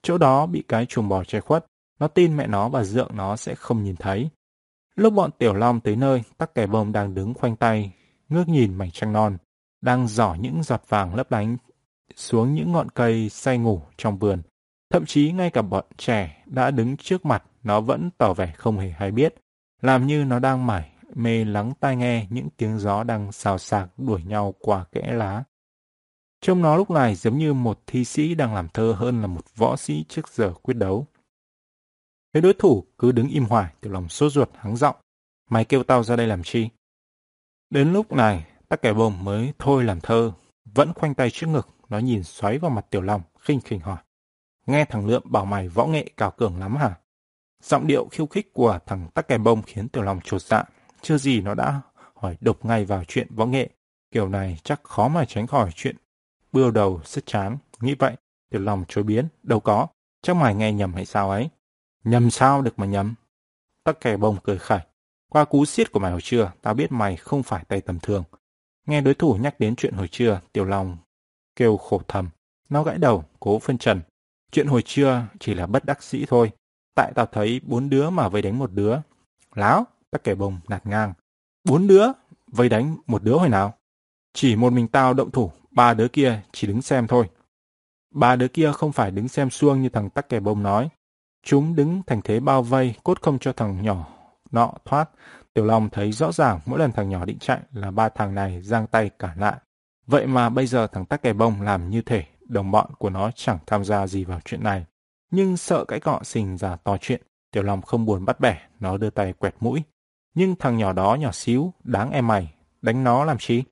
[0.02, 1.66] Chỗ đó bị cái chuồng bò che khuất.
[2.00, 4.30] Nó tin mẹ nó và dượng nó sẽ không nhìn thấy.
[4.98, 7.92] Lúc bọn Tiểu Long tới nơi, tắc kè bông đang đứng khoanh tay,
[8.28, 9.36] ngước nhìn mảnh trăng non,
[9.80, 11.56] đang giỏ những giọt vàng lấp lánh
[12.14, 14.42] xuống những ngọn cây say ngủ trong vườn.
[14.90, 18.78] Thậm chí ngay cả bọn trẻ đã đứng trước mặt nó vẫn tỏ vẻ không
[18.78, 19.34] hề hay biết,
[19.82, 23.88] làm như nó đang mải mê lắng tai nghe những tiếng gió đang xào xạc
[23.98, 25.44] đuổi nhau qua kẽ lá.
[26.40, 29.56] Trông nó lúc này giống như một thi sĩ đang làm thơ hơn là một
[29.56, 31.06] võ sĩ trước giờ quyết đấu.
[32.32, 34.96] Thấy đối thủ cứ đứng im hoài, tiểu lòng sốt ruột hắng giọng.
[35.50, 36.68] Mày kêu tao ra đây làm chi?
[37.70, 40.32] Đến lúc này, tắc kẻ bông mới thôi làm thơ,
[40.74, 43.98] vẫn khoanh tay trước ngực, nó nhìn xoáy vào mặt Tiểu Long, khinh khinh hỏi.
[44.66, 46.94] Nghe thằng Lượm bảo mày võ nghệ cao cường lắm hả?
[47.62, 50.64] Giọng điệu khiêu khích của thằng tắc kè bông khiến Tiểu Long trột dạ.
[51.02, 51.80] Chưa gì nó đã
[52.14, 53.70] hỏi đục ngay vào chuyện võ nghệ.
[54.10, 55.96] Kiểu này chắc khó mà tránh khỏi chuyện
[56.52, 57.58] bưa đầu sức chán.
[57.80, 58.16] Nghĩ vậy,
[58.50, 59.28] Tiểu Long chối biến.
[59.42, 59.86] Đâu có,
[60.22, 61.48] chắc mày nghe nhầm hay sao ấy?
[62.04, 63.14] Nhầm sao được mà nhầm?
[63.84, 64.80] Tắc kè bông cười khẩy.
[65.28, 68.24] Qua cú xiết của mày hồi trưa, tao biết mày không phải tay tầm thường.
[68.86, 70.96] Nghe đối thủ nhắc đến chuyện hồi trưa, Tiểu Long
[71.58, 72.28] kêu khổ thầm.
[72.68, 74.00] Nó gãy đầu, cố phân trần.
[74.52, 76.50] Chuyện hồi trưa chỉ là bất đắc sĩ thôi.
[76.94, 78.96] Tại tao thấy bốn đứa mà vây đánh một đứa.
[79.54, 81.12] Láo, tắc kẻ bông nạt ngang.
[81.64, 82.06] Bốn đứa,
[82.46, 83.74] vây đánh một đứa hồi nào?
[84.32, 87.28] Chỉ một mình tao động thủ, ba đứa kia chỉ đứng xem thôi.
[88.10, 90.88] Ba đứa kia không phải đứng xem xuông như thằng tắc kẻ bông nói.
[91.42, 94.06] Chúng đứng thành thế bao vây, cốt không cho thằng nhỏ
[94.50, 95.10] nọ thoát.
[95.54, 98.62] Tiểu Long thấy rõ ràng mỗi lần thằng nhỏ định chạy là ba thằng này
[98.62, 99.56] giang tay cả lại.
[100.06, 103.30] Vậy mà bây giờ thằng tắc kè bông làm như thể đồng bọn của nó
[103.34, 104.84] chẳng tham gia gì vào chuyện này.
[105.30, 107.22] Nhưng sợ cái cọ xình ra to chuyện,
[107.52, 109.82] Tiểu Long không buồn bắt bẻ, nó đưa tay quẹt mũi.
[110.34, 113.62] Nhưng thằng nhỏ đó nhỏ xíu, đáng em mày, đánh nó làm chi?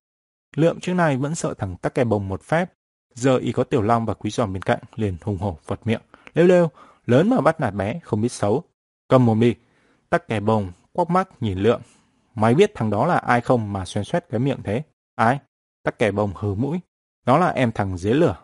[0.57, 2.73] Lượm trước này vẫn sợ thằng tắc kè bông một phép.
[3.15, 6.01] Giờ y có Tiểu Long và Quý Giòm bên cạnh, liền hùng hổ vật miệng.
[6.35, 6.71] Lêu lêu,
[7.07, 8.63] lớn mà bắt nạt bé, không biết xấu.
[9.09, 9.55] Cầm mồm đi.
[10.11, 11.81] Tắc kè bông, quóc mắt nhìn Lượm.
[12.35, 14.83] Mày biết thằng đó là ai không mà xoen xoét cái miệng thế?
[15.15, 15.39] Ai?
[15.83, 16.81] Tắc kè bông hừ mũi.
[17.27, 18.37] Nó là em thằng dế lửa.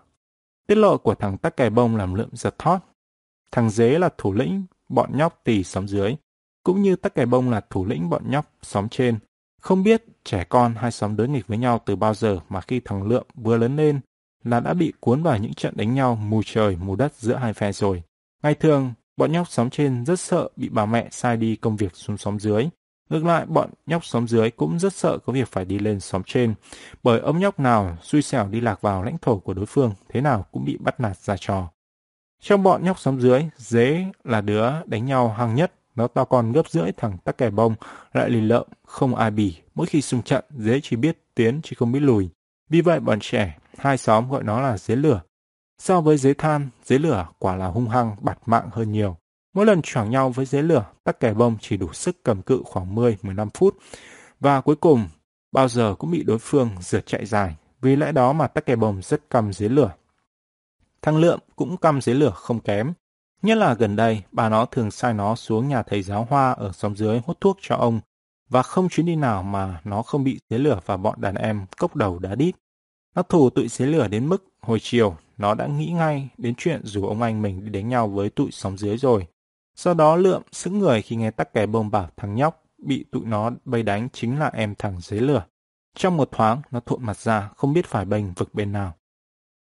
[0.67, 2.79] Tiết lộ của thằng tắc kè bông làm lượm giật thót.
[3.51, 6.17] Thằng dế là thủ lĩnh bọn nhóc tỳ xóm dưới,
[6.63, 9.19] cũng như tắc kè bông là thủ lĩnh bọn nhóc xóm trên.
[9.61, 12.81] Không biết trẻ con hai xóm đối nghịch với nhau từ bao giờ mà khi
[12.81, 14.01] thằng Lượm vừa lớn lên
[14.45, 17.53] là đã bị cuốn vào những trận đánh nhau mù trời mù đất giữa hai
[17.53, 18.03] phe rồi.
[18.43, 21.97] Ngày thường, bọn nhóc xóm trên rất sợ bị bà mẹ sai đi công việc
[21.97, 22.69] xuống xóm dưới.
[23.11, 26.23] Ngược lại, bọn nhóc xóm dưới cũng rất sợ có việc phải đi lên xóm
[26.27, 26.55] trên,
[27.03, 30.21] bởi ông nhóc nào xui xẻo đi lạc vào lãnh thổ của đối phương, thế
[30.21, 31.69] nào cũng bị bắt nạt ra trò.
[32.43, 36.53] Trong bọn nhóc xóm dưới, dế là đứa đánh nhau hăng nhất, nó to con
[36.53, 37.75] gấp rưỡi thằng tắc kè bông,
[38.13, 39.57] lại lì lợm, không ai bì.
[39.75, 42.29] Mỗi khi xung trận, dế chỉ biết tiến chứ không biết lùi.
[42.71, 45.21] Vì vậy bọn trẻ, hai xóm gọi nó là dế lửa.
[45.79, 49.17] So với dế than, dế lửa quả là hung hăng, bạt mạng hơn nhiều.
[49.55, 52.63] Mỗi lần choảng nhau với dế lửa, tắc kè bông chỉ đủ sức cầm cự
[52.65, 53.77] khoảng 10-15 phút.
[54.41, 55.09] Và cuối cùng,
[55.53, 57.57] bao giờ cũng bị đối phương rượt chạy dài.
[57.81, 59.93] Vì lẽ đó mà tắc kè bông rất căm dế lửa.
[61.03, 62.93] thăng Lượm cũng căm dế lửa không kém.
[63.43, 66.73] Nhất là gần đây, bà nó thường sai nó xuống nhà thầy giáo hoa ở
[66.73, 68.01] xóm dưới hút thuốc cho ông.
[68.49, 71.67] Và không chuyến đi nào mà nó không bị dế lửa và bọn đàn em
[71.79, 72.55] cốc đầu đá đít.
[73.15, 76.81] Nó thù tụi dế lửa đến mức hồi chiều, nó đã nghĩ ngay đến chuyện
[76.85, 79.27] rủ ông anh mình đi đánh nhau với tụi sóng dưới rồi.
[79.75, 83.25] Sau đó lượm sững người khi nghe tắc kè bông bảo thằng nhóc bị tụi
[83.25, 85.45] nó bay đánh chính là em thằng dưới lửa.
[85.95, 88.95] Trong một thoáng, nó thuộn mặt ra, không biết phải bênh vực bên nào.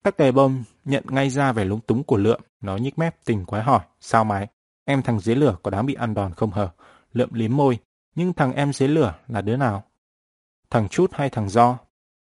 [0.02, 3.44] Tắc kè bông nhận ngay ra vẻ lúng túng của lượm, nó nhích mép tình
[3.44, 4.48] quái hỏi, sao mày?
[4.84, 6.70] Em thằng dưới lửa có đáng bị ăn đòn không hờ?
[7.12, 7.78] Lượm liếm môi,
[8.14, 9.84] nhưng thằng em dưới lửa là đứa nào?
[10.70, 11.78] Thằng chút hay thằng do?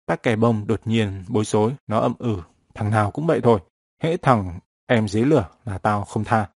[0.05, 2.37] Tắc kè bông đột nhiên bối rối, nó âm ừ,
[2.73, 3.59] thằng nào cũng vậy thôi.
[4.03, 6.49] Hễ thằng em dế lửa là tao không tha.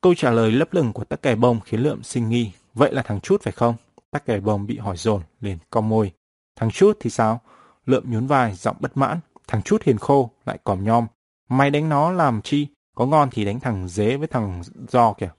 [0.00, 2.52] Câu trả lời lấp lửng của tắc kè bông khiến lượm sinh nghi.
[2.74, 3.74] Vậy là thằng chút phải không?
[4.10, 6.12] Tắc kè bông bị hỏi dồn liền cong môi.
[6.56, 7.40] Thằng chút thì sao?
[7.86, 9.20] Lượm nhún vai, giọng bất mãn.
[9.48, 11.06] Thằng chút hiền khô, lại còm nhom.
[11.48, 12.66] Mày đánh nó làm chi?
[12.94, 15.30] Có ngon thì đánh thằng dế với thằng do kìa.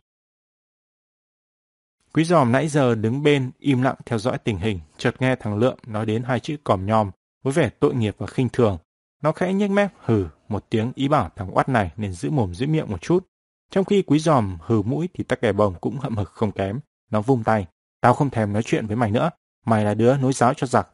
[2.13, 5.57] Quý giòm nãy giờ đứng bên im lặng theo dõi tình hình, chợt nghe thằng
[5.57, 7.11] Lượm nói đến hai chữ còm nhom
[7.43, 8.77] với vẻ tội nghiệp và khinh thường.
[9.21, 12.53] Nó khẽ nhếch mép hừ một tiếng ý bảo thằng oát này nên giữ mồm
[12.53, 13.27] giữ miệng một chút.
[13.71, 16.79] Trong khi quý giòm hừ mũi thì tắc kè bồng cũng hậm hực không kém.
[17.11, 17.67] Nó vung tay.
[18.01, 19.29] Tao không thèm nói chuyện với mày nữa.
[19.65, 20.89] Mày là đứa nối giáo cho giặc.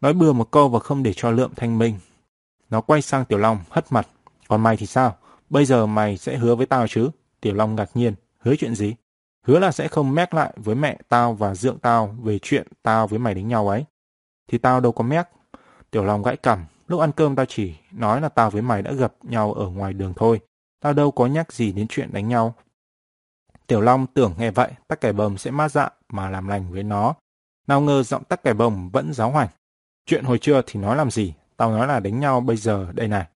[0.00, 1.98] Nói bừa một câu và không để cho lượm thanh minh.
[2.70, 4.08] Nó quay sang Tiểu Long, hất mặt.
[4.48, 5.16] Còn mày thì sao?
[5.50, 7.10] Bây giờ mày sẽ hứa với tao chứ?
[7.40, 8.14] Tiểu Long ngạc nhiên.
[8.38, 8.94] Hứa chuyện gì?
[9.46, 13.06] Hứa là sẽ không mét lại với mẹ tao và dượng tao về chuyện tao
[13.06, 13.84] với mày đánh nhau ấy.
[14.48, 15.26] Thì tao đâu có mét.
[15.90, 16.64] Tiểu Long gãi cằm.
[16.88, 19.92] Lúc ăn cơm tao chỉ nói là tao với mày đã gặp nhau ở ngoài
[19.92, 20.40] đường thôi.
[20.80, 22.54] Tao đâu có nhắc gì đến chuyện đánh nhau.
[23.66, 26.82] Tiểu Long tưởng nghe vậy, tắc kẻ bầm sẽ mát dạ mà làm lành với
[26.82, 27.14] nó.
[27.66, 29.48] Nào ngờ giọng tắc kẻ bầm vẫn giáo hoành.
[30.06, 33.08] Chuyện hồi trưa thì nói làm gì, tao nói là đánh nhau bây giờ đây
[33.08, 33.26] này.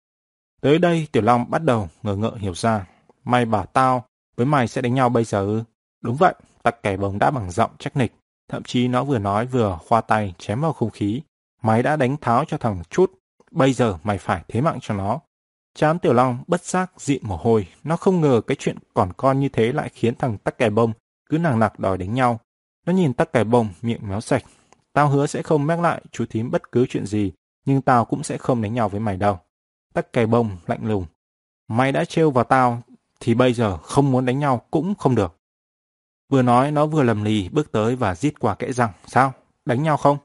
[0.60, 2.86] Tới đây Tiểu Long bắt đầu ngờ ngợ hiểu ra.
[3.24, 4.04] Mày bảo tao,
[4.36, 5.62] với mày sẽ đánh nhau bây giờ ư?
[6.00, 8.12] Đúng vậy, tắc kẻ bồng đã bằng giọng trách nịch.
[8.48, 11.22] Thậm chí nó vừa nói vừa khoa tay chém vào không khí.
[11.62, 13.12] Mày đã đánh tháo cho thằng chút,
[13.56, 15.20] bây giờ mày phải thế mạng cho nó.
[15.74, 19.40] Chán Tiểu Long bất giác dịn mồ hôi, nó không ngờ cái chuyện còn con
[19.40, 20.92] như thế lại khiến thằng tắc kè bông
[21.28, 22.40] cứ nàng nặc đòi đánh nhau.
[22.86, 24.44] Nó nhìn tắc kè bông, miệng méo sạch.
[24.92, 27.32] Tao hứa sẽ không mắc lại chú thím bất cứ chuyện gì,
[27.64, 29.38] nhưng tao cũng sẽ không đánh nhau với mày đâu.
[29.94, 31.06] Tắc kè bông lạnh lùng.
[31.68, 32.82] Mày đã trêu vào tao,
[33.20, 35.36] thì bây giờ không muốn đánh nhau cũng không được.
[36.28, 38.90] Vừa nói nó vừa lầm lì bước tới và rít qua kẽ răng.
[39.06, 39.32] Sao?
[39.64, 40.18] Đánh nhau không?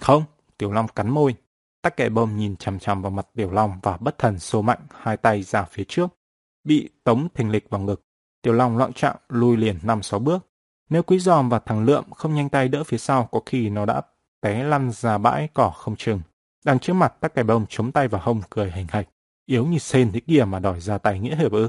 [0.00, 0.24] Không,
[0.58, 1.34] Tiểu Long cắn môi.
[1.82, 4.80] Tắc kè bông nhìn chằm chằm vào mặt Tiểu Long và bất thần số mạnh
[5.00, 6.08] hai tay ra phía trước.
[6.64, 8.02] Bị tống thình lịch vào ngực.
[8.42, 10.46] Tiểu Long loạn trạng lùi liền năm sáu bước.
[10.90, 13.86] Nếu quý giòm và thằng Lượm không nhanh tay đỡ phía sau có khi nó
[13.86, 14.02] đã
[14.40, 16.20] té lăn ra bãi cỏ không chừng.
[16.64, 19.08] Đằng trước mặt tắc kè bông chống tay vào hông cười hành hạch.
[19.46, 21.68] Yếu như sên thế kia mà đòi ra tay nghĩa hiệp ư.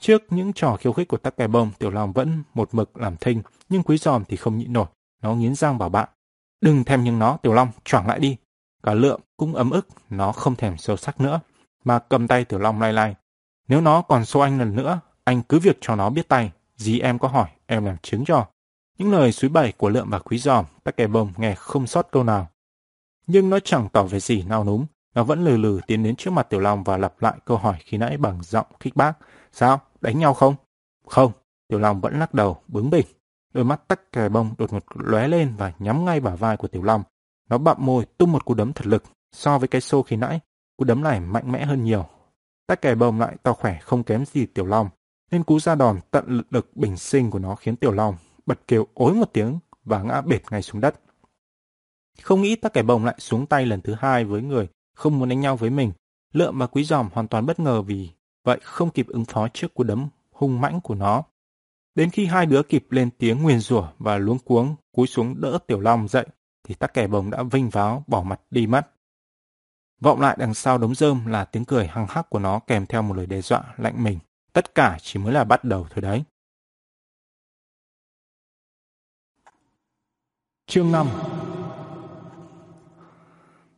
[0.00, 3.16] Trước những trò khiêu khích của tắc kè bông, Tiểu Long vẫn một mực làm
[3.16, 4.86] thinh, nhưng quý giòm thì không nhịn nổi.
[5.22, 6.08] Nó nghiến răng bảo bạn.
[6.60, 8.36] Đừng thèm nhưng nó, Tiểu Long, choảng lại đi.
[8.86, 11.40] Cả lượng cũng ấm ức, nó không thèm sâu sắc nữa,
[11.84, 13.14] mà cầm tay Tiểu Long lay lay.
[13.68, 16.52] Nếu nó còn xô anh lần nữa, anh cứ việc cho nó biết tay.
[16.76, 18.46] Dì em có hỏi, em làm chứng cho.
[18.98, 22.08] Những lời suối bẩy của lượng và quý giòm, tắc kè bông nghe không sót
[22.10, 22.48] câu nào.
[23.26, 26.30] Nhưng nó chẳng tỏ về gì nao núm, nó vẫn lừ lừ tiến đến trước
[26.30, 29.12] mặt Tiểu Long và lặp lại câu hỏi khi nãy bằng giọng khích bác.
[29.52, 29.80] Sao?
[30.00, 30.54] Đánh nhau không?
[31.06, 31.32] Không.
[31.68, 33.06] Tiểu Long vẫn lắc đầu, bướng bỉnh.
[33.52, 36.68] Đôi mắt tắc kè bông đột ngột lóe lên và nhắm ngay bả vai của
[36.68, 37.02] Tiểu Long.
[37.50, 39.04] Nó bặm môi tung một cú đấm thật lực.
[39.32, 40.40] So với cái xô khi nãy,
[40.76, 42.06] cú đấm này mạnh mẽ hơn nhiều.
[42.66, 44.88] Tắc kè bồng lại to khỏe không kém gì Tiểu Long.
[45.30, 48.16] Nên cú ra đòn tận lực bình sinh của nó khiến Tiểu Long
[48.46, 51.00] bật kêu ối một tiếng và ngã bệt ngay xuống đất.
[52.22, 55.28] Không nghĩ tắc kè bồng lại xuống tay lần thứ hai với người không muốn
[55.28, 55.92] đánh nhau với mình.
[56.32, 58.10] Lượm và quý giòm hoàn toàn bất ngờ vì
[58.44, 61.22] vậy không kịp ứng phó trước cú đấm hung mãnh của nó.
[61.94, 65.58] Đến khi hai đứa kịp lên tiếng nguyền rủa và luống cuống cúi xuống đỡ
[65.66, 66.26] Tiểu Long dậy,
[66.66, 68.90] thì tắc kè bồng đã vinh váo bỏ mặt đi mất.
[70.00, 73.02] Vọng lại đằng sau đống rơm là tiếng cười hăng hắc của nó kèm theo
[73.02, 74.18] một lời đe dọa lạnh mình.
[74.52, 76.24] Tất cả chỉ mới là bắt đầu thôi đấy.
[80.66, 81.06] Chương 5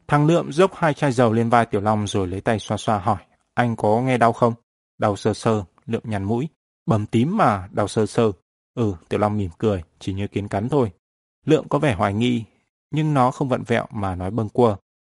[0.09, 2.99] Thằng Lượm dốc hai chai dầu lên vai Tiểu Long rồi lấy tay xoa xoa
[2.99, 3.19] hỏi.
[3.55, 4.55] Anh có nghe đau không?
[4.99, 6.49] Đau sơ sơ, Lượm nhằn mũi.
[6.87, 8.33] Bầm tím mà, đau sơ sơ.
[8.75, 10.93] Ừ, Tiểu Long mỉm cười, chỉ như kiến cắn thôi.
[11.45, 12.45] Lượm có vẻ hoài nghi,
[12.91, 14.77] nhưng nó không vặn vẹo mà nói bâng quơ.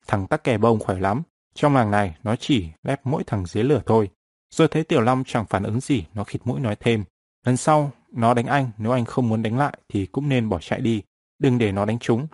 [0.07, 1.21] Thằng tắc kè bông khỏe lắm.
[1.53, 4.09] Trong làng này, nó chỉ lép mỗi thằng dưới lửa thôi.
[4.49, 7.03] Rồi thấy Tiểu Long chẳng phản ứng gì, nó khịt mũi nói thêm.
[7.45, 10.59] Lần sau, nó đánh anh, nếu anh không muốn đánh lại thì cũng nên bỏ
[10.59, 11.01] chạy đi.
[11.39, 12.27] Đừng để nó đánh chúng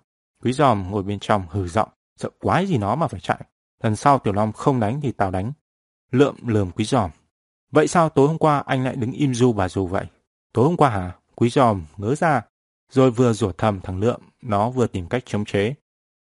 [0.44, 3.42] Quý giòm ngồi bên trong hừ giọng, sợ quái gì nó mà phải chạy.
[3.84, 5.52] Lần sau Tiểu Long không đánh thì tao đánh.
[6.12, 7.12] Lượm lườm quý giòm.
[7.72, 10.06] Vậy sao tối hôm qua anh lại đứng im du bà dù vậy?
[10.54, 11.16] Tối hôm qua hả?
[11.36, 12.42] Quý giòm ngớ ra.
[12.92, 15.74] Rồi vừa rủa thầm thằng Lượm, nó vừa tìm cách chống chế.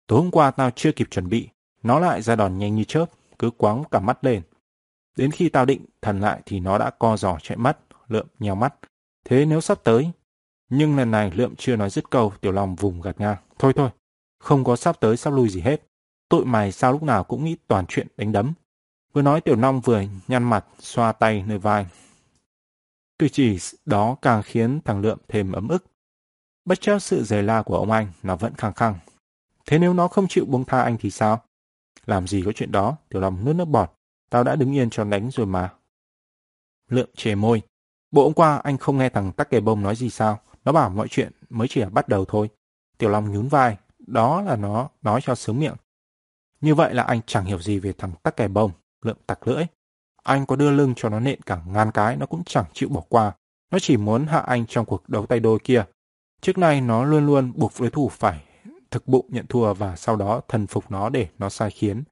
[0.08, 1.50] Tối hôm qua tao chưa kịp chuẩn bị,
[1.84, 3.06] nó lại ra đòn nhanh như chớp,
[3.40, 4.42] cứ quáng cả mắt lên.
[5.18, 8.56] Đến khi tao định thần lại thì nó đã co giò chạy mất, Lượm nhèo
[8.56, 8.76] mắt.
[9.26, 10.12] Thế nếu sắp tới?
[10.70, 13.38] Nhưng lần này Lượm chưa nói dứt câu, Tiểu Long vùng gạt ngang.
[13.60, 13.90] Thôi thôi,
[14.40, 15.82] không có sắp tới sắp lui gì hết.
[16.30, 18.54] Tụi mày sao lúc nào cũng nghĩ toàn chuyện đánh đấm.
[19.14, 21.86] Vừa nói Tiểu Long vừa nhăn mặt, xoa tay nơi vai.
[23.20, 25.86] Cử chỉ đó càng khiến thằng Lượm thêm ấm ức.
[26.66, 28.96] Bất chấp sự dày la của ông anh, nó vẫn khăng khăng.
[29.66, 31.42] Thế nếu nó không chịu buông tha anh thì sao?
[32.06, 33.92] Làm gì có chuyện đó, Tiểu Long nuốt nước bọt.
[34.30, 35.74] Tao đã đứng yên cho đánh rồi mà.
[36.90, 37.62] Lượm chề môi.
[38.12, 40.40] Bộ hôm qua anh không nghe thằng tắc kè bông nói gì sao?
[40.66, 42.50] Nó bảo mọi chuyện mới chỉ là bắt đầu thôi.
[42.98, 43.78] Tiểu Long nhún vai.
[44.00, 45.76] Đó là nó nói cho sướng miệng.
[46.62, 49.64] Như vậy là anh chẳng hiểu gì về thằng tắc kè bông lượm tặc lưỡi.
[50.24, 53.02] Anh có đưa lưng cho nó nện cả ngàn cái nó cũng chẳng chịu bỏ
[53.10, 53.32] qua.
[53.72, 55.86] Nó chỉ muốn hạ anh trong cuộc đấu tay đôi kia.
[56.46, 58.44] Trước nay nó luôn luôn buộc đối thủ phải
[58.92, 62.04] thực bụng nhận thua và sau đó thần phục nó để nó sai khiến.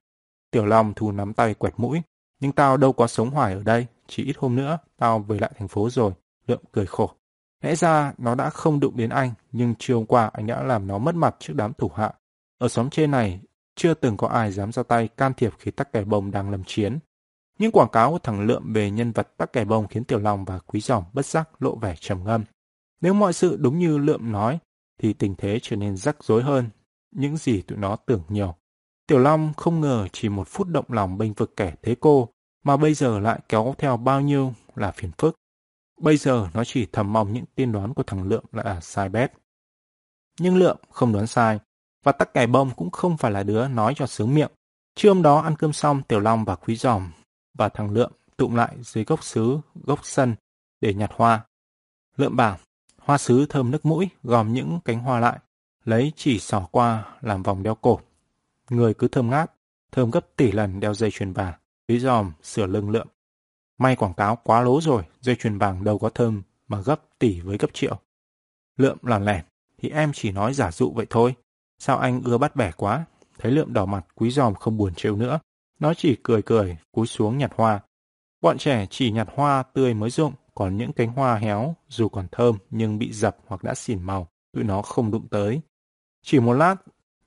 [0.50, 2.02] Tiểu Long thu nắm tay quẹt mũi.
[2.40, 3.86] Nhưng tao đâu có sống hoài ở đây.
[4.06, 6.12] Chỉ ít hôm nữa, tao về lại thành phố rồi.
[6.46, 7.10] Lượm cười khổ.
[7.62, 10.86] Lẽ ra nó đã không đụng đến anh, nhưng chiều hôm qua anh đã làm
[10.86, 12.12] nó mất mặt trước đám thủ hạ.
[12.58, 13.40] Ở xóm trên này,
[13.76, 16.64] chưa từng có ai dám ra tay can thiệp khi tắc kè bông đang lầm
[16.66, 16.98] chiến.
[17.58, 20.44] Những quảng cáo của thằng Lượm về nhân vật tắc kè bông khiến Tiểu Long
[20.44, 22.44] và Quý Giỏng bất giác lộ vẻ trầm ngâm.
[23.04, 24.58] Nếu mọi sự đúng như Lượm nói,
[24.98, 26.68] thì tình thế trở nên rắc rối hơn,
[27.10, 28.54] những gì tụi nó tưởng nhiều.
[29.06, 32.28] Tiểu Long không ngờ chỉ một phút động lòng bênh vực kẻ thế cô,
[32.62, 35.36] mà bây giờ lại kéo theo bao nhiêu là phiền phức.
[36.00, 39.32] Bây giờ nó chỉ thầm mong những tiên đoán của thằng Lượm là sai bét.
[40.40, 41.58] Nhưng Lượm không đoán sai,
[42.04, 44.50] và tắc kè bông cũng không phải là đứa nói cho sướng miệng.
[44.94, 47.12] Trưa hôm đó ăn cơm xong, Tiểu Long và Quý Giòm
[47.58, 50.34] và thằng Lượm tụm lại dưới gốc sứ, gốc sân
[50.80, 51.44] để nhặt hoa.
[52.16, 52.58] Lượm bảo,
[53.04, 55.38] hoa sứ thơm nước mũi, gom những cánh hoa lại,
[55.84, 58.00] lấy chỉ xỏ qua làm vòng đeo cổ.
[58.70, 59.52] Người cứ thơm ngát,
[59.92, 61.54] thơm gấp tỷ lần đeo dây chuyền vàng,
[61.88, 63.06] Quý Giòm sửa lưng Lượm.
[63.78, 67.40] May quảng cáo quá lố rồi, dây chuyền vàng đâu có thơm mà gấp tỷ
[67.40, 67.98] với gấp triệu.
[68.76, 69.42] Lượm lòn lẻ,
[69.78, 71.34] thì em chỉ nói giả dụ vậy thôi.
[71.78, 73.04] Sao anh ưa bắt bẻ quá?
[73.38, 75.38] Thấy lượm đỏ mặt, quý giòm không buồn trêu nữa.
[75.80, 77.80] Nó chỉ cười cười, cúi xuống nhặt hoa.
[78.40, 82.26] Bọn trẻ chỉ nhặt hoa tươi mới rụng, còn những cánh hoa héo, dù còn
[82.32, 85.60] thơm nhưng bị dập hoặc đã xỉn màu, tụi nó không đụng tới.
[86.22, 86.76] Chỉ một lát,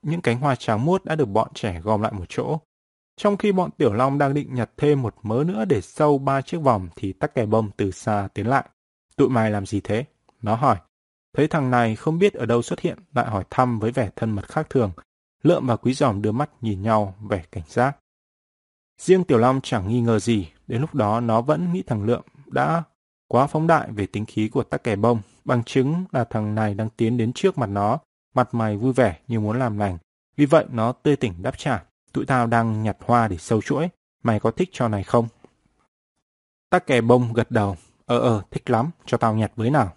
[0.01, 2.59] những cánh hoa trắng muốt đã được bọn trẻ gom lại một chỗ.
[3.17, 6.41] Trong khi bọn Tiểu Long đang định nhặt thêm một mớ nữa để sâu ba
[6.41, 8.69] chiếc vòng thì tắc kè bông từ xa tiến lại.
[9.15, 10.05] Tụi mày làm gì thế?
[10.41, 10.77] Nó hỏi.
[11.37, 14.31] Thấy thằng này không biết ở đâu xuất hiện, lại hỏi thăm với vẻ thân
[14.31, 14.91] mật khác thường.
[15.43, 17.97] Lượm và quý giòm đưa mắt nhìn nhau, vẻ cảnh giác.
[19.01, 22.21] Riêng Tiểu Long chẳng nghi ngờ gì, đến lúc đó nó vẫn nghĩ thằng Lượm
[22.45, 22.83] đã
[23.27, 26.73] quá phóng đại về tính khí của tắc kè bông, bằng chứng là thằng này
[26.73, 27.99] đang tiến đến trước mặt nó,
[28.33, 29.97] mặt mày vui vẻ như muốn làm lành.
[30.37, 33.89] Vì vậy nó tươi tỉnh đáp trả, tụi tao đang nhặt hoa để sâu chuỗi,
[34.23, 35.27] mày có thích cho này không?
[36.69, 37.75] Tắc kè bông gật đầu,
[38.05, 39.93] ờ ờ, thích lắm, cho tao nhặt với nào.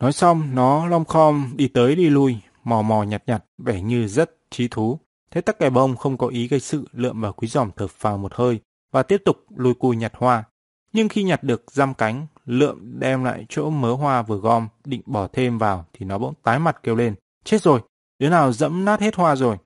[0.00, 4.08] Nói xong, nó lom khom đi tới đi lui, mò mò nhặt nhặt, vẻ như
[4.08, 4.98] rất trí thú.
[5.30, 8.18] Thế tắc kè bông không có ý gây sự, lượm vào quý giòm thở phào
[8.18, 8.60] một hơi
[8.92, 10.44] và tiếp tục lùi cùi nhặt hoa.
[10.92, 15.02] Nhưng khi nhặt được giam cánh, lượm đem lại chỗ mớ hoa vừa gom, định
[15.06, 17.14] bỏ thêm vào thì nó bỗng tái mặt kêu lên.
[17.44, 17.80] Chết rồi,
[18.18, 19.56] đứa nào dẫm nát hết hoa rồi.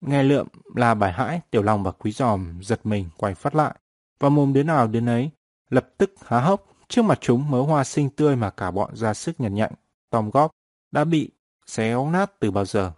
[0.00, 3.74] Nghe lượm là bài hãi, tiểu lòng và quý giòm giật mình quay phát lại.
[4.20, 5.30] Và mồm đứa nào đến ấy,
[5.70, 6.66] lập tức há hốc.
[6.88, 9.72] Trước mặt chúng mớ hoa xinh tươi mà cả bọn ra sức nhặt nhạnh,
[10.10, 10.50] tòm góp,
[10.90, 11.30] đã bị
[11.66, 12.92] xéo nát từ bao giờ.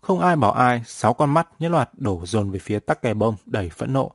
[0.00, 3.14] Không ai bảo ai, sáu con mắt nhất loạt đổ dồn về phía tắc kè
[3.14, 4.12] bông đầy phẫn nộ.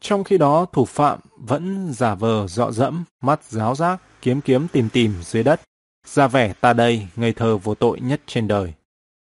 [0.00, 4.68] Trong khi đó, thủ phạm vẫn giả vờ dọ dẫm, mắt giáo giác, kiếm kiếm
[4.68, 5.60] tìm tìm dưới đất.
[6.06, 8.74] Ra vẻ ta đây, ngây thơ vô tội nhất trên đời.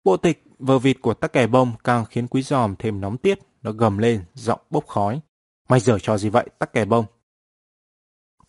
[0.03, 3.39] Bộ tịch vờ vịt của tắc kè bông càng khiến quý giòm thêm nóng tiết,
[3.61, 5.19] nó gầm lên, giọng bốc khói.
[5.69, 7.05] Mày giờ trò gì vậy, tắc kè bông?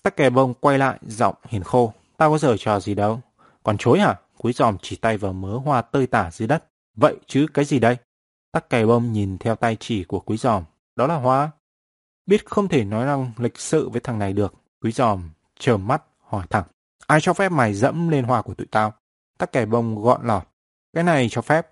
[0.02, 1.92] Tắc kè bông quay lại, giọng hiền khô.
[2.16, 3.20] Tao có giờ trò gì đâu.
[3.62, 4.14] Còn chối hả?
[4.38, 6.64] Quý giòm chỉ tay vào mớ hoa tơi tả dưới đất.
[6.96, 7.96] Vậy chứ cái gì đây?
[8.52, 10.64] Tắc kè bông nhìn theo tay chỉ của quý giòm.
[10.96, 11.50] Đó là hoa.
[12.27, 14.55] Biết không thể nói năng lịch sự với thằng này được.
[14.83, 16.64] Quý giòm trờm mắt hỏi thẳng.
[17.07, 18.93] Ai cho phép mày dẫm lên hoa của tụi tao?
[19.39, 20.43] Tắc kè bông gọn lọt.
[20.93, 21.70] Cái này cho phép.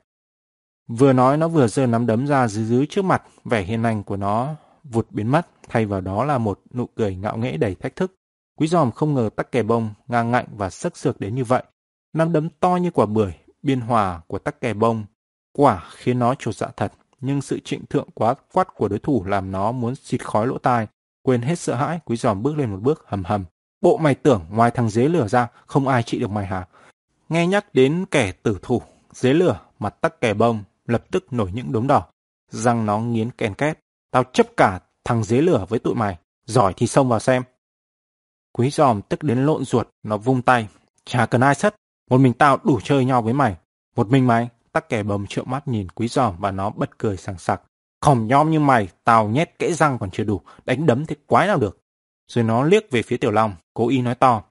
[0.89, 4.03] Vừa nói nó vừa giơ nắm đấm ra dưới dưới trước mặt, vẻ hiền lành
[4.03, 7.75] của nó vụt biến mất, thay vào đó là một nụ cười ngạo nghễ đầy
[7.75, 8.15] thách thức.
[8.57, 11.63] Quý giòm không ngờ tắc kè bông ngang ngạnh và sắc sược đến như vậy.
[12.13, 13.33] Nắm đấm to như quả bưởi,
[13.63, 15.05] biên hòa của tắc kè bông.
[15.53, 16.93] Quả khiến nó trột dạ thật,
[17.23, 20.59] nhưng sự trịnh thượng quá quát của đối thủ làm nó muốn xịt khói lỗ
[20.59, 20.87] tai.
[21.23, 23.45] Quên hết sợ hãi, quý giòm bước lên một bước hầm hầm.
[23.81, 26.66] Bộ mày tưởng ngoài thằng dế lửa ra, không ai trị được mày hả?
[27.29, 31.51] Nghe nhắc đến kẻ tử thủ, dế lửa, mặt tắc kẻ bông, lập tức nổi
[31.55, 32.07] những đốm đỏ.
[32.51, 33.79] Răng nó nghiến kèn két.
[34.11, 36.18] Tao chấp cả thằng dế lửa với tụi mày.
[36.47, 37.43] Giỏi thì xông vào xem.
[38.53, 40.68] Quý giòm tức đến lộn ruột, nó vung tay.
[41.05, 41.75] Chả cần ai sất,
[42.11, 43.57] một mình tao đủ chơi nhau với mày.
[43.97, 47.16] Một mình mày, tắc kè bầm trợn mắt nhìn quý giòm và nó bật cười
[47.16, 47.62] sảng sặc.
[48.01, 51.47] Khỏm nhom như mày, tao nhét kẽ răng còn chưa đủ, đánh đấm thế quái
[51.47, 51.79] nào được.
[52.29, 54.43] Rồi nó liếc về phía tiểu long, cố ý nói to.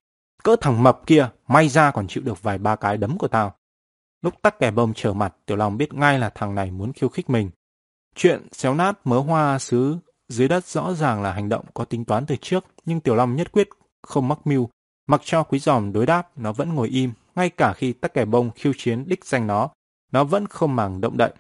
[0.44, 3.56] Cỡ thằng mập kia, may ra còn chịu được vài ba cái đấm của tao.
[4.22, 7.10] Lúc tắc kè bông trở mặt, tiểu long biết ngay là thằng này muốn khiêu
[7.10, 7.50] khích mình.
[8.16, 9.98] Chuyện xéo nát mớ hoa xứ
[10.32, 13.36] dưới đất rõ ràng là hành động có tính toán từ trước, nhưng Tiểu Long
[13.36, 13.70] nhất quyết
[14.02, 14.70] không mắc mưu.
[15.08, 18.26] Mặc cho quý giòm đối đáp, nó vẫn ngồi im, ngay cả khi tắc kè
[18.26, 19.70] bông khiêu chiến đích danh nó,
[20.12, 21.34] nó vẫn không màng động đậy.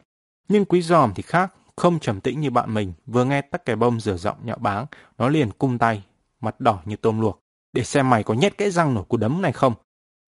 [0.47, 3.76] Nhưng quý giòm thì khác, không trầm tĩnh như bạn mình, vừa nghe tắc kè
[3.76, 4.86] bông rửa giọng nhạo báng,
[5.17, 6.03] nó liền cung tay,
[6.41, 7.39] mặt đỏ như tôm luộc,
[7.74, 9.74] để xem mày có nhét cái răng nổi cú đấm này không.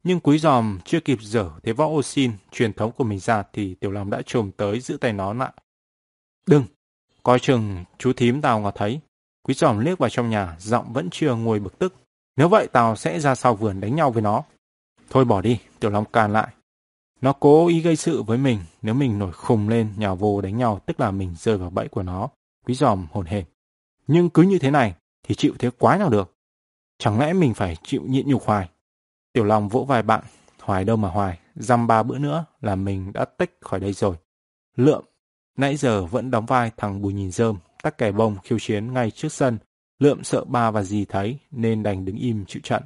[0.04, 3.44] Nhưng quý giòm chưa kịp dở thế võ ô xin truyền thống của mình ra
[3.54, 5.54] thì Tiểu Long đã trồm tới giữ tay nó lại.
[6.46, 6.66] Đừng,
[7.24, 9.00] coi chừng chú thím tao ngọt thấy.
[9.44, 11.96] Quý giòm liếc vào trong nhà, giọng vẫn chưa ngồi bực tức.
[12.36, 14.44] Nếu vậy tao sẽ ra sau vườn đánh nhau với nó.
[15.10, 16.48] Thôi bỏ đi, Tiểu Long can lại.
[17.24, 20.58] Nó cố ý gây sự với mình, nếu mình nổi khùng lên nhào vô đánh
[20.58, 22.30] nhau tức là mình rơi vào bẫy của nó.
[22.66, 23.44] Quý giòm hồn hề
[24.08, 26.36] Nhưng cứ như thế này thì chịu thế quá nào được.
[26.98, 28.70] Chẳng lẽ mình phải chịu nhịn nhục hoài.
[29.34, 30.24] Tiểu Long vỗ vai bạn,
[30.62, 34.16] hoài đâu mà hoài, dăm ba bữa nữa là mình đã tách khỏi đây rồi.
[34.76, 35.04] Lượm,
[35.58, 39.12] nãy giờ vẫn đóng vai thằng Bùi nhìn rơm, tắc kè bông khiêu chiến ngay
[39.12, 39.58] trước sân.
[40.00, 42.84] Lượm sợ ba và dì thấy nên đành đứng im chịu trận.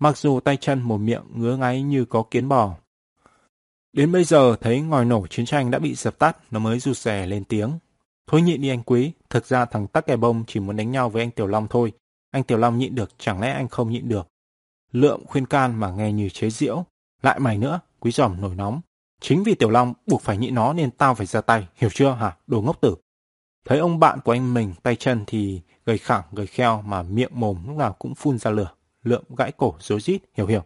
[0.00, 2.76] Mặc dù tay chân một miệng ngứa ngáy như có kiến bò.
[3.92, 6.96] Đến bây giờ thấy ngòi nổ chiến tranh đã bị dập tắt, nó mới rụt
[6.96, 7.78] rè lên tiếng.
[8.26, 11.10] Thôi nhịn đi anh quý, thực ra thằng tắc kè bông chỉ muốn đánh nhau
[11.10, 11.92] với anh Tiểu Long thôi.
[12.30, 14.28] Anh Tiểu Long nhịn được, chẳng lẽ anh không nhịn được.
[14.92, 16.84] Lượng khuyên can mà nghe như chế diễu.
[17.22, 18.80] Lại mày nữa, quý giòm nổi nóng.
[19.20, 22.10] Chính vì Tiểu Long buộc phải nhịn nó nên tao phải ra tay, hiểu chưa
[22.10, 22.94] hả, đồ ngốc tử.
[23.64, 27.30] Thấy ông bạn của anh mình tay chân thì gầy khẳng, gầy kheo mà miệng
[27.32, 28.70] mồm lúc nào cũng phun ra lửa.
[29.04, 30.62] Lượng gãi cổ rối rít, hiểu hiểu.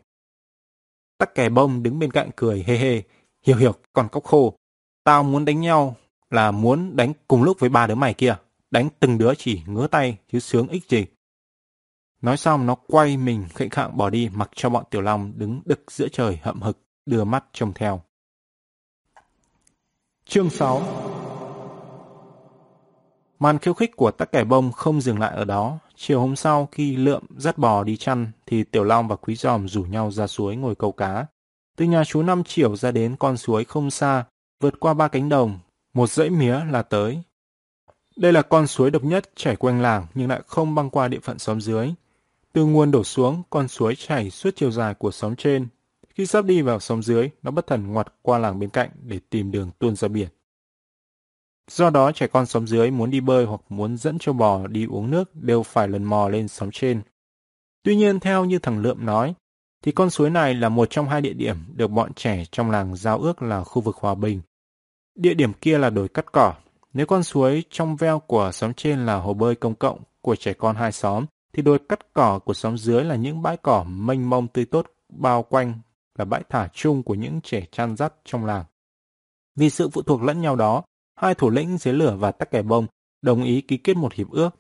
[1.23, 3.03] Tắc kè bông đứng bên cạnh cười hê hê.
[3.43, 4.59] Hiểu hiểu, còn cốc khô.
[5.05, 5.97] Tao muốn đánh nhau
[6.31, 8.37] là muốn đánh cùng lúc với ba đứa mày kia.
[8.71, 11.07] Đánh từng đứa chỉ ngứa tay chứ sướng ích gì.
[12.23, 15.61] Nói xong nó quay mình khệnh khạng bỏ đi mặc cho bọn Tiểu Long đứng
[15.65, 18.03] đực giữa trời hậm hực, đưa mắt trông theo.
[20.25, 20.83] Chương 6
[23.43, 25.79] Màn khiêu khích của tắc kẻ bông không dừng lại ở đó.
[25.97, 29.69] Chiều hôm sau khi lượm dắt bò đi chăn thì Tiểu Long và Quý Giòm
[29.69, 31.27] rủ nhau ra suối ngồi câu cá.
[31.77, 34.25] Từ nhà chú Năm Chiểu ra đến con suối không xa,
[34.61, 35.59] vượt qua ba cánh đồng,
[35.95, 37.23] một dãy mía là tới.
[38.17, 41.21] Đây là con suối độc nhất chảy quanh làng nhưng lại không băng qua địa
[41.23, 41.91] phận xóm dưới.
[42.53, 45.69] Từ nguồn đổ xuống, con suối chảy suốt chiều dài của xóm trên.
[46.15, 49.21] Khi sắp đi vào xóm dưới, nó bất thần ngoặt qua làng bên cạnh để
[49.31, 50.29] tìm đường tuôn ra biển.
[51.71, 54.87] Do đó trẻ con xóm dưới muốn đi bơi hoặc muốn dẫn cho bò đi
[54.87, 57.03] uống nước đều phải lần mò lên xóm trên.
[57.83, 59.35] Tuy nhiên theo như thằng Lượm nói,
[59.83, 62.97] thì con suối này là một trong hai địa điểm được bọn trẻ trong làng
[62.97, 64.41] giao ước là khu vực hòa bình.
[65.15, 66.55] Địa điểm kia là đồi cắt cỏ.
[66.93, 70.53] Nếu con suối trong veo của xóm trên là hồ bơi công cộng của trẻ
[70.53, 74.31] con hai xóm, thì đồi cắt cỏ của xóm dưới là những bãi cỏ mênh
[74.31, 75.81] mông tươi tốt bao quanh
[76.19, 78.65] là bãi thả chung của những trẻ chăn dắt trong làng.
[79.57, 80.83] Vì sự phụ thuộc lẫn nhau đó,
[81.17, 82.87] hai thủ lĩnh dưới lửa và tắc kẻ bông
[83.23, 84.51] đồng ý ký kết một hiệp ước.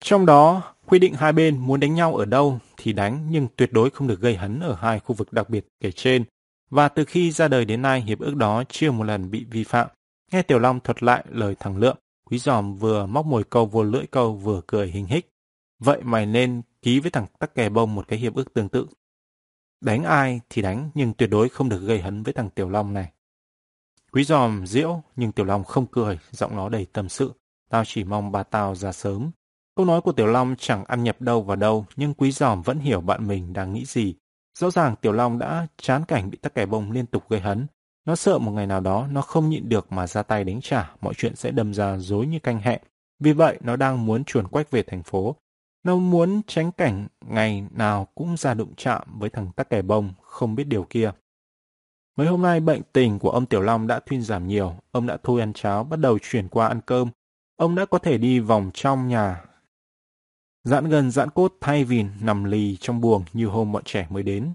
[0.00, 3.72] Trong đó, quy định hai bên muốn đánh nhau ở đâu thì đánh nhưng tuyệt
[3.72, 6.24] đối không được gây hấn ở hai khu vực đặc biệt kể trên.
[6.70, 9.64] Và từ khi ra đời đến nay, hiệp ước đó chưa một lần bị vi
[9.64, 9.88] phạm.
[10.32, 13.82] Nghe Tiểu Long thuật lại lời thằng Lượng, Quý Giòm vừa móc mồi câu vô
[13.82, 15.28] lưỡi câu vừa cười hình hích.
[15.78, 18.86] Vậy mày nên ký với thằng tắc kè bông một cái hiệp ước tương tự.
[19.80, 22.92] Đánh ai thì đánh nhưng tuyệt đối không được gây hấn với thằng Tiểu Long
[22.92, 23.12] này.
[24.14, 27.32] Quý giòm diễu nhưng Tiểu Long không cười, giọng nó đầy tâm sự.
[27.70, 29.30] Tao chỉ mong bà tao ra sớm.
[29.76, 32.78] Câu nói của Tiểu Long chẳng ăn nhập đâu vào đâu, nhưng quý giòm vẫn
[32.78, 34.14] hiểu bạn mình đang nghĩ gì.
[34.58, 37.66] Rõ ràng Tiểu Long đã chán cảnh bị tắc kẻ bông liên tục gây hấn.
[38.04, 40.94] Nó sợ một ngày nào đó nó không nhịn được mà ra tay đánh trả,
[41.00, 42.80] mọi chuyện sẽ đâm ra dối như canh hẹ.
[43.20, 45.36] Vì vậy, nó đang muốn chuồn quách về thành phố.
[45.84, 50.12] Nó muốn tránh cảnh ngày nào cũng ra đụng chạm với thằng tắc kẻ bông,
[50.22, 51.12] không biết điều kia.
[52.16, 55.16] Mấy hôm nay bệnh tình của ông Tiểu Long đã thuyên giảm nhiều, ông đã
[55.22, 57.10] thôi ăn cháo, bắt đầu chuyển qua ăn cơm.
[57.56, 59.44] Ông đã có thể đi vòng trong nhà.
[60.64, 64.22] Giãn gần giãn cốt thay vì nằm lì trong buồng như hôm bọn trẻ mới
[64.22, 64.52] đến.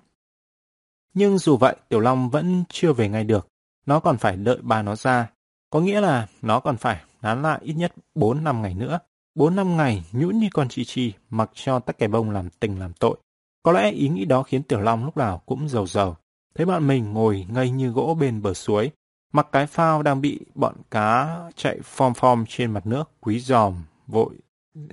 [1.14, 3.48] Nhưng dù vậy, Tiểu Long vẫn chưa về ngay được.
[3.86, 5.30] Nó còn phải đợi ba nó ra.
[5.70, 9.00] Có nghĩa là nó còn phải nán lại ít nhất 4 năm ngày nữa.
[9.36, 12.80] 4 năm ngày nhũn như con chi chi, mặc cho tắc kè bông làm tình
[12.80, 13.18] làm tội.
[13.64, 16.18] Có lẽ ý nghĩ đó khiến Tiểu Long lúc nào cũng giàu giàu.
[16.58, 18.92] Thấy bạn mình ngồi ngây như gỗ bên bờ suối,
[19.34, 23.84] mặc cái phao đang bị bọn cá chạy phom phom trên mặt nước, quý giòm,
[24.08, 24.36] vội,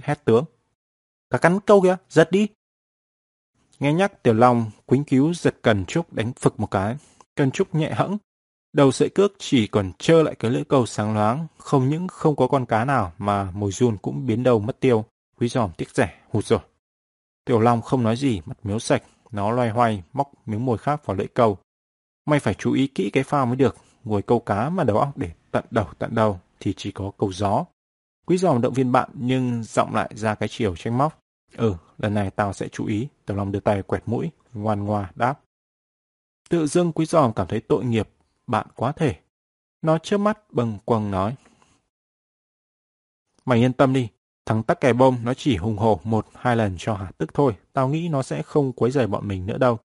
[0.02, 0.44] hét tướng.
[1.30, 2.46] Cá cắn câu kìa, giật đi.
[3.80, 6.96] Nghe nhắc Tiểu Long, quính cứu giật Cần Trúc đánh phực một cái.
[7.34, 8.18] Cần Trúc nhẹ hẫng,
[8.72, 12.36] đầu sợi cước chỉ còn trơ lại cái lưỡi câu sáng loáng, không những không
[12.36, 15.04] có con cá nào mà mồi run cũng biến đầu mất tiêu.
[15.38, 16.60] Quý giòm tiếc rẻ, hụt rồi.
[17.44, 19.02] Tiểu Long không nói gì, mặt miếu sạch,
[19.34, 21.58] nó loay hoay, móc miếng mồi khác vào lưỡi câu.
[22.26, 23.76] Mày phải chú ý kỹ cái phao mới được.
[24.04, 27.32] Ngồi câu cá mà đầu óc để tận đầu tận đầu thì chỉ có câu
[27.32, 27.64] gió.
[28.26, 31.18] Quý giòm động viên bạn nhưng giọng lại ra cái chiều tranh móc.
[31.56, 33.08] Ừ, lần này tao sẽ chú ý.
[33.26, 35.40] Tiểu Long đưa tay quẹt mũi, ngoan ngoa đáp.
[36.48, 38.08] Tự dưng quý giòm cảm thấy tội nghiệp,
[38.46, 39.16] bạn quá thể.
[39.82, 41.34] Nó trước mắt bâng quâng nói.
[43.44, 44.08] Mày yên tâm đi,
[44.46, 47.52] Thằng tắc kè bông nó chỉ hùng hổ một hai lần cho hả tức thôi.
[47.72, 49.78] Tao nghĩ nó sẽ không quấy rầy bọn mình nữa đâu.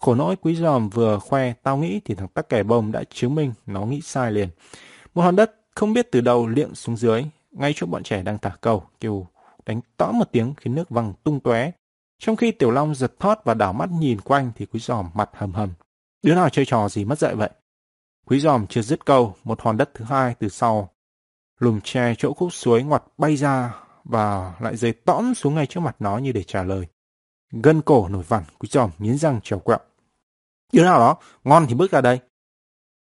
[0.00, 3.34] Khổ nỗi quý giòm vừa khoe tao nghĩ thì thằng tắc kè bông đã chứng
[3.34, 4.48] minh nó nghĩ sai liền.
[5.14, 7.24] Một hòn đất không biết từ đâu liệng xuống dưới.
[7.50, 9.26] Ngay chỗ bọn trẻ đang thả cầu, kêu
[9.66, 11.70] đánh tõ một tiếng khiến nước văng tung tóe.
[12.18, 15.30] Trong khi Tiểu Long giật thót và đảo mắt nhìn quanh thì quý giòm mặt
[15.32, 15.70] hầm hầm.
[16.22, 17.50] Đứa nào chơi trò gì mất dạy vậy?
[18.26, 20.90] Quý giòm chưa dứt câu, một hòn đất thứ hai từ sau.
[21.58, 23.74] Lùm tre chỗ khúc suối ngoặt bay ra
[24.08, 26.86] và lại rơi tõm xuống ngay trước mặt nó như để trả lời.
[27.52, 29.78] Gân cổ nổi vằn, cúi giòm nghiến răng trèo quẹo.
[30.72, 32.20] Đứa nào đó, ngon thì bước ra đây.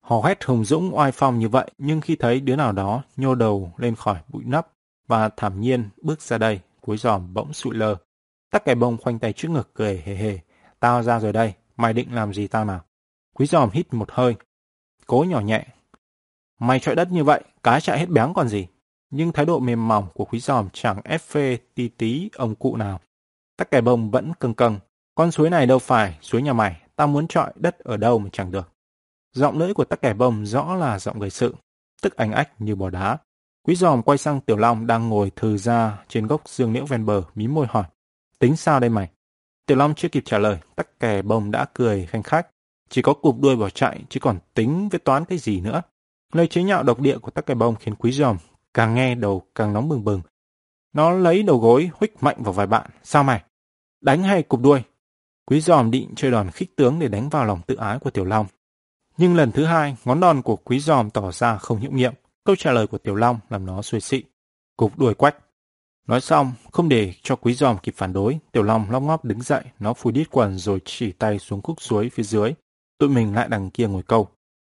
[0.03, 3.35] Hò hét hùng dũng oai phong như vậy, nhưng khi thấy đứa nào đó nhô
[3.35, 4.69] đầu lên khỏi bụi nắp
[5.07, 7.97] và thảm nhiên bước ra đây, cuối giòm bỗng sụi lơ.
[8.51, 10.39] Tắc cái bông khoanh tay trước ngực cười hề hề.
[10.81, 12.81] Tao ra rồi đây, mày định làm gì tao nào?
[13.35, 14.35] Quý giòm hít một hơi,
[15.07, 15.67] cố nhỏ nhẹ.
[16.59, 18.67] Mày trọi đất như vậy, cá chạy hết béng còn gì?
[19.17, 22.77] Nhưng thái độ mềm mỏng của quý giòm chẳng ép phê tí tí ông cụ
[22.77, 23.01] nào.
[23.57, 24.79] Tắc kè bông vẫn cưng cưng.
[25.15, 28.31] Con suối này đâu phải, suối nhà mày, tao muốn trọi đất ở đâu mà
[28.33, 28.73] chẳng được.
[29.33, 31.55] Giọng lưỡi của tắc kè bông rõ là giọng gây sự,
[32.03, 33.19] tức ánh ách như bò đá.
[33.67, 37.07] Quý giòm quay sang Tiểu Long đang ngồi thừ ra trên gốc dương liễu ven
[37.07, 37.85] bờ, mí môi hỏi.
[38.39, 39.11] Tính sao đây mày?
[39.67, 42.47] Tiểu Long chưa kịp trả lời, tắc kè bông đã cười khanh khách.
[42.89, 45.83] chỉ có cụp đuôi bỏ chạy chứ còn tính với toán cái gì nữa.
[46.33, 48.37] Lời chế nhạo độc địa của tắc kè bông khiến quý giòm
[48.77, 50.23] càng nghe đầu càng nóng bừng bừng.
[50.93, 52.91] Nó lấy đầu gối huých mạnh vào vài bạn.
[53.03, 53.43] Sao mày?
[54.01, 54.83] Đánh hay cụp đuôi?
[55.47, 58.25] Quý giòm định chơi đòn khích tướng để đánh vào lòng tự ái của Tiểu
[58.25, 58.47] Long.
[59.17, 62.15] Nhưng lần thứ hai, ngón đòn của quý giòm tỏ ra không hiệu nghiệm.
[62.45, 64.23] Câu trả lời của Tiểu Long làm nó suy xị.
[64.77, 65.37] Cục đuôi quách.
[66.09, 69.43] Nói xong, không để cho quý giòm kịp phản đối, Tiểu Long lóc ngóp đứng
[69.43, 72.55] dậy, nó phủi đít quần rồi chỉ tay xuống khúc suối phía dưới.
[72.99, 74.29] Tụi mình lại đằng kia ngồi câu.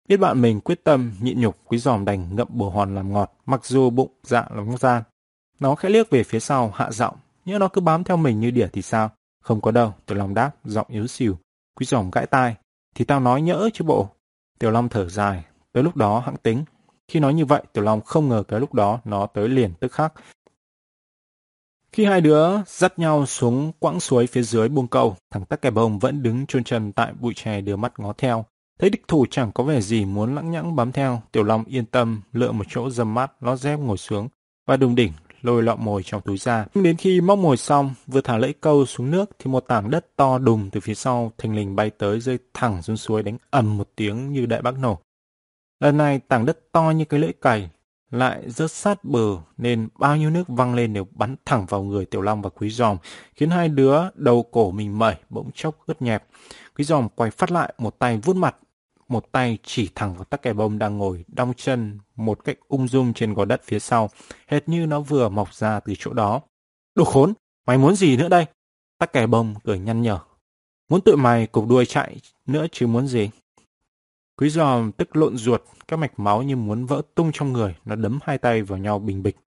[0.07, 3.33] Biết bạn mình quyết tâm, nhịn nhục, quý giòm đành ngậm bồ hòn làm ngọt,
[3.45, 5.03] mặc dù bụng dạ lóng gian.
[5.59, 8.51] Nó khẽ liếc về phía sau, hạ giọng, nhưng nó cứ bám theo mình như
[8.51, 9.11] đỉa thì sao?
[9.41, 11.37] Không có đâu, Tiểu Long đáp, giọng yếu xìu.
[11.75, 12.55] Quý giòm gãi tai,
[12.95, 14.09] thì tao nói nhỡ chứ bộ.
[14.59, 16.63] Tiểu Long thở dài, tới lúc đó hãng tính.
[17.07, 19.91] Khi nói như vậy, Tiểu Long không ngờ cái lúc đó nó tới liền tức
[19.91, 20.13] khắc.
[21.91, 25.69] Khi hai đứa dắt nhau xuống quãng suối phía dưới buông câu, thằng tắc kè
[25.71, 28.45] bông vẫn đứng chôn chân tại bụi chè đưa mắt ngó theo.
[28.79, 31.85] Thấy địch thủ chẳng có vẻ gì muốn lãng nhãng bám theo, Tiểu Long yên
[31.85, 34.29] tâm lựa một chỗ dầm mắt, lót dép ngồi xuống
[34.67, 35.11] và đùng đỉnh
[35.41, 36.65] lôi lọ mồi trong túi ra.
[36.73, 39.89] Nhưng đến khi móc mồi xong, vừa thả lưỡi câu xuống nước thì một tảng
[39.89, 43.37] đất to đùng từ phía sau thình lình bay tới rơi thẳng xuống suối đánh
[43.49, 44.99] ầm một tiếng như đại bác nổ.
[45.79, 47.69] Lần này tảng đất to như cái lưỡi cày,
[48.11, 52.05] lại rớt sát bờ nên bao nhiêu nước văng lên đều bắn thẳng vào người
[52.05, 52.97] Tiểu Long và Quý Giòm,
[53.35, 56.23] khiến hai đứa đầu cổ mình mẩy bỗng chốc ướt nhẹp.
[56.77, 58.55] Quý Giòm quay phát lại một tay vuốt mặt,
[59.07, 62.87] một tay chỉ thẳng vào tắc kè bông đang ngồi đong chân một cách ung
[62.87, 64.09] dung trên gò đất phía sau,
[64.47, 66.41] hệt như nó vừa mọc ra từ chỗ đó.
[66.95, 67.33] Đồ khốn,
[67.67, 68.45] mày muốn gì nữa đây?
[68.97, 70.19] Tắc kè bông cười nhăn nhở.
[70.89, 73.29] Muốn tụi mày cục đuôi chạy nữa chứ muốn gì?
[74.37, 77.95] Quý giòm tức lộn ruột, các mạch máu như muốn vỡ tung trong người, nó
[77.95, 79.37] đấm hai tay vào nhau bình bịch.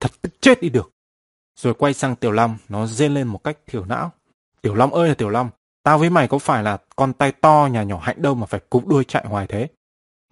[0.00, 0.90] Thật tức chết đi được.
[1.56, 4.12] Rồi quay sang Tiểu Long, nó rên lên một cách thiểu não.
[4.62, 5.50] Tiểu Long ơi là Tiểu Long,
[5.84, 8.60] tao với mày có phải là con tay to nhà nhỏ hạnh đâu mà phải
[8.70, 9.68] cúp đuôi chạy hoài thế.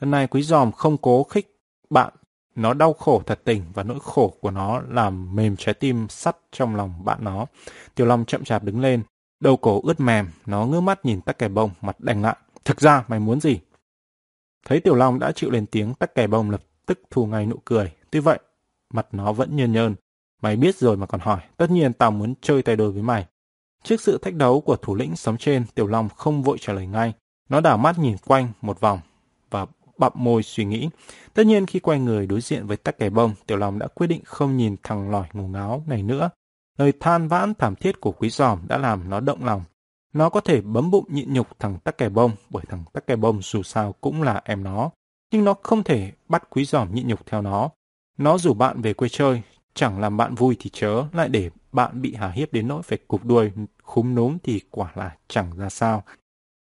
[0.01, 1.57] Lần này quý giòm không cố khích
[1.91, 2.13] bạn,
[2.55, 6.37] nó đau khổ thật tình và nỗi khổ của nó làm mềm trái tim sắt
[6.53, 7.47] trong lòng bạn nó.
[7.95, 9.03] Tiểu Long chậm chạp đứng lên,
[9.41, 12.37] đầu cổ ướt mềm, nó ngước mắt nhìn tắc kè bông, mặt đành lại.
[12.65, 13.61] Thực ra mày muốn gì?
[14.67, 17.57] Thấy Tiểu Long đã chịu lên tiếng, tắc kè bông lập tức thu ngay nụ
[17.65, 17.93] cười.
[18.11, 18.39] Tuy vậy,
[18.95, 19.95] mặt nó vẫn nhơn nhơn.
[20.43, 23.27] Mày biết rồi mà còn hỏi, tất nhiên tao muốn chơi tay đôi với mày.
[23.83, 26.87] Trước sự thách đấu của thủ lĩnh sống trên, Tiểu Long không vội trả lời
[26.87, 27.13] ngay.
[27.49, 29.01] Nó đảo mắt nhìn quanh một vòng
[29.51, 29.67] và
[29.99, 30.89] bặm môi suy nghĩ.
[31.35, 34.07] Tất nhiên khi quay người đối diện với tắc kè bông, Tiểu Long đã quyết
[34.07, 36.31] định không nhìn thằng lỏi ngủ ngáo này nữa.
[36.79, 39.63] Lời than vãn thảm thiết của quý giòm đã làm nó động lòng.
[40.13, 43.17] Nó có thể bấm bụng nhịn nhục thằng tắc kè bông, bởi thằng tắc kè
[43.17, 44.91] bông dù sao cũng là em nó.
[45.33, 47.71] Nhưng nó không thể bắt quý giòm nhịn nhục theo nó.
[48.19, 49.43] Nó rủ bạn về quê chơi,
[49.75, 52.99] chẳng làm bạn vui thì chớ, lại để bạn bị hà hiếp đến nỗi phải
[53.09, 53.51] cục đuôi,
[53.83, 56.03] khúm núm thì quả là chẳng ra sao.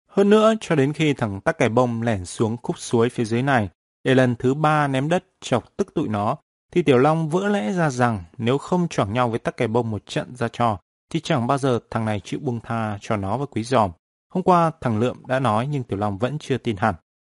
[0.10, 3.42] Hơn nữa, cho đến khi thằng tắc kè bông lẻn xuống khúc suối phía dưới
[3.44, 3.70] này,
[4.04, 6.38] để lần thứ ba ném đất chọc tức tụi nó,
[6.72, 9.92] thì Tiểu Long vỡ lẽ ra rằng nếu không choảng nhau với tắc kè bông
[9.92, 10.80] một trận ra trò,
[11.10, 13.92] thì chẳng bao giờ thằng này chịu buông tha cho nó và quý giòm.
[14.34, 16.96] Hôm qua thằng Lượm đã nói nhưng Tiểu Long vẫn chưa tin hẳn.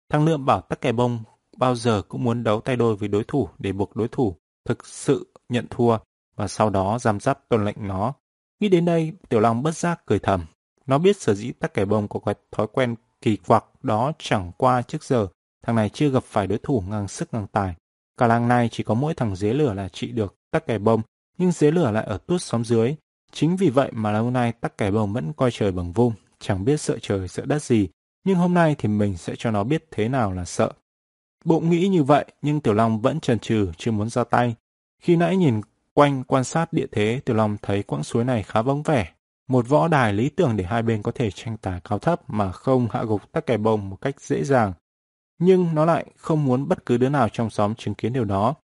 [0.09, 1.23] Thằng Lượm bảo tắc kè bông
[1.57, 4.85] bao giờ cũng muốn đấu tay đôi với đối thủ để buộc đối thủ thực
[4.85, 5.97] sự nhận thua
[6.39, 8.13] và sau đó giam giáp tuân lệnh nó.
[8.59, 10.45] Nghĩ đến đây, Tiểu Long bất giác cười thầm.
[10.85, 14.51] Nó biết sở dĩ tắc kè bông có cái thói quen kỳ quặc đó chẳng
[14.57, 15.27] qua trước giờ.
[15.63, 17.75] Thằng này chưa gặp phải đối thủ ngang sức ngang tài.
[18.17, 21.01] Cả làng này chỉ có mỗi thằng dế lửa là trị được tắc kè bông,
[21.37, 22.95] nhưng dế lửa lại ở tuốt xóm dưới.
[23.31, 26.65] Chính vì vậy mà lâu nay tắc kè bông vẫn coi trời bằng vung, chẳng
[26.65, 27.87] biết sợ trời sợ đất gì.
[28.23, 30.71] Nhưng hôm nay thì mình sẽ cho nó biết thế nào là sợ.
[31.45, 34.55] Bụng nghĩ như vậy, nhưng Tiểu Long vẫn chần chừ chưa muốn ra tay.
[35.01, 35.61] Khi nãy nhìn
[35.93, 39.11] quanh quan sát địa thế, Tiểu Long thấy quãng suối này khá vắng vẻ.
[39.47, 42.51] Một võ đài lý tưởng để hai bên có thể tranh tài cao thấp mà
[42.51, 44.73] không hạ gục tắc kè bông một cách dễ dàng.
[45.39, 48.55] Nhưng nó lại không muốn bất cứ đứa nào trong xóm chứng kiến điều đó.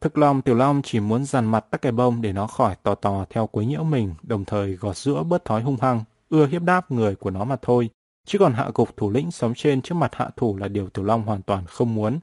[0.00, 2.94] Thực lòng Tiểu Long chỉ muốn dằn mặt tắc kè bông để nó khỏi tò
[2.94, 6.62] tò theo quấy nhiễu mình, đồng thời gọt giữa bớt thói hung hăng, ưa hiếp
[6.62, 7.90] đáp người của nó mà thôi.
[8.26, 11.04] Chứ còn hạ gục thủ lĩnh sống trên trước mặt hạ thủ là điều Tiểu
[11.04, 12.18] Long hoàn toàn không muốn.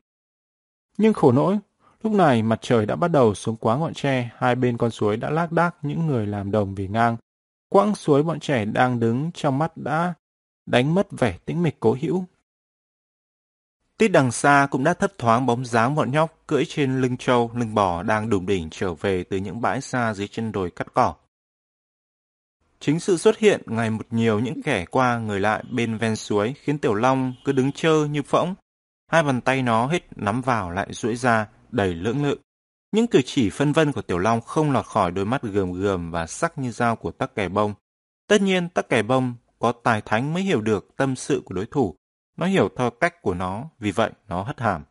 [0.97, 1.57] Nhưng khổ nỗi,
[2.05, 5.17] lúc này mặt trời đã bắt đầu xuống quá ngọn tre, hai bên con suối
[5.17, 7.17] đã lác đác những người làm đồng vì ngang.
[7.69, 10.13] Quãng suối bọn trẻ đang đứng trong mắt đã
[10.65, 12.25] đánh mất vẻ tĩnh mịch cố hữu.
[13.97, 17.51] Tít đằng xa cũng đã thấp thoáng bóng dáng bọn nhóc cưỡi trên lưng trâu,
[17.55, 20.87] lưng bò đang đùm đỉnh trở về từ những bãi xa dưới chân đồi cắt
[20.93, 21.15] cỏ.
[22.79, 26.53] Chính sự xuất hiện ngày một nhiều những kẻ qua người lại bên ven suối
[26.53, 28.55] khiến Tiểu Long cứ đứng chơ như phỗng.
[29.07, 32.37] Hai bàn tay nó hết nắm vào lại duỗi ra, đầy lưỡng lự.
[32.91, 36.11] Những cử chỉ phân vân của Tiểu Long không lọt khỏi đôi mắt gườm gườm
[36.11, 37.73] và sắc như dao của tắc kè bông.
[38.27, 41.65] Tất nhiên tắc kè bông có tài thánh mới hiểu được tâm sự của đối
[41.65, 41.95] thủ.
[42.37, 44.83] Nó hiểu theo cách của nó, vì vậy nó hất hàm.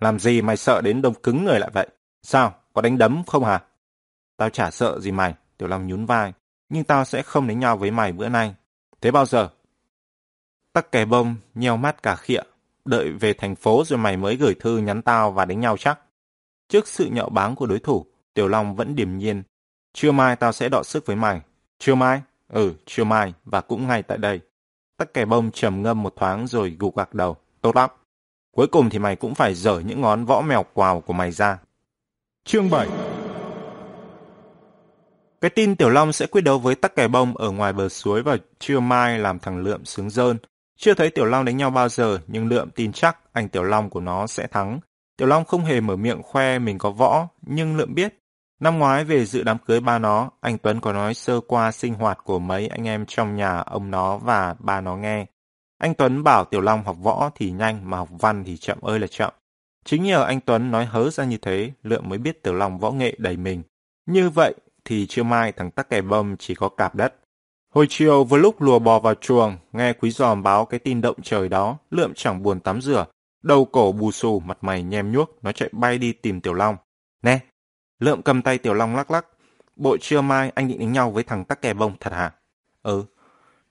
[0.00, 1.88] Làm gì mày sợ đến đông cứng người lại vậy?
[2.22, 3.60] Sao, có đánh đấm không hả?
[4.36, 6.32] Tao chả sợ gì mày, Tiểu Long nhún vai.
[6.68, 8.54] Nhưng tao sẽ không đánh nhau với mày bữa nay.
[9.00, 9.48] Thế bao giờ?
[10.72, 12.42] Tắc kè bông, nheo mắt cả khịa.
[12.84, 15.98] Đợi về thành phố rồi mày mới gửi thư nhắn tao và đánh nhau chắc.
[16.72, 19.42] Trước sự nhạo báng của đối thủ, Tiểu Long vẫn điềm nhiên.
[19.92, 21.40] Trưa mai tao sẽ đọ sức với mày.
[21.78, 22.22] Trưa mai?
[22.48, 24.40] Ừ, trưa mai, và cũng ngay tại đây.
[24.96, 27.36] Tắc kè bông trầm ngâm một thoáng rồi gục gạc đầu.
[27.60, 27.90] Tốt lắm.
[28.50, 31.58] Cuối cùng thì mày cũng phải dở những ngón võ mèo quào của mày ra.
[32.44, 32.88] Chương 7
[35.40, 38.22] Cái tin Tiểu Long sẽ quyết đấu với Tắc Kè Bông ở ngoài bờ suối
[38.22, 40.36] vào trưa mai làm thằng Lượm sướng rơn.
[40.76, 43.90] Chưa thấy Tiểu Long đánh nhau bao giờ, nhưng Lượm tin chắc anh Tiểu Long
[43.90, 44.80] của nó sẽ thắng.
[45.16, 48.18] Tiểu Long không hề mở miệng khoe mình có võ, nhưng Lượm biết.
[48.60, 51.94] Năm ngoái về dự đám cưới ba nó, anh Tuấn có nói sơ qua sinh
[51.94, 55.26] hoạt của mấy anh em trong nhà ông nó và ba nó nghe.
[55.78, 58.98] Anh Tuấn bảo Tiểu Long học võ thì nhanh mà học văn thì chậm ơi
[58.98, 59.32] là chậm.
[59.84, 62.90] Chính nhờ anh Tuấn nói hớ ra như thế, Lượng mới biết Tiểu Long võ
[62.90, 63.62] nghệ đầy mình.
[64.06, 64.54] Như vậy
[64.84, 67.14] thì chưa mai thằng tắc kè bơm chỉ có cạp đất.
[67.74, 71.16] Hồi chiều vừa lúc lùa bò vào chuồng, nghe quý giòm báo cái tin động
[71.22, 73.06] trời đó, Lượng chẳng buồn tắm rửa.
[73.42, 76.76] Đầu cổ bù xù, mặt mày nhem nhuốc, nó chạy bay đi tìm Tiểu Long.
[77.22, 77.40] Nè,
[77.98, 79.26] Lượng cầm tay Tiểu Long lắc lắc.
[79.76, 82.32] Bộ trưa mai anh định đánh nhau với thằng tắc kè bông thật hả?
[82.82, 83.04] Ừ.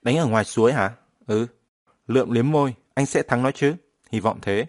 [0.02, 0.90] Đánh ở ngoài suối hả?
[1.26, 1.46] Ừ.
[2.06, 3.74] Lượng liếm môi, anh sẽ thắng nó chứ?
[4.12, 4.66] Hy vọng thế.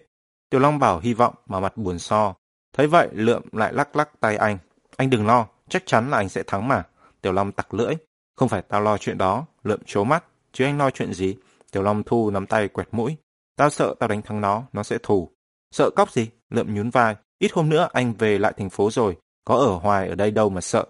[0.50, 2.34] Tiểu Long bảo hy vọng mà mặt buồn so.
[2.72, 4.58] Thấy vậy Lượng lại lắc lắc tay anh.
[4.96, 6.82] Anh đừng lo, chắc chắn là anh sẽ thắng mà.
[7.20, 7.94] Tiểu Long tặc lưỡi.
[8.36, 9.46] Không phải tao lo chuyện đó.
[9.62, 10.24] Lượng chố mắt.
[10.52, 11.36] Chứ anh lo chuyện gì?
[11.72, 13.16] Tiểu Long thu nắm tay quẹt mũi.
[13.56, 15.30] Tao sợ tao đánh thắng nó, nó sẽ thù.
[15.70, 16.30] Sợ cóc gì?
[16.50, 17.16] lượm nhún vai.
[17.38, 19.16] Ít hôm nữa anh về lại thành phố rồi.
[19.44, 20.84] Có ở hoài ở đây đâu mà sợ.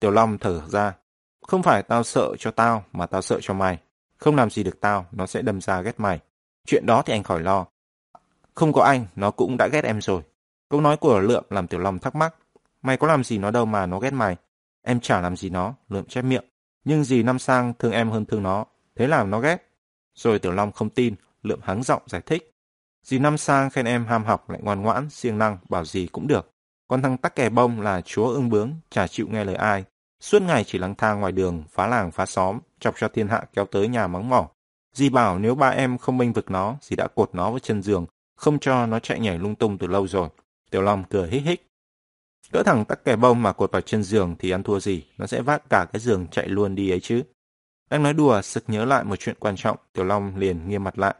[0.00, 0.94] Tiểu Long thở ra.
[1.46, 3.78] Không phải tao sợ cho tao, mà tao sợ cho mày.
[4.16, 6.20] Không làm gì được tao, nó sẽ đâm ra ghét mày.
[6.66, 7.66] Chuyện đó thì anh khỏi lo.
[8.54, 10.22] Không có anh, nó cũng đã ghét em rồi.
[10.68, 12.34] Câu nói của Lượm làm Tiểu Long thắc mắc.
[12.82, 14.36] Mày có làm gì nó đâu mà nó ghét mày.
[14.82, 16.44] Em chả làm gì nó, Lượm chép miệng.
[16.84, 18.64] Nhưng gì Năm Sang thương em hơn thương nó.
[18.96, 19.56] Thế làm nó ghét.
[20.14, 21.14] Rồi Tiểu Long không tin,
[21.48, 22.50] Lượm háng giọng giải thích.
[23.04, 26.26] Dì Năm Sang khen em ham học lại ngoan ngoãn, siêng năng, bảo gì cũng
[26.26, 26.50] được.
[26.88, 29.84] Còn thằng tắc kè bông là chúa ưng bướng, chả chịu nghe lời ai.
[30.20, 33.44] Suốt ngày chỉ lang thang ngoài đường, phá làng phá xóm, chọc cho thiên hạ
[33.54, 34.48] kéo tới nhà mắng mỏ.
[34.94, 37.82] Dì bảo nếu ba em không bênh vực nó, dì đã cột nó vào chân
[37.82, 40.28] giường, không cho nó chạy nhảy lung tung từ lâu rồi.
[40.70, 41.66] Tiểu Long cười hích hích.
[42.52, 45.26] Cỡ thằng tắc kè bông mà cột vào chân giường thì ăn thua gì, nó
[45.26, 47.22] sẽ vác cả cái giường chạy luôn đi ấy chứ.
[47.90, 50.98] Đang nói đùa, sực nhớ lại một chuyện quan trọng, Tiểu Long liền nghiêm mặt
[50.98, 51.14] lại.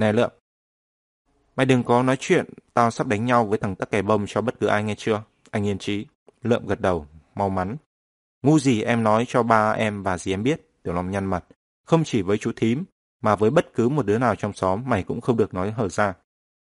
[0.00, 0.30] Nè Lượm,
[1.56, 2.44] mày đừng có nói chuyện,
[2.74, 5.22] tao sắp đánh nhau với thằng tắc kè bông cho bất cứ ai nghe chưa?
[5.50, 6.06] Anh yên trí.
[6.42, 7.76] Lượm gật đầu, mau mắn.
[8.42, 11.44] Ngu gì em nói cho ba em và dì em biết, Tiểu Long nhăn mặt.
[11.86, 12.84] Không chỉ với chú thím,
[13.22, 15.88] mà với bất cứ một đứa nào trong xóm mày cũng không được nói hở
[15.88, 16.14] ra.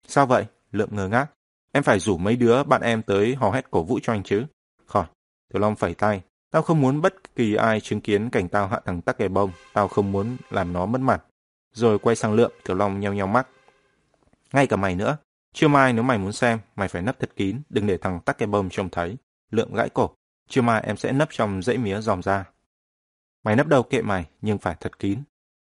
[0.06, 0.46] Sao vậy?
[0.72, 1.26] Lượm ngơ ngác.
[1.72, 4.44] Em phải rủ mấy đứa bạn em tới hò hét cổ vũ cho anh chứ.
[4.86, 5.06] Khỏi.
[5.52, 6.22] Tiểu Long phẩy tay.
[6.50, 9.50] Tao không muốn bất kỳ ai chứng kiến cảnh tao hạ thằng tắc kè bông.
[9.72, 11.24] Tao không muốn làm nó mất mặt.
[11.72, 13.48] Rồi quay sang Lượm, Tiểu Long nheo nheo mắt.
[14.52, 15.16] Ngay cả mày nữa.
[15.54, 18.38] Chưa mai nếu mày muốn xem, mày phải nấp thật kín, đừng để thằng tắc
[18.38, 19.16] kè bông trông thấy.
[19.50, 20.10] Lượm gãi cổ.
[20.48, 22.44] Chưa mai em sẽ nấp trong dãy mía dòm ra.
[23.44, 25.18] Mày nấp đầu kệ mày, nhưng phải thật kín.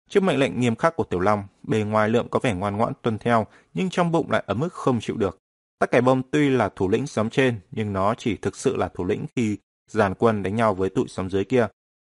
[0.09, 2.93] Trước mệnh lệnh nghiêm khắc của Tiểu Long, bề ngoài lượm có vẻ ngoan ngoãn
[3.01, 5.37] tuân theo, nhưng trong bụng lại ấm ức không chịu được.
[5.79, 8.89] Tắc kẻ bông tuy là thủ lĩnh xóm trên, nhưng nó chỉ thực sự là
[8.89, 9.57] thủ lĩnh khi
[9.87, 11.67] giàn quân đánh nhau với tụi xóm dưới kia.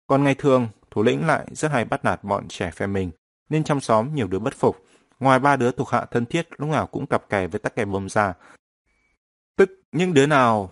[0.06, 3.10] Còn ngày thường, thủ lĩnh lại rất hay bắt nạt bọn trẻ phe mình,
[3.48, 4.84] nên trong xóm nhiều đứa bất phục.
[5.20, 7.84] Ngoài ba đứa thuộc hạ thân thiết lúc nào cũng cặp kè với tắc kè
[7.84, 8.34] bông ra.
[9.56, 10.70] Tức những đứa nào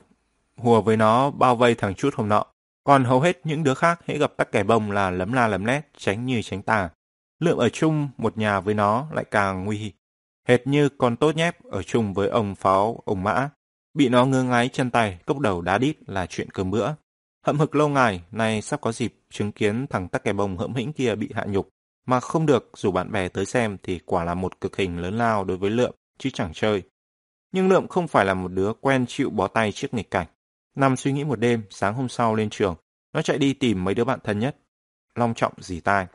[0.56, 2.44] hùa với nó bao vây thằng chút hôm nọ.
[2.84, 5.66] Còn hầu hết những đứa khác hãy gặp tắc kè bông là lấm la lấm
[5.66, 6.90] nét, tránh như tránh tà.
[7.38, 9.92] Lượm ở chung một nhà với nó lại càng nguy.
[10.48, 13.50] Hệt như con tốt nhép ở chung với ông pháo, ông mã.
[13.94, 16.88] Bị nó ngơ ngáy chân tay, cốc đầu đá đít là chuyện cơm bữa.
[17.46, 20.74] Hậm hực lâu ngày, nay sắp có dịp chứng kiến thằng tắc kè bông hẫm
[20.74, 21.68] hĩnh kia bị hạ nhục.
[22.06, 25.18] Mà không được dù bạn bè tới xem thì quả là một cực hình lớn
[25.18, 26.82] lao đối với lượm chứ chẳng chơi.
[27.52, 30.26] Nhưng lượm không phải là một đứa quen chịu bó tay trước nghịch cảnh.
[30.74, 32.74] Nằm suy nghĩ một đêm, sáng hôm sau lên trường,
[33.12, 34.56] nó chạy đi tìm mấy đứa bạn thân nhất.
[35.14, 36.06] Long trọng dì tai.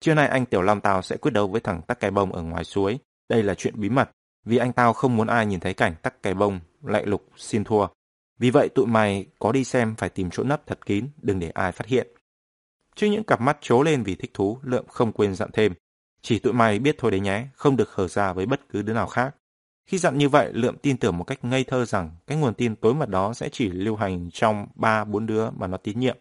[0.00, 2.42] Trưa nay anh Tiểu Long Tao sẽ quyết đấu với thằng Tắc Cái Bông ở
[2.42, 2.98] ngoài suối.
[3.28, 4.10] Đây là chuyện bí mật,
[4.44, 7.64] vì anh Tao không muốn ai nhìn thấy cảnh Tắc Cái Bông lại lục xin
[7.64, 7.86] thua.
[8.38, 11.50] Vì vậy tụi mày có đi xem phải tìm chỗ nấp thật kín, đừng để
[11.50, 12.06] ai phát hiện.
[12.96, 15.74] Trước những cặp mắt trố lên vì thích thú, Lượm không quên dặn thêm.
[16.22, 18.92] Chỉ tụi mày biết thôi đấy nhé, không được hở ra với bất cứ đứa
[18.92, 19.34] nào khác.
[19.86, 22.76] Khi dặn như vậy, Lượm tin tưởng một cách ngây thơ rằng cái nguồn tin
[22.76, 26.16] tối mật đó sẽ chỉ lưu hành trong ba bốn đứa mà nó tín nhiệm.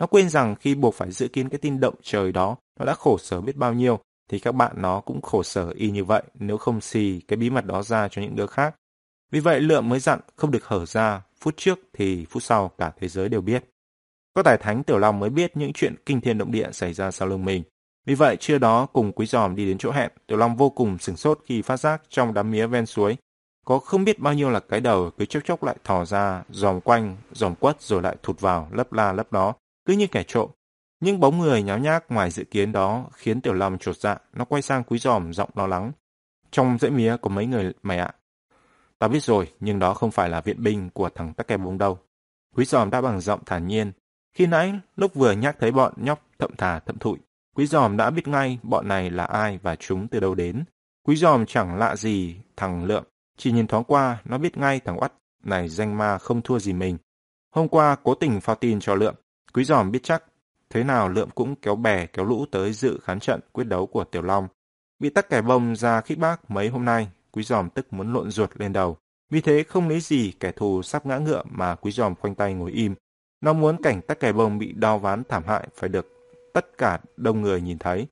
[0.00, 2.94] Nó quên rằng khi buộc phải giữ kín cái tin động trời đó, nó đã
[2.94, 3.98] khổ sở biết bao nhiêu,
[4.30, 7.50] thì các bạn nó cũng khổ sở y như vậy nếu không xì cái bí
[7.50, 8.74] mật đó ra cho những đứa khác.
[9.30, 12.92] Vì vậy Lượm mới dặn không được hở ra, phút trước thì phút sau cả
[13.00, 13.64] thế giới đều biết.
[14.34, 17.10] Có tài thánh Tiểu Long mới biết những chuyện kinh thiên động địa xảy ra
[17.10, 17.62] sau lưng mình.
[18.06, 20.98] Vì vậy trưa đó cùng Quý Giòm đi đến chỗ hẹn, Tiểu Long vô cùng
[20.98, 23.16] sửng sốt khi phát giác trong đám mía ven suối
[23.64, 26.80] có không biết bao nhiêu là cái đầu cứ chốc chốc lại thò ra, dòm
[26.80, 29.54] quanh, dòm quất rồi lại thụt vào, lấp la lấp đó,
[29.84, 30.50] cứ như kẻ trộm.
[31.00, 34.44] Nhưng bóng người nháo nhác ngoài dự kiến đó khiến Tiểu Long trột dạ, nó
[34.44, 35.92] quay sang Quý Giòm giọng lo lắng.
[36.50, 38.14] Trong dãy mía có mấy người mày ạ?
[38.98, 41.78] Ta biết rồi, nhưng đó không phải là viện binh của thằng tắc kè bông
[41.78, 41.98] đâu.
[42.56, 43.92] Quý Giòm đã bằng giọng thản nhiên.
[44.34, 47.18] Khi nãy, lúc vừa nhắc thấy bọn nhóc thậm thà thậm thụi,
[47.56, 50.64] Quý Giòm đã biết ngay bọn này là ai và chúng từ đâu đến.
[51.02, 53.04] Quý Giòm chẳng lạ gì thằng Lượm,
[53.36, 55.12] chỉ nhìn thoáng qua, nó biết ngay thằng Oắt
[55.44, 56.98] này danh ma không thua gì mình.
[57.54, 59.14] Hôm qua cố tình phao tin cho Lượm,
[59.54, 60.24] Quý Giòm biết chắc
[60.70, 64.04] thế nào Lượm cũng kéo bè kéo lũ tới dự khán trận quyết đấu của
[64.04, 64.48] Tiểu Long.
[64.98, 68.30] Bị tắc kẻ bông ra khích bác mấy hôm nay, Quý Giòm tức muốn lộn
[68.30, 68.96] ruột lên đầu.
[69.30, 72.54] Vì thế không lấy gì kẻ thù sắp ngã ngựa mà Quý Giòm khoanh tay
[72.54, 72.94] ngồi im.
[73.40, 76.06] Nó muốn cảnh tắc kè bông bị đau ván thảm hại phải được
[76.52, 78.06] tất cả đông người nhìn thấy.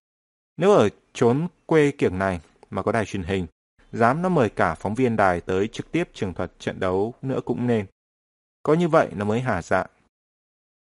[0.56, 2.40] Nếu ở chốn quê kiểng này
[2.70, 3.46] mà có đài truyền hình,
[3.92, 7.40] dám nó mời cả phóng viên đài tới trực tiếp trường thuật trận đấu nữa
[7.44, 7.86] cũng nên.
[8.62, 9.84] Có như vậy nó mới hả dạ.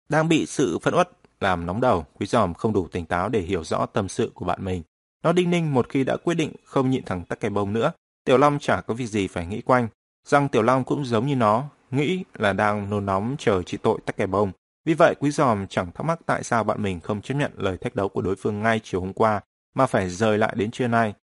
[0.09, 1.09] Đang bị sự phẫn uất
[1.39, 4.45] làm nóng đầu, Quý Giòm không đủ tỉnh táo để hiểu rõ tâm sự của
[4.45, 4.83] bạn mình.
[5.23, 7.91] Nó đinh ninh một khi đã quyết định không nhịn thằng tắc kè bông nữa,
[8.23, 9.87] Tiểu Long chả có việc gì phải nghĩ quanh.
[10.27, 13.99] Rằng Tiểu Long cũng giống như nó, nghĩ là đang nôn nóng chờ trị tội
[14.05, 14.51] tắc kè bông.
[14.85, 17.77] Vì vậy, Quý Giòm chẳng thắc mắc tại sao bạn mình không chấp nhận lời
[17.77, 19.41] thách đấu của đối phương ngay chiều hôm qua,
[19.75, 21.13] mà phải rời lại đến trưa nay.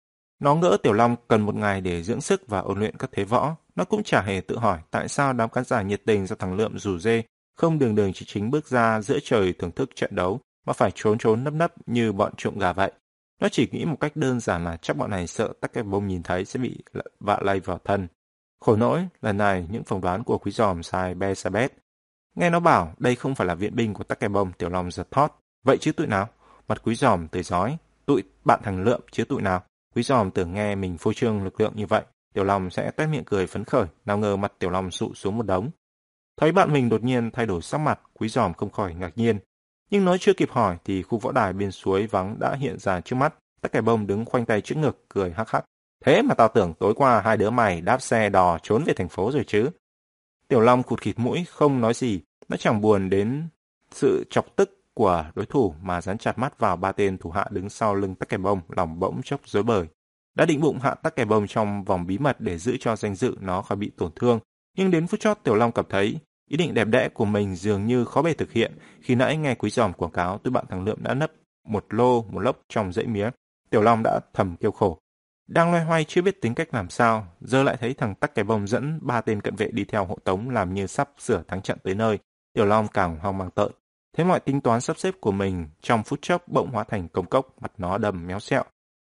[0.40, 3.24] Nó ngỡ Tiểu Long cần một ngày để dưỡng sức và ôn luyện các thế
[3.24, 3.56] võ.
[3.76, 6.55] Nó cũng chả hề tự hỏi tại sao đám khán giả nhiệt tình do thằng
[6.55, 7.22] Lượm rủ dê
[7.60, 10.90] không đường đường chỉ chính bước ra giữa trời thưởng thức trận đấu mà phải
[10.94, 12.92] trốn trốn nấp nấp như bọn trộm gà vậy.
[13.40, 16.09] Nó chỉ nghĩ một cách đơn giản là chắc bọn này sợ tắc cái bông
[16.09, 16.82] nhìn thấy sẽ bị
[17.20, 18.09] vạ lây vào thân.
[18.61, 21.35] Khổ nỗi, lần này những phỏng đoán của quý giòm sai be.
[22.37, 24.91] Nghe nó bảo đây không phải là viện binh của tắc kè bông tiểu long
[24.91, 25.41] giật thót.
[25.65, 26.28] Vậy chứ tụi nào?
[26.69, 27.77] Mặt quý giòm tươi giói.
[28.07, 29.62] Tụi bạn thằng Lượm chứ tụi nào?
[29.95, 32.03] Quý giòm tưởng nghe mình phô trương lực lượng như vậy.
[32.35, 35.37] Tiểu Long sẽ toét miệng cười phấn khởi, nào ngờ mặt Tiểu Long sụ xuống
[35.37, 35.70] một đống.
[36.41, 39.39] Thấy bạn mình đột nhiên thay đổi sắc mặt, quý giòm không khỏi ngạc nhiên.
[39.91, 43.01] Nhưng nói chưa kịp hỏi thì khu võ đài bên suối vắng đã hiện ra
[43.01, 43.35] trước mắt.
[43.61, 45.65] Tất cả bông đứng khoanh tay trước ngực, cười hắc hắc.
[46.05, 49.09] Thế mà tao tưởng tối qua hai đứa mày đáp xe đò trốn về thành
[49.09, 49.70] phố rồi chứ.
[50.48, 52.20] Tiểu Long cụt khịt mũi, không nói gì.
[52.48, 53.48] Nó chẳng buồn đến
[53.90, 57.47] sự chọc tức của đối thủ mà dán chặt mắt vào ba tên thủ hạ
[57.51, 59.86] đứng sau lưng tắc kè bông, lòng bỗng chốc rối bời.
[60.35, 63.14] Đã định bụng hạ tắc kè bông trong vòng bí mật để giữ cho danh
[63.14, 64.40] dự nó khỏi bị tổn thương.
[64.77, 66.18] Nhưng đến phút chót Tiểu Long cảm thấy
[66.51, 69.55] ý định đẹp đẽ của mình dường như khó bề thực hiện khi nãy nghe
[69.55, 71.32] quý giòm quảng cáo tôi bạn thằng Lượm đã nấp
[71.68, 73.31] một lô một lốc trong dãy mía.
[73.70, 74.98] Tiểu Long đã thầm kêu khổ.
[75.51, 78.43] Đang loay hoay chưa biết tính cách làm sao, giờ lại thấy thằng tắc kè
[78.43, 81.62] bông dẫn ba tên cận vệ đi theo hộ tống làm như sắp sửa thắng
[81.62, 82.18] trận tới nơi.
[82.52, 83.72] Tiểu Long càng hoang mang tợn.
[84.16, 87.27] Thế mọi tính toán sắp xếp của mình trong phút chốc bỗng hóa thành công
[87.27, 88.64] cốc, mặt nó đầm méo xẹo.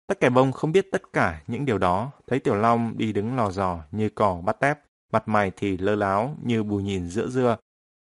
[0.07, 3.36] Tắc kẻ bông không biết tất cả những điều đó, thấy Tiểu Long đi đứng
[3.36, 4.80] lò dò như cò bắt tép,
[5.11, 7.57] mặt mày thì lơ láo như bù nhìn giữa dưa.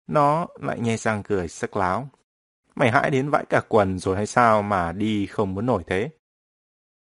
[0.07, 2.09] Nó lại nghe sang cười sắc láo.
[2.75, 6.11] Mày hãi đến vãi cả quần rồi hay sao mà đi không muốn nổi thế?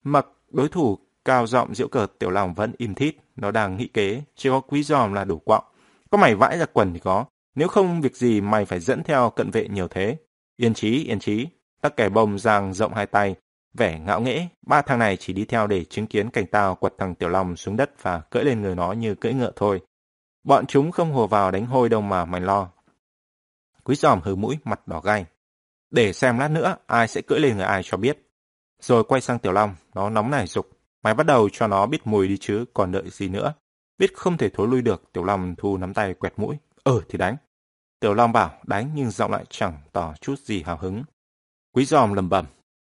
[0.03, 3.87] Mặc đối thủ cao giọng diễu cợt Tiểu Long vẫn im thít, nó đang nghĩ
[3.87, 5.63] kế, chỉ có quý giòm là đủ quọng.
[6.11, 7.25] Có mày vãi ra quần thì có,
[7.55, 10.17] nếu không việc gì mày phải dẫn theo cận vệ nhiều thế.
[10.57, 11.47] Yên trí, yên trí.
[11.81, 13.35] Tắc kẻ bông giang rộng hai tay.
[13.77, 16.93] Vẻ ngạo nghễ, ba thằng này chỉ đi theo để chứng kiến cảnh tao quật
[16.97, 19.81] thằng Tiểu Long xuống đất và cưỡi lên người nó như cưỡi ngựa thôi.
[20.43, 22.69] Bọn chúng không hồ vào đánh hôi đâu mà mày lo.
[23.83, 25.25] Quý giòm hừ mũi, mặt đỏ gai
[25.91, 28.29] Để xem lát nữa ai sẽ cưỡi lên người ai cho biết.
[28.81, 30.74] Rồi quay sang Tiểu Long, nó nóng nảy dục.
[31.05, 33.53] Mày bắt đầu cho nó biết mùi đi chứ, còn đợi gì nữa.
[33.97, 36.57] Biết không thể thối lui được, Tiểu Long thu nắm tay quẹt mũi.
[36.83, 37.35] Ờ thì đánh.
[37.99, 41.03] Tiểu Long bảo đánh nhưng giọng lại chẳng tỏ chút gì hào hứng.
[41.75, 42.45] Quý giòm lầm bầm.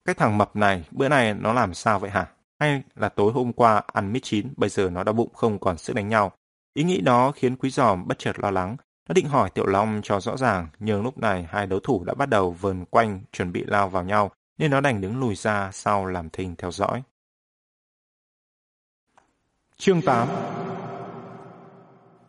[0.05, 2.27] Cái thằng mập này, bữa nay nó làm sao vậy hả?
[2.59, 5.77] Hay là tối hôm qua ăn mít chín, bây giờ nó đau bụng không còn
[5.77, 6.31] sức đánh nhau.
[6.73, 8.77] Ý nghĩ đó khiến quý giòm bất chợt lo lắng.
[9.09, 12.13] Nó định hỏi Tiểu Long cho rõ ràng, nhưng lúc này hai đấu thủ đã
[12.13, 15.69] bắt đầu vờn quanh, chuẩn bị lao vào nhau, nên nó đành đứng lùi ra
[15.73, 17.03] sau làm thinh theo dõi.
[19.81, 20.27] Chương 8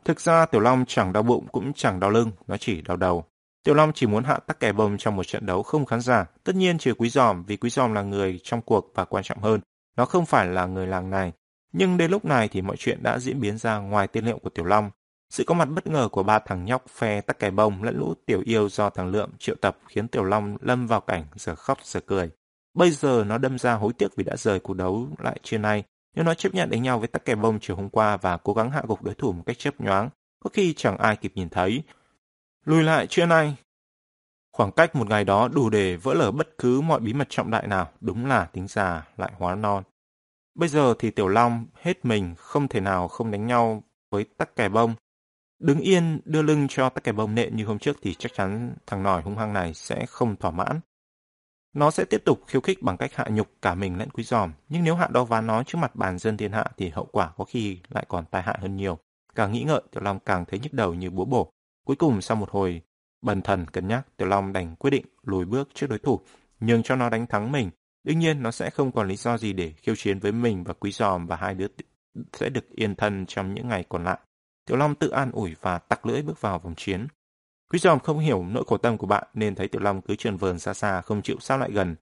[0.05, 3.25] Thực ra Tiểu Long chẳng đau bụng cũng chẳng đau lưng, nó chỉ đau đầu.
[3.65, 6.27] Tiểu Long chỉ muốn hạ tắc kè bông trong một trận đấu không khán giả,
[6.45, 9.43] tất nhiên trừ Quý Giòm vì Quý Giòm là người trong cuộc và quan trọng
[9.43, 9.61] hơn,
[9.97, 11.33] nó không phải là người làng này.
[11.73, 14.51] Nhưng đến lúc này thì mọi chuyện đã diễn biến ra ngoài tiên liệu của
[14.51, 14.91] Tiểu Long.
[15.31, 18.15] Sự có mặt bất ngờ của ba thằng nhóc phe tắc kè bông lẫn lũ
[18.27, 21.79] tiểu yêu do thằng Lượng triệu tập khiến Tiểu Long lâm vào cảnh giờ khóc
[21.83, 22.31] giờ cười.
[22.75, 25.85] Bây giờ nó đâm ra hối tiếc vì đã rời cuộc đấu lại trưa nay.
[26.19, 28.53] Nếu nó chấp nhận đánh nhau với tắc kè bông chiều hôm qua và cố
[28.53, 30.09] gắng hạ gục đối thủ một cách chớp nhoáng,
[30.41, 31.83] có khi chẳng ai kịp nhìn thấy.
[32.65, 33.57] Lùi lại chưa nay.
[34.53, 37.51] Khoảng cách một ngày đó đủ để vỡ lở bất cứ mọi bí mật trọng
[37.51, 39.83] đại nào, đúng là tính già lại hóa non.
[40.55, 44.57] Bây giờ thì Tiểu Long hết mình không thể nào không đánh nhau với tắc
[44.57, 44.95] kè bông.
[45.59, 48.75] Đứng yên đưa lưng cho tắc kè bông nện như hôm trước thì chắc chắn
[48.87, 50.81] thằng nòi hung hăng này sẽ không thỏa mãn.
[51.73, 54.53] Nó sẽ tiếp tục khiêu khích bằng cách hạ nhục cả mình lẫn quý giòm,
[54.69, 57.33] nhưng nếu hạ đo ván nó trước mặt bàn dân thiên hạ thì hậu quả
[57.37, 58.99] có khi lại còn tai hại hơn nhiều.
[59.35, 61.53] Càng nghĩ ngợi, Tiểu Long càng thấy nhức đầu như búa bổ.
[61.87, 62.83] Cuối cùng sau một hồi
[63.23, 66.21] bần thần cân nhắc, Tiểu Long đành quyết định lùi bước trước đối thủ,
[66.61, 67.71] nhường cho nó đánh thắng mình.
[68.05, 70.75] Đương nhiên nó sẽ không còn lý do gì để khiêu chiến với mình và
[70.75, 71.67] quý giòm và hai đứa
[72.33, 74.19] sẽ được yên thân trong những ngày còn lại.
[74.67, 77.07] Tiểu Long tự an ủi và tặc lưỡi bước vào vòng chiến.
[77.71, 80.37] Quý giòm không hiểu nỗi khổ tâm của bạn nên thấy Tiểu Long cứ trườn
[80.37, 81.97] vờn xa xa không chịu sao lại gần.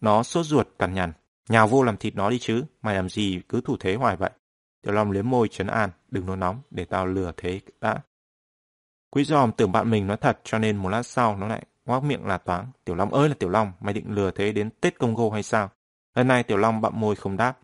[0.00, 1.12] Nó sốt ruột cằn nhằn.
[1.48, 4.30] Nhào vô làm thịt nó đi chứ, mày làm gì cứ thủ thế hoài vậy.
[4.82, 8.02] Tiểu Long liếm môi trấn an, đừng nôn nóng, để tao lừa thế đã.
[9.10, 12.02] Quý giòm tưởng bạn mình nói thật cho nên một lát sau nó lại ngoác
[12.02, 12.70] miệng là toáng.
[12.84, 15.42] Tiểu Long ơi là Tiểu Long, mày định lừa thế đến Tết Công Gô hay
[15.42, 15.70] sao?
[16.14, 17.58] Lần này Tiểu Long bặm môi không đáp.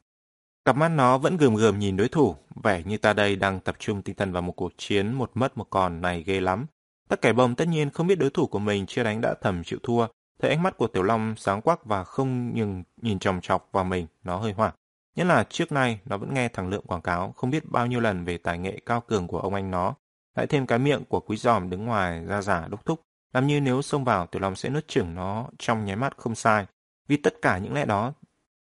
[0.64, 3.76] Cặp mắt nó vẫn gườm gườm nhìn đối thủ, vẻ như ta đây đang tập
[3.78, 6.66] trung tinh thần vào một cuộc chiến một mất một còn này ghê lắm.
[7.08, 9.64] Tất kẻ bông tất nhiên không biết đối thủ của mình chưa đánh đã thầm
[9.64, 10.06] chịu thua,
[10.42, 13.84] thấy ánh mắt của Tiểu Long sáng quắc và không nhưng nhìn chòng chọc vào
[13.84, 14.74] mình, nó hơi hoảng.
[15.16, 18.00] Nhất là trước nay nó vẫn nghe thằng Lượng quảng cáo không biết bao nhiêu
[18.00, 19.94] lần về tài nghệ cao cường của ông anh nó.
[20.36, 23.00] Lại thêm cái miệng của quý giòm đứng ngoài ra giả đúc thúc,
[23.32, 26.34] làm như nếu xông vào Tiểu Long sẽ nuốt chửng nó trong nháy mắt không
[26.34, 26.66] sai.
[27.08, 28.12] Vì tất cả những lẽ đó,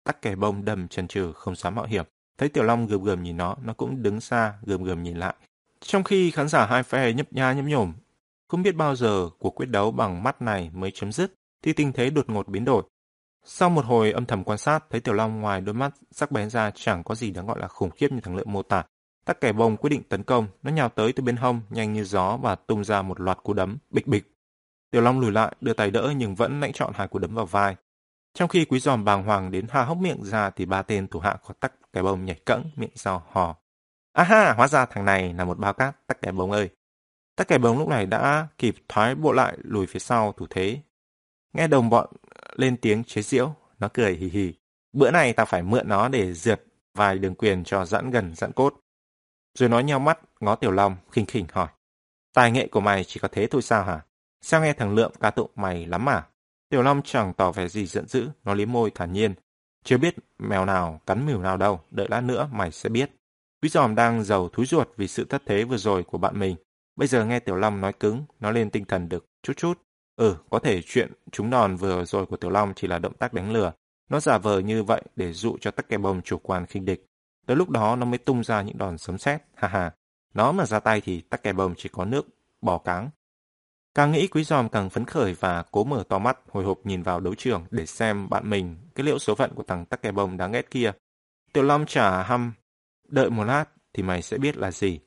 [0.05, 2.05] tắc kẻ bông đầm chần chừ không dám mạo hiểm.
[2.39, 5.35] Thấy Tiểu Long gườm gườm nhìn nó, nó cũng đứng xa gườm gườm nhìn lại.
[5.81, 7.93] Trong khi khán giả hai phe nhấp nha nhấp nhổm,
[8.53, 11.93] không biết bao giờ cuộc quyết đấu bằng mắt này mới chấm dứt, thì tình
[11.93, 12.83] thế đột ngột biến đổi.
[13.45, 16.51] Sau một hồi âm thầm quan sát, thấy Tiểu Long ngoài đôi mắt sắc bén
[16.51, 18.85] ra chẳng có gì đáng gọi là khủng khiếp như thằng lợi mô tả.
[19.25, 22.05] Tắc kẻ bông quyết định tấn công, nó nhào tới từ bên hông, nhanh như
[22.05, 24.35] gió và tung ra một loạt cú đấm, bịch bịch.
[24.91, 27.47] Tiểu Long lùi lại, đưa tay đỡ nhưng vẫn lãnh chọn hai cú đấm vào
[27.47, 27.77] vai.
[28.35, 31.21] Trong khi quý giòm bàng hoàng đến hà hốc miệng ra thì ba tên thủ
[31.21, 33.57] hạ của tắc kẻ bông nhảy cẫng, miệng rào hò.
[34.13, 36.71] À ha, hóa ra thằng này là một bao cát, tắc kẻ bông ơi.
[37.43, 40.81] Tắc kẻ bóng lúc này đã kịp thoái bộ lại lùi phía sau thủ thế.
[41.53, 42.11] Nghe đồng bọn
[42.57, 44.55] lên tiếng chế giễu, nó cười hì hì.
[44.93, 46.65] Bữa này ta phải mượn nó để dượt
[46.95, 48.75] vài đường quyền cho giãn gần giãn cốt.
[49.59, 51.69] Rồi nó nhau mắt, ngó Tiểu Long, khinh khỉnh hỏi.
[52.35, 54.01] Tài nghệ của mày chỉ có thế thôi sao hả?
[54.41, 56.27] Sao nghe thằng Lượng ca tụng mày lắm mà
[56.69, 59.35] Tiểu Long chẳng tỏ vẻ gì giận dữ, nó liếm môi thản nhiên.
[59.85, 63.11] Chưa biết mèo nào cắn mỉu nào đâu, đợi lát nữa mày sẽ biết.
[63.63, 66.57] Quý giòm đang giàu thúi ruột vì sự thất thế vừa rồi của bạn mình.
[66.97, 69.79] Bây giờ nghe Tiểu Long nói cứng, nó lên tinh thần được chút chút.
[70.17, 73.33] Ừ, có thể chuyện trúng đòn vừa rồi của Tiểu Long chỉ là động tác
[73.33, 73.73] đánh lừa.
[74.09, 77.07] Nó giả vờ như vậy để dụ cho tắc kè bông chủ quan khinh địch.
[77.47, 79.93] Tới lúc đó nó mới tung ra những đòn sấm sét, ha ha.
[80.35, 82.27] Nó mà ra tay thì tắc kè bông chỉ có nước,
[82.61, 83.11] bò cáng.
[83.95, 87.03] Càng nghĩ quý giòm càng phấn khởi và cố mở to mắt hồi hộp nhìn
[87.03, 90.13] vào đấu trường để xem bạn mình cái liệu số phận của thằng tắc kè
[90.13, 90.93] bông đáng ghét kia.
[91.53, 92.53] Tiểu Long trả hăm,
[93.09, 95.01] đợi một lát thì mày sẽ biết là gì.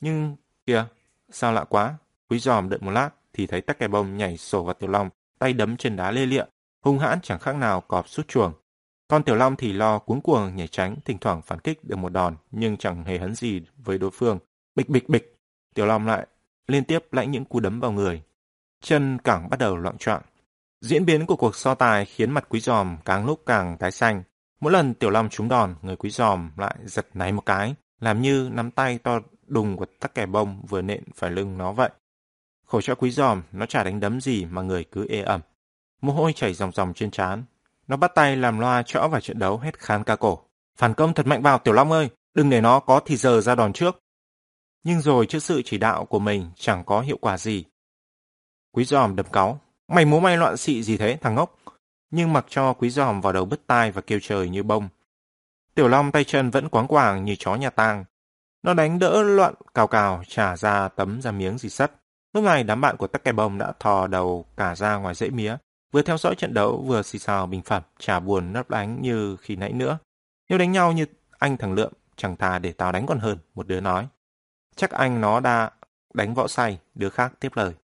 [0.00, 0.36] Nhưng,
[0.66, 0.86] kìa,
[1.34, 1.94] sao lạ quá,
[2.30, 5.10] quý giòm đợi một lát thì thấy tắc kè bông nhảy sổ vào Tiểu Long,
[5.38, 6.44] tay đấm trên đá lê lịa,
[6.84, 8.52] hung hãn chẳng khác nào cọp sút chuồng.
[9.08, 12.12] Con Tiểu Long thì lo cuống cuồng nhảy tránh, thỉnh thoảng phản kích được một
[12.12, 14.38] đòn nhưng chẳng hề hấn gì với đối phương.
[14.74, 15.36] Bịch bịch bịch,
[15.74, 16.26] Tiểu Long lại
[16.66, 18.22] liên tiếp lãnh những cú đấm vào người.
[18.80, 20.22] Chân cẳng bắt đầu loạn trọn.
[20.80, 24.22] Diễn biến của cuộc so tài khiến mặt quý giòm càng lúc càng tái xanh.
[24.60, 28.22] Mỗi lần Tiểu Long trúng đòn, người quý giòm lại giật náy một cái, làm
[28.22, 29.20] như nắm tay to
[29.52, 31.90] đùng của tắc kè bông vừa nện phải lưng nó vậy.
[32.64, 35.40] Khổ cho quý giòm, nó chả đánh đấm gì mà người cứ ê ẩm.
[36.00, 37.44] Mồ hôi chảy ròng ròng trên trán.
[37.88, 40.38] Nó bắt tay làm loa chõ vào trận đấu hết khán ca cổ.
[40.76, 43.54] Phản công thật mạnh vào Tiểu Long ơi, đừng để nó có thì giờ ra
[43.54, 43.98] đòn trước.
[44.84, 47.64] Nhưng rồi trước sự chỉ đạo của mình chẳng có hiệu quả gì.
[48.72, 49.60] Quý giòm đập cáu.
[49.88, 51.58] Mày múa may loạn xị gì thế, thằng ngốc?
[52.10, 54.88] Nhưng mặc cho quý giòm vào đầu bứt tai và kêu trời như bông.
[55.74, 58.04] Tiểu Long tay chân vẫn quáng quàng như chó nhà tang.
[58.62, 61.92] Nó đánh đỡ loạn cào cào trả ra tấm ra miếng gì sắt.
[62.34, 65.30] Lúc này đám bạn của tắc kè bông đã thò đầu cả ra ngoài dãy
[65.30, 65.56] mía,
[65.92, 69.36] vừa theo dõi trận đấu vừa xì xào bình phẩm, chả buồn nấp đánh như
[69.36, 69.98] khi nãy nữa.
[70.48, 71.06] Nếu đánh nhau như
[71.38, 74.08] anh thằng Lượng, chẳng thà để tao đánh còn hơn, một đứa nói.
[74.76, 75.70] Chắc anh nó đã
[76.14, 77.74] đánh võ say, đứa khác tiếp lời.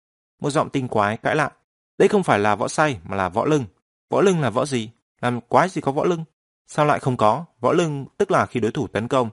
[0.40, 1.50] Một giọng tinh quái cãi lại.
[1.98, 3.64] Đây không phải là võ say mà là võ lưng.
[4.10, 4.90] Võ lưng là võ gì?
[5.20, 6.24] Làm quái gì có võ lưng?
[6.66, 7.44] Sao lại không có?
[7.60, 9.30] Võ lưng tức là khi đối thủ tấn công,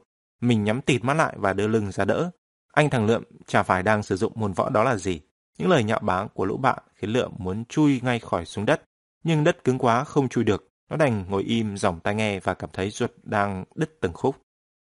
[0.47, 2.31] mình nhắm tịt mắt lại và đưa lưng ra đỡ.
[2.73, 5.21] Anh thằng Lượm chả phải đang sử dụng môn võ đó là gì.
[5.57, 8.83] Những lời nhạo báng của lũ bạn khiến Lượm muốn chui ngay khỏi xuống đất.
[9.23, 10.69] Nhưng đất cứng quá không chui được.
[10.89, 14.35] Nó đành ngồi im dòng tai nghe và cảm thấy ruột đang đứt từng khúc.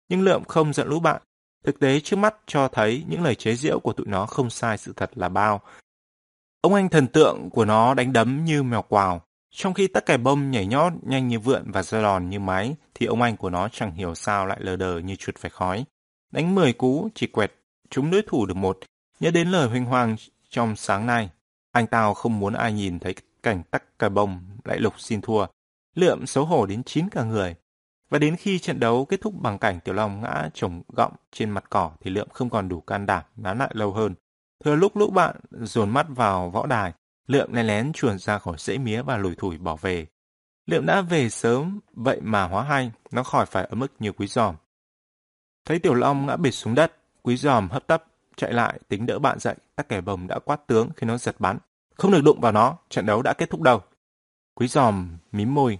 [0.09, 1.21] Nhưng Lượm không giận lũ bạn.
[1.65, 4.77] Thực tế trước mắt cho thấy những lời chế giễu của tụi nó không sai
[4.77, 5.61] sự thật là bao.
[6.61, 9.21] Ông anh thần tượng của nó đánh đấm như mèo quào.
[9.55, 12.75] Trong khi tất cả bông nhảy nhót nhanh như vượn và giơ đòn như máy,
[12.93, 15.85] thì ông anh của nó chẳng hiểu sao lại lờ đờ như chuột phải khói.
[16.31, 17.53] Đánh 10 cú, chỉ quẹt
[17.89, 18.79] chúng đối thủ được một.
[19.19, 20.15] Nhớ đến lời huynh hoàng
[20.49, 21.29] trong sáng nay,
[21.71, 25.45] anh tao không muốn ai nhìn thấy cảnh tắc cài bông lại lục xin thua.
[25.95, 27.55] Lượm xấu hổ đến chín cả người.
[28.09, 31.49] Và đến khi trận đấu kết thúc bằng cảnh Tiểu Long ngã trồng gọng trên
[31.49, 34.15] mặt cỏ thì Lượm không còn đủ can đảm nán lại lâu hơn.
[34.63, 36.93] Thừa lúc lũ bạn dồn mắt vào võ đài,
[37.27, 40.07] Lượm lén lén chuồn ra khỏi rễ mía và lùi thủi bỏ về.
[40.65, 44.27] Lượm đã về sớm, vậy mà hóa hay, nó khỏi phải ở mức như quý
[44.27, 44.55] giòm.
[45.65, 48.03] Thấy Tiểu Long ngã bệt xuống đất, quý giòm hấp tấp,
[48.35, 51.35] chạy lại tính đỡ bạn dậy, tắc kẻ bồng đã quát tướng khi nó giật
[51.39, 51.57] bắn.
[51.95, 53.81] Không được đụng vào nó, trận đấu đã kết thúc đâu.
[54.55, 55.79] Quý giòm mím môi.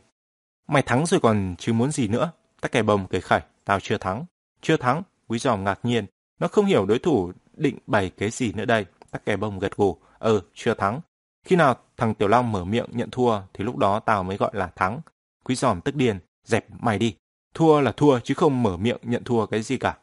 [0.68, 2.32] Mày thắng rồi còn chứ muốn gì nữa.
[2.62, 4.26] Tắc kẻ bồng cười khẩy, tao chưa thắng.
[4.62, 6.06] Chưa thắng, quý giòm ngạc nhiên.
[6.40, 8.86] Nó không hiểu đối thủ định bày cái gì nữa đây.
[9.12, 9.98] Tắc kè bồng gật gù.
[10.20, 11.02] Ừ, chưa thắng.
[11.44, 14.52] Khi nào thằng Tiểu Long mở miệng nhận thua thì lúc đó tao mới gọi
[14.54, 15.02] là thắng.
[15.44, 17.16] Quý giòm tức điên, dẹp mày đi.
[17.54, 19.98] Thua là thua chứ không mở miệng nhận thua cái gì cả.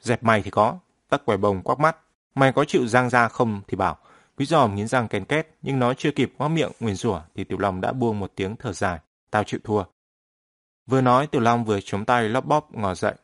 [0.00, 0.78] Dẹp mày thì có.
[1.08, 1.96] Tắc quẻ bồng quắc mắt.
[2.34, 3.98] Mày có chịu giang ra không thì bảo.
[4.36, 7.44] Quý giòm nghiến răng kèn két, nhưng nó chưa kịp ngoác miệng nguyền rủa thì
[7.44, 8.98] Tiểu Long đã buông một tiếng thở dài.
[9.30, 9.84] Tao chịu thua.
[10.86, 13.14] Vừa nói Tiểu Long vừa chống tay lóp bóp ngò dậy.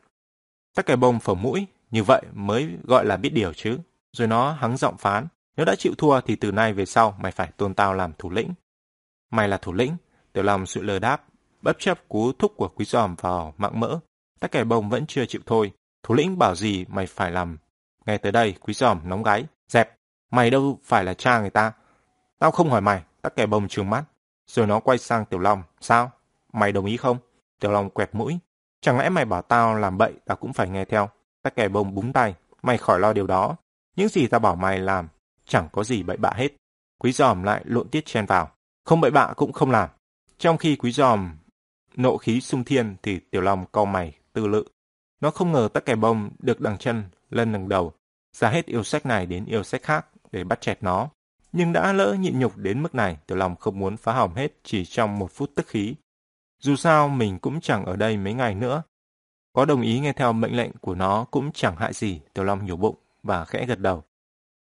[0.75, 3.79] Tắc quẻ bồng phở mũi, như vậy mới gọi là biết điều chứ.
[4.11, 5.27] Rồi nó hắng giọng phán.
[5.57, 8.29] Nếu đã chịu thua thì từ nay về sau mày phải tôn tao làm thủ
[8.29, 8.53] lĩnh.
[9.31, 9.95] Mày là thủ lĩnh,
[10.33, 11.25] Tiểu Long sự lờ đáp,
[11.61, 13.99] bất chấp cú thúc của quý giòm vào mạng mỡ.
[14.39, 15.71] Tắc kẻ bông vẫn chưa chịu thôi.
[16.03, 17.57] Thủ lĩnh bảo gì mày phải làm.
[18.05, 19.45] Nghe tới đây, quý giòm nóng gáy.
[19.67, 19.97] Dẹp,
[20.31, 21.71] mày đâu phải là cha người ta.
[22.39, 24.03] Tao không hỏi mày, tắc kẻ bông trừng mắt.
[24.47, 25.63] Rồi nó quay sang Tiểu Long.
[25.81, 26.11] Sao?
[26.53, 27.17] Mày đồng ý không?
[27.59, 28.39] Tiểu Long quẹt mũi.
[28.81, 31.09] Chẳng lẽ mày bảo tao làm bậy tao cũng phải nghe theo.
[31.43, 32.35] Tắc kẻ bông búng tay.
[32.63, 33.55] Mày khỏi lo điều đó.
[33.95, 35.07] Những gì tao bảo mày làm
[35.51, 36.51] chẳng có gì bậy bạ hết.
[36.97, 38.51] Quý giòm lại lộn tiết chen vào.
[38.85, 39.89] Không bậy bạ cũng không làm.
[40.37, 41.29] Trong khi quý giòm
[41.95, 44.63] nộ khí sung thiên thì Tiểu Long cau mày, tư lự.
[45.21, 47.93] Nó không ngờ tắc kè bông được đằng chân, lân đằng đầu,
[48.37, 51.09] ra hết yêu sách này đến yêu sách khác để bắt chẹt nó.
[51.51, 54.51] Nhưng đã lỡ nhịn nhục đến mức này, Tiểu Long không muốn phá hỏng hết
[54.63, 55.95] chỉ trong một phút tức khí.
[56.59, 58.83] Dù sao, mình cũng chẳng ở đây mấy ngày nữa.
[59.53, 62.65] Có đồng ý nghe theo mệnh lệnh của nó cũng chẳng hại gì, Tiểu Long
[62.65, 64.03] nhổ bụng và khẽ gật đầu.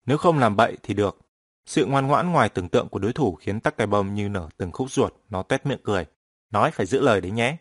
[0.10, 1.18] Nếu không làm bậy thì được.
[1.65, 4.49] Sự ngoan ngoãn ngoài tưởng tượng của đối thủ khiến tắc cái bông như nở
[4.57, 6.06] từng khúc ruột, nó tét miệng cười.
[6.52, 7.57] Nói phải giữ lời đấy nhé.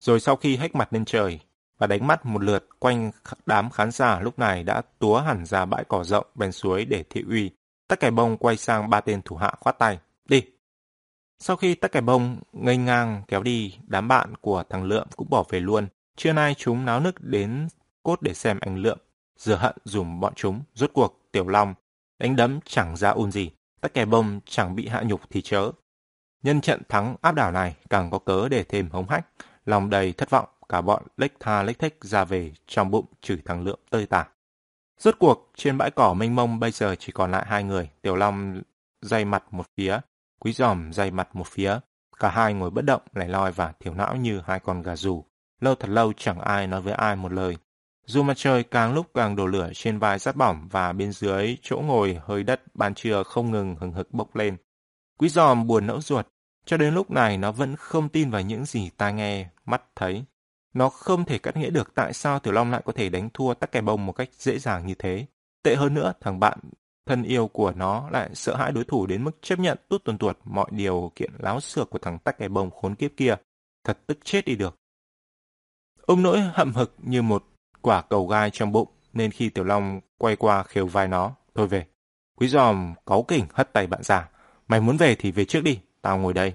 [0.00, 1.40] Rồi sau khi hách mặt lên trời
[1.78, 3.10] và đánh mắt một lượt quanh
[3.46, 7.04] đám khán giả lúc này đã túa hẳn ra bãi cỏ rộng bên suối để
[7.10, 7.50] thị uy,
[7.88, 9.98] tắc cái bông quay sang ba tên thủ hạ khoát tay.
[10.28, 10.42] Đi!
[11.38, 15.30] Sau khi tắc cái bông ngây ngang kéo đi, đám bạn của thằng Lượm cũng
[15.30, 15.88] bỏ về luôn.
[16.16, 17.68] Trưa nay chúng náo nức đến
[18.02, 18.98] cốt để xem anh Lượm
[19.36, 21.74] rửa hận dùm bọn chúng, rốt cuộc Tiểu Long,
[22.18, 23.50] đánh đấm chẳng ra un gì,
[23.80, 25.70] tất kè bông chẳng bị hạ nhục thì chớ.
[26.42, 29.26] Nhân trận thắng áp đảo này càng có cớ để thêm hống hách,
[29.64, 33.38] lòng đầy thất vọng, cả bọn lếch tha lếch thích ra về trong bụng chửi
[33.44, 34.26] thằng lượm tơi tả.
[34.98, 38.16] Rốt cuộc, trên bãi cỏ mênh mông bây giờ chỉ còn lại hai người, Tiểu
[38.16, 38.62] Long
[39.02, 39.98] dây mặt một phía,
[40.38, 41.78] Quý Giòm dây mặt một phía.
[42.18, 45.24] Cả hai ngồi bất động, lẻ loi và thiểu não như hai con gà rù.
[45.60, 47.56] Lâu thật lâu chẳng ai nói với ai một lời.
[48.08, 51.56] Dù mặt trời càng lúc càng đổ lửa trên vai rát bỏng và bên dưới
[51.62, 54.56] chỗ ngồi hơi đất ban trưa không ngừng hừng hực bốc lên.
[55.18, 56.26] Quý giòm buồn nẫu ruột,
[56.66, 60.24] cho đến lúc này nó vẫn không tin vào những gì tai nghe, mắt thấy.
[60.74, 63.54] Nó không thể cắt nghĩa được tại sao Tiểu Long lại có thể đánh thua
[63.54, 65.26] tắc kè bông một cách dễ dàng như thế.
[65.62, 66.58] Tệ hơn nữa, thằng bạn
[67.06, 70.18] thân yêu của nó lại sợ hãi đối thủ đến mức chấp nhận tút tuần
[70.18, 73.36] tuột mọi điều kiện láo xược của thằng tắc kè bông khốn kiếp kia.
[73.84, 74.76] Thật tức chết đi được.
[76.02, 77.44] Ông nỗi hậm hực như một
[77.86, 81.66] quả cầu gai trong bụng, nên khi Tiểu Long quay qua khều vai nó, thôi
[81.66, 81.86] về.
[82.36, 84.28] Quý giòm cáu kỉnh hất tay bạn già
[84.68, 86.54] Mày muốn về thì về trước đi, tao ngồi đây.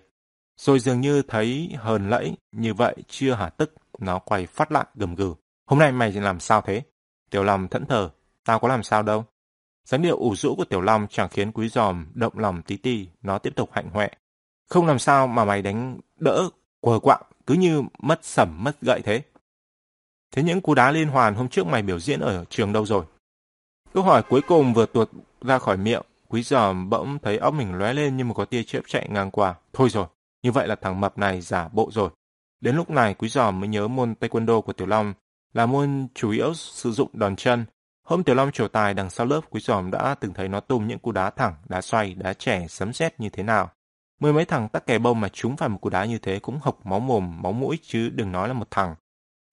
[0.57, 4.85] Rồi dường như thấy hờn lẫy, như vậy chưa hả tức, nó quay phát lại
[4.95, 5.33] gầm gừ.
[5.65, 6.81] Hôm nay mày làm sao thế?
[7.29, 8.09] Tiểu Long thẫn thờ,
[8.45, 9.25] tao có làm sao đâu.
[9.85, 13.07] dáng điệu ủ rũ của Tiểu Long chẳng khiến quý giòm động lòng tí ti,
[13.21, 14.09] nó tiếp tục hạnh hoẹ.
[14.69, 16.49] Không làm sao mà mày đánh đỡ,
[16.79, 19.23] quờ quạng, cứ như mất sẩm mất gậy thế.
[20.31, 23.05] Thế những cú đá liên hoàn hôm trước mày biểu diễn ở trường đâu rồi?
[23.93, 25.09] Câu hỏi cuối cùng vừa tuột
[25.41, 28.63] ra khỏi miệng, quý giòm bỗng thấy óc mình lóe lên như một có tia
[28.63, 29.55] chớp chạy ngang qua.
[29.73, 30.05] Thôi rồi,
[30.43, 32.09] như vậy là thằng mập này giả bộ rồi.
[32.61, 35.13] Đến lúc này quý giòm mới nhớ môn taekwondo của Tiểu Long
[35.53, 37.65] là môn chủ yếu sử dụng đòn chân.
[38.07, 40.87] Hôm Tiểu Long trổ tài đằng sau lớp quý giòm đã từng thấy nó tung
[40.87, 43.69] những cú đá thẳng, đá xoay, đá trẻ, sấm sét như thế nào.
[44.19, 46.59] Mười mấy thằng tắc kè bông mà chúng phải một cú đá như thế cũng
[46.61, 48.95] hộc máu mồm, máu mũi chứ đừng nói là một thằng.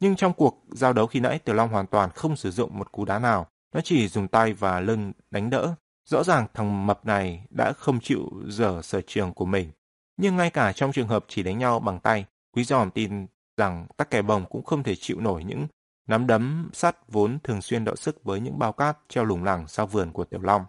[0.00, 2.92] Nhưng trong cuộc giao đấu khi nãy Tiểu Long hoàn toàn không sử dụng một
[2.92, 3.46] cú đá nào.
[3.74, 5.74] Nó chỉ dùng tay và lưng đánh đỡ.
[6.08, 9.70] Rõ ràng thằng mập này đã không chịu dở sở trường của mình.
[10.16, 13.26] Nhưng ngay cả trong trường hợp chỉ đánh nhau bằng tay, Quý Giòm tin
[13.56, 15.66] rằng tắc kè bồng cũng không thể chịu nổi những
[16.08, 19.68] nắm đấm sắt vốn thường xuyên đọ sức với những bao cát treo lủng lẳng
[19.68, 20.64] sau vườn của Tiểu Long.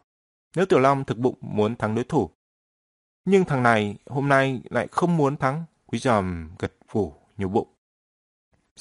[0.56, 2.30] Nếu Tiểu Long thực bụng muốn thắng đối thủ,
[3.26, 7.68] nhưng thằng này hôm nay lại không muốn thắng, Quý Giòm gật phủ nhiều bụng.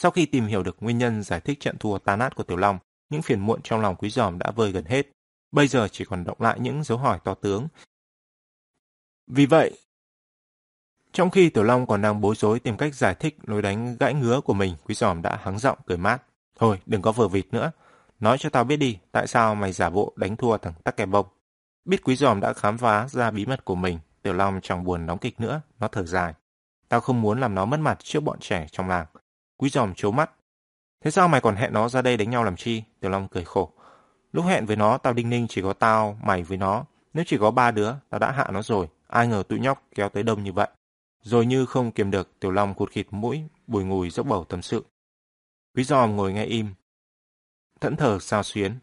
[0.00, 2.56] Sau khi tìm hiểu được nguyên nhân giải thích trận thua tan nát của Tiểu
[2.56, 2.78] Long,
[3.10, 5.06] những phiền muộn trong lòng Quý Giòm đã vơi gần hết.
[5.52, 7.68] Bây giờ chỉ còn động lại những dấu hỏi to tướng.
[9.26, 9.78] Vì vậy,
[11.12, 14.14] trong khi Tiểu Long còn đang bối rối tìm cách giải thích lối đánh gãy
[14.14, 16.22] ngứa của mình, Quý Giòm đã hắng giọng cười mát.
[16.58, 17.72] Thôi, đừng có vờ vịt nữa.
[18.20, 21.06] Nói cho tao biết đi, tại sao mày giả bộ đánh thua thằng Tắc Kè
[21.06, 21.26] Bông.
[21.84, 25.06] Biết Quý Giòm đã khám phá ra bí mật của mình, Tiểu Long chẳng buồn
[25.06, 26.34] đóng kịch nữa, nó thở dài.
[26.88, 29.06] Tao không muốn làm nó mất mặt trước bọn trẻ trong làng.
[29.58, 30.30] Quý giòm chố mắt.
[31.04, 32.82] Thế sao mày còn hẹn nó ra đây đánh nhau làm chi?
[33.00, 33.72] Tiểu Long cười khổ.
[34.32, 36.84] Lúc hẹn với nó, tao đinh ninh chỉ có tao, mày với nó.
[37.14, 38.88] Nếu chỉ có ba đứa, tao đã hạ nó rồi.
[39.06, 40.68] Ai ngờ tụi nhóc kéo tới đông như vậy.
[41.22, 44.62] Rồi như không kiềm được, Tiểu Long cụt khịt mũi, bùi ngùi dốc bầu tâm
[44.62, 44.84] sự.
[45.74, 46.74] Quý giòm ngồi nghe im.
[47.80, 48.78] Thẫn thờ sao xuyến.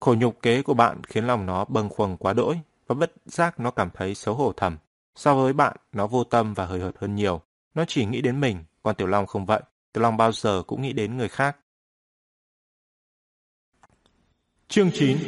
[0.00, 3.60] Khổ nhục kế của bạn khiến lòng nó bâng khuâng quá đỗi và bất giác
[3.60, 4.76] nó cảm thấy xấu hổ thầm.
[5.16, 7.40] So với bạn, nó vô tâm và hời hợt hơn nhiều.
[7.74, 9.60] Nó chỉ nghĩ đến mình, còn Tiểu Long không vậy.
[9.92, 11.56] Tiểu Long bao giờ cũng nghĩ đến người khác.
[14.68, 15.18] Chương 9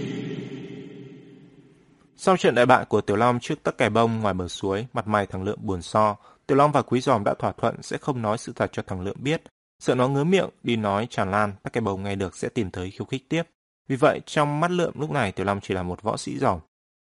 [2.17, 5.07] Sau trận đại bại của Tiểu Long trước tất kè bông ngoài bờ suối, mặt
[5.07, 6.17] mày thằng Lượng buồn so.
[6.47, 9.01] Tiểu Long và Quý Giòm đã thỏa thuận sẽ không nói sự thật cho thằng
[9.01, 9.43] Lượng biết.
[9.79, 12.71] Sợ nó ngứa miệng, đi nói tràn lan, tất kè bông nghe được sẽ tìm
[12.71, 13.43] tới khiêu khích tiếp.
[13.89, 16.61] Vì vậy, trong mắt Lượng lúc này Tiểu Long chỉ là một võ sĩ giòm.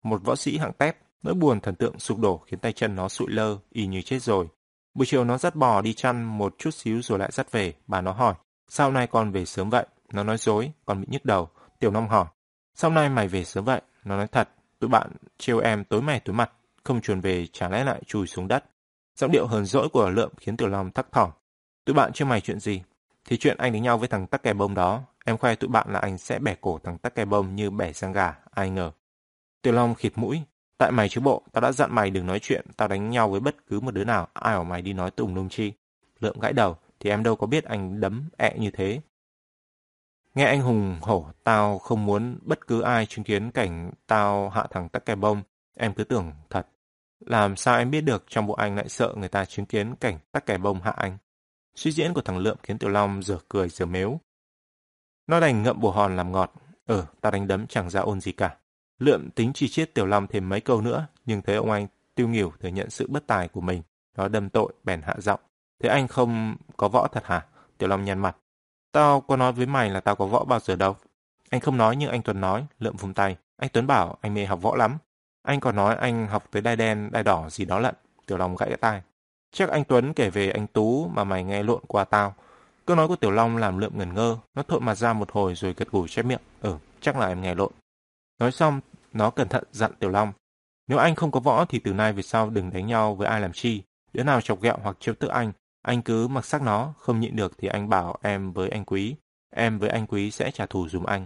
[0.03, 3.09] Một võ sĩ hạng tép, nỗi buồn thần tượng sụp đổ khiến tay chân nó
[3.09, 4.47] sụi lơ, y như chết rồi.
[4.93, 7.73] Buổi chiều nó dắt bò đi chăn một chút xíu rồi lại dắt về.
[7.88, 8.34] Bà nó hỏi,
[8.69, 9.85] sao nay con về sớm vậy?
[10.13, 11.49] Nó nói dối, con bị nhức đầu.
[11.80, 12.26] Tiểu Long hỏi,
[12.76, 13.81] sao nay mày về sớm vậy?
[14.03, 14.49] Nó nói thật,
[14.80, 16.51] tụi bạn trêu em tối mày tối mặt,
[16.84, 18.65] không chuồn về trả lẽ lại chùi xuống đất.
[19.15, 21.31] Giọng điệu hờn dỗi của Lượm khiến Tiểu Long thắc thỏm.
[21.85, 22.81] Tụi bạn chưa mày chuyện gì?
[23.26, 25.01] Thì chuyện anh đánh nhau với thằng tắc kè bông đó.
[25.26, 27.93] Em khoe tụi bạn là anh sẽ bẻ cổ thằng tắc kè bông như bẻ
[27.93, 28.91] sang gà, ai ngờ.
[29.61, 30.41] Tiểu Long khịt mũi,
[30.81, 33.39] Tại mày chứ bộ, tao đã dặn mày đừng nói chuyện, tao đánh nhau với
[33.39, 35.73] bất cứ một đứa nào, ai ở mày đi nói tùng lum chi.
[36.19, 39.01] Lượng gãi đầu, thì em đâu có biết anh đấm ẹ như thế.
[40.35, 44.67] Nghe anh hùng hổ, tao không muốn bất cứ ai chứng kiến cảnh tao hạ
[44.71, 45.41] thằng tắc kè bông,
[45.75, 46.67] em cứ tưởng thật.
[47.19, 50.19] Làm sao em biết được trong bộ anh lại sợ người ta chứng kiến cảnh
[50.31, 51.17] tắc kè bông hạ anh?
[51.75, 54.19] Suy diễn của thằng Lượm khiến Tiểu Long giờ cười giờ mếu.
[55.27, 56.53] Nó đành ngậm bồ hòn làm ngọt.
[56.85, 58.57] Ừ, tao đánh đấm chẳng ra ôn gì cả.
[59.01, 62.27] Lượm tính chi chiết Tiểu Long thêm mấy câu nữa, nhưng thấy ông anh tiêu
[62.27, 63.81] nghỉu thừa nhận sự bất tài của mình.
[64.17, 65.39] Nó đâm tội, bèn hạ giọng.
[65.83, 67.45] Thế anh không có võ thật hả?
[67.77, 68.37] Tiểu Long nhăn mặt.
[68.91, 70.95] Tao có nói với mày là tao có võ bao giờ đâu.
[71.49, 73.37] Anh không nói nhưng anh Tuấn nói, lượm vùng tay.
[73.57, 74.97] Anh Tuấn bảo anh mê học võ lắm.
[75.43, 77.95] Anh còn nói anh học tới đai đen, đai đỏ gì đó lận.
[78.25, 79.01] Tiểu Long gãy tai.
[79.51, 82.35] Chắc anh Tuấn kể về anh Tú mà mày nghe lộn qua tao.
[82.85, 84.37] Câu nói của Tiểu Long làm lượm ngẩn ngơ.
[84.55, 86.41] Nó thộn mặt ra một hồi rồi gật gù chép miệng.
[86.61, 87.71] Ừ, chắc là em nghe lộn.
[88.39, 88.81] Nói xong,
[89.13, 90.33] nó cẩn thận dặn Tiểu Long.
[90.88, 93.41] Nếu anh không có võ thì từ nay về sau đừng đánh nhau với ai
[93.41, 93.83] làm chi.
[94.13, 95.51] Đứa nào chọc ghẹo hoặc trêu tức anh,
[95.81, 99.15] anh cứ mặc sắc nó, không nhịn được thì anh bảo em với anh Quý.
[99.55, 101.25] Em với anh Quý sẽ trả thù dùm anh.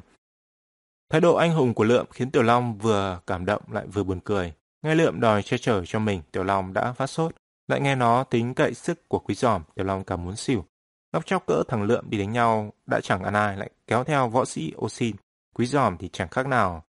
[1.10, 4.20] Thái độ anh hùng của Lượm khiến Tiểu Long vừa cảm động lại vừa buồn
[4.24, 4.54] cười.
[4.82, 7.36] Nghe Lượm đòi che chở cho mình, Tiểu Long đã phát sốt.
[7.68, 10.66] Lại nghe nó tính cậy sức của Quý Giòm, Tiểu Long cảm muốn xỉu.
[11.14, 14.30] Ngóc chóc cỡ thằng Lượm đi đánh nhau, đã chẳng ăn ai lại kéo theo
[14.30, 14.88] võ sĩ ô.
[15.54, 16.84] Quý Giòm thì chẳng khác nào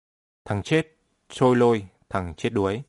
[0.45, 0.97] Thằng chết,
[1.29, 2.81] trôi lôi, thằng chết đuối.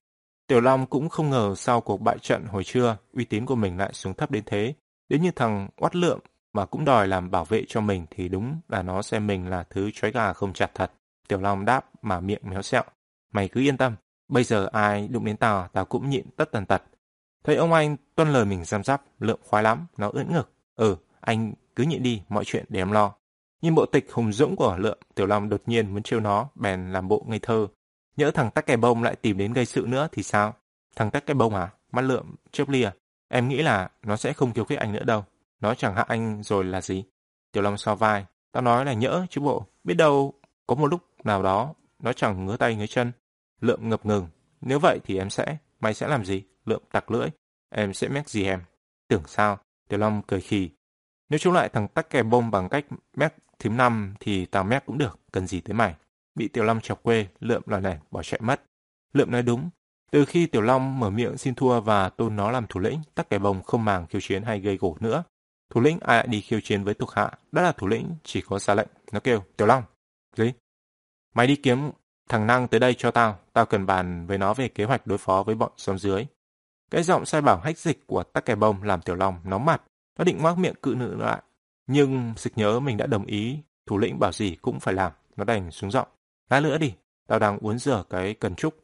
[0.46, 3.78] Tiểu Long cũng không ngờ sau cuộc bại trận hồi trưa, uy tín của mình
[3.78, 4.74] lại xuống thấp đến thế.
[5.08, 6.18] Đến như thằng oát lượm
[6.52, 9.64] mà cũng đòi làm bảo vệ cho mình thì đúng là nó xem mình là
[9.70, 10.92] thứ trói gà không chặt thật.
[11.28, 12.82] Tiểu Long đáp mà miệng méo xẹo.
[13.32, 13.96] Mày cứ yên tâm,
[14.28, 16.82] bây giờ ai đụng đến tao, tao cũng nhịn tất tần tật.
[17.44, 20.52] Thấy ông anh tuân lời mình giam giáp, lượng khoái lắm, nó ưỡn ngực.
[20.76, 23.14] Ừ, anh cứ nhịn đi, mọi chuyện để em lo.
[23.62, 26.92] Nhìn bộ tịch hùng dũng của lượng, Tiểu Long đột nhiên muốn trêu nó, bèn
[26.92, 27.66] làm bộ ngây thơ.
[28.16, 30.54] Nhỡ thằng tắc kè bông lại tìm đến gây sự nữa thì sao?
[30.96, 31.70] Thằng tắc kè bông à?
[31.92, 32.90] Mắt lượng, chớp lia.
[33.28, 35.24] Em nghĩ là nó sẽ không khiêu khích anh nữa đâu.
[35.60, 37.04] Nó chẳng hạ anh rồi là gì?
[37.52, 38.26] Tiểu Long so vai.
[38.52, 39.66] Tao nói là nhỡ chứ bộ.
[39.84, 40.34] Biết đâu
[40.66, 43.12] có một lúc nào đó nó chẳng ngứa tay ngứa chân.
[43.60, 44.28] Lượng ngập ngừng.
[44.60, 45.56] Nếu vậy thì em sẽ.
[45.80, 46.42] Mày sẽ làm gì?
[46.64, 47.28] Lượng tặc lưỡi.
[47.70, 48.60] Em sẽ mét gì em?
[49.08, 49.58] Tưởng sao?
[49.88, 50.70] Tiểu Long cười khì.
[51.28, 52.84] Nếu chống lại thằng tắc kè bông bằng cách
[53.16, 55.94] mét thím năm thì tao mép cũng được, cần gì tới mày.
[56.34, 58.62] Bị Tiểu Long chọc quê, Lượm lòi lẻn bỏ chạy mất.
[59.12, 59.70] Lượm nói đúng,
[60.10, 63.30] Từ khi Tiểu Long mở miệng xin thua và tôn nó làm thủ lĩnh, tắc
[63.30, 65.24] kẻ bông không màng khiêu chiến hay gây gổ nữa.
[65.70, 68.40] Thủ lĩnh ai lại đi khiêu chiến với thuộc hạ, đã là thủ lĩnh chỉ
[68.40, 68.88] có ra lệnh.
[69.12, 69.82] Nó kêu, Tiểu Long,
[70.36, 70.52] gì?
[71.34, 71.90] Mày đi kiếm
[72.28, 75.18] thằng Năng tới đây cho tao, tao cần bàn với nó về kế hoạch đối
[75.18, 76.26] phó với bọn xóm dưới.
[76.90, 79.82] Cái giọng sai bảo hách dịch của tắc kẻ bông làm Tiểu Long nóng mặt,
[80.18, 81.42] nó định ngoác miệng cự nữ lại.
[81.86, 85.44] Nhưng sực nhớ mình đã đồng ý, thủ lĩnh bảo gì cũng phải làm, nó
[85.44, 86.08] đành xuống giọng.
[86.50, 86.94] Lát nữa đi,
[87.26, 88.74] tao đang uốn rửa cái cần trúc.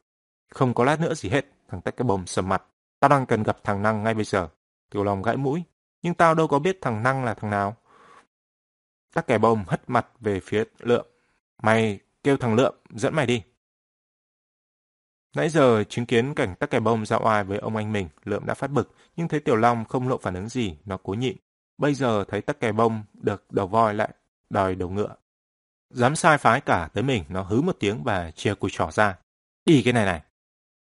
[0.50, 2.62] Không có lát nữa gì hết, thằng tắc cái bồm sầm mặt.
[3.00, 4.48] Tao đang cần gặp thằng Năng ngay bây giờ.
[4.90, 5.62] Tiểu Long gãi mũi,
[6.02, 7.76] nhưng tao đâu có biết thằng Năng là thằng nào.
[9.14, 11.06] Tắc kẻ bồm hất mặt về phía Lượm.
[11.62, 13.42] Mày kêu thằng Lượm dẫn mày đi.
[15.36, 18.46] Nãy giờ chứng kiến cảnh tắc kẻ bông ra oai với ông anh mình, Lượm
[18.46, 21.36] đã phát bực, nhưng thấy Tiểu Long không lộ phản ứng gì, nó cố nhịn.
[21.82, 24.08] Bây giờ thấy tắc kè bông được đầu voi lại
[24.50, 25.14] đòi đầu ngựa.
[25.90, 29.18] Dám sai phái cả tới mình, nó hứ một tiếng và chia cùi trỏ ra.
[29.66, 30.22] Đi cái này này.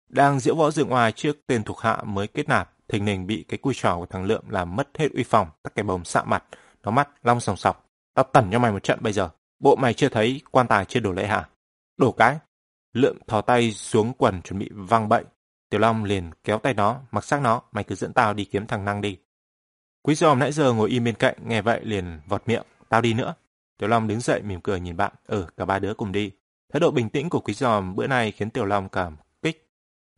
[0.09, 3.45] Đang diễu võ dựng ngoài trước tên thuộc hạ mới kết nạp, thình lình bị
[3.47, 6.23] cái cùi trỏ của thằng Lượm làm mất hết uy phòng, tắc kè bông xạ
[6.23, 6.43] mặt,
[6.83, 7.89] nó mắt long sòng sọc.
[8.13, 9.29] Tao tẩn cho mày một trận bây giờ.
[9.59, 11.49] Bộ mày chưa thấy quan tài chưa đổ lệ hả?
[11.97, 12.37] Đổ cái.
[12.93, 15.23] Lượm thò tay xuống quần chuẩn bị văng bậy.
[15.69, 18.67] Tiểu Long liền kéo tay nó, mặc xác nó, mày cứ dẫn tao đi kiếm
[18.67, 19.17] thằng Năng đi.
[20.01, 23.13] Quý giòm nãy giờ ngồi im bên cạnh, nghe vậy liền vọt miệng, tao đi
[23.13, 23.33] nữa.
[23.77, 26.31] Tiểu Long đứng dậy mỉm cười nhìn bạn, ừ, cả ba đứa cùng đi.
[26.73, 29.69] Thái độ bình tĩnh của quý giòm bữa nay khiến Tiểu Long cảm kích.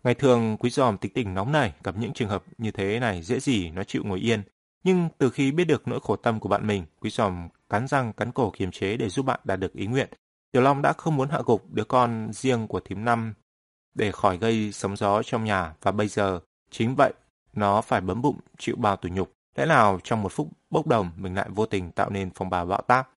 [0.03, 3.21] Ngày thường quý giòm tính tình nóng này, gặp những trường hợp như thế này
[3.21, 4.43] dễ gì nó chịu ngồi yên.
[4.83, 8.13] Nhưng từ khi biết được nỗi khổ tâm của bạn mình, quý giòm cắn răng
[8.13, 10.09] cắn cổ kiềm chế để giúp bạn đạt được ý nguyện.
[10.51, 13.33] Tiểu Long đã không muốn hạ gục đứa con riêng của thím năm
[13.93, 16.39] để khỏi gây sóng gió trong nhà và bây giờ
[16.71, 17.13] chính vậy
[17.53, 19.31] nó phải bấm bụng chịu bao tủi nhục.
[19.55, 22.65] Lẽ nào trong một phút bốc đồng mình lại vô tình tạo nên phong bào
[22.65, 23.09] bão táp?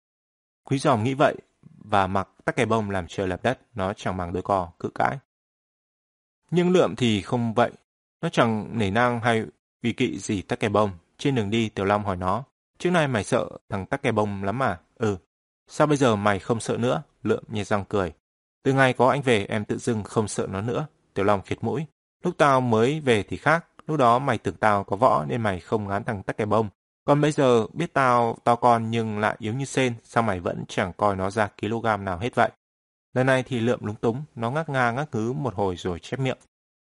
[0.65, 4.17] Quý giòm nghĩ vậy và mặc tắc kè bông làm trời lập đất, nó chẳng
[4.17, 5.19] bằng đôi cò, cự cãi.
[6.51, 7.71] Nhưng lượm thì không vậy,
[8.21, 9.45] nó chẳng nể nang hay
[9.83, 10.91] vì kỵ gì tắc kè bông.
[11.19, 12.45] Trên đường đi Tiểu Long hỏi nó,
[12.79, 15.17] trước nay mày sợ thằng tắc kè bông lắm mà Ừ.
[15.69, 17.03] Sao bây giờ mày không sợ nữa?
[17.23, 18.13] Lượm nhẹ răng cười.
[18.63, 20.87] Từ ngày có anh về em tự dưng không sợ nó nữa.
[21.15, 21.87] Tiểu Long khịt mũi.
[22.25, 25.61] Lúc tao mới về thì khác, Lúc đó mày tưởng tao có võ nên mày
[25.61, 26.69] không ngán thằng tắc kè bông.
[27.05, 30.65] Còn bây giờ biết tao, to con nhưng lại yếu như sen, sao mày vẫn
[30.69, 32.51] chẳng coi nó ra kg nào hết vậy?
[33.15, 36.21] Lần này thì lượm lúng túng, nó ngắc nga ngắc ngứ một hồi rồi chép
[36.21, 36.39] miệng.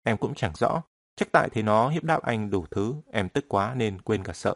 [0.04, 0.82] Em cũng chẳng rõ,
[1.16, 4.32] chắc tại thế nó hiếp đáp anh đủ thứ, em tức quá nên quên cả
[4.32, 4.54] sợ.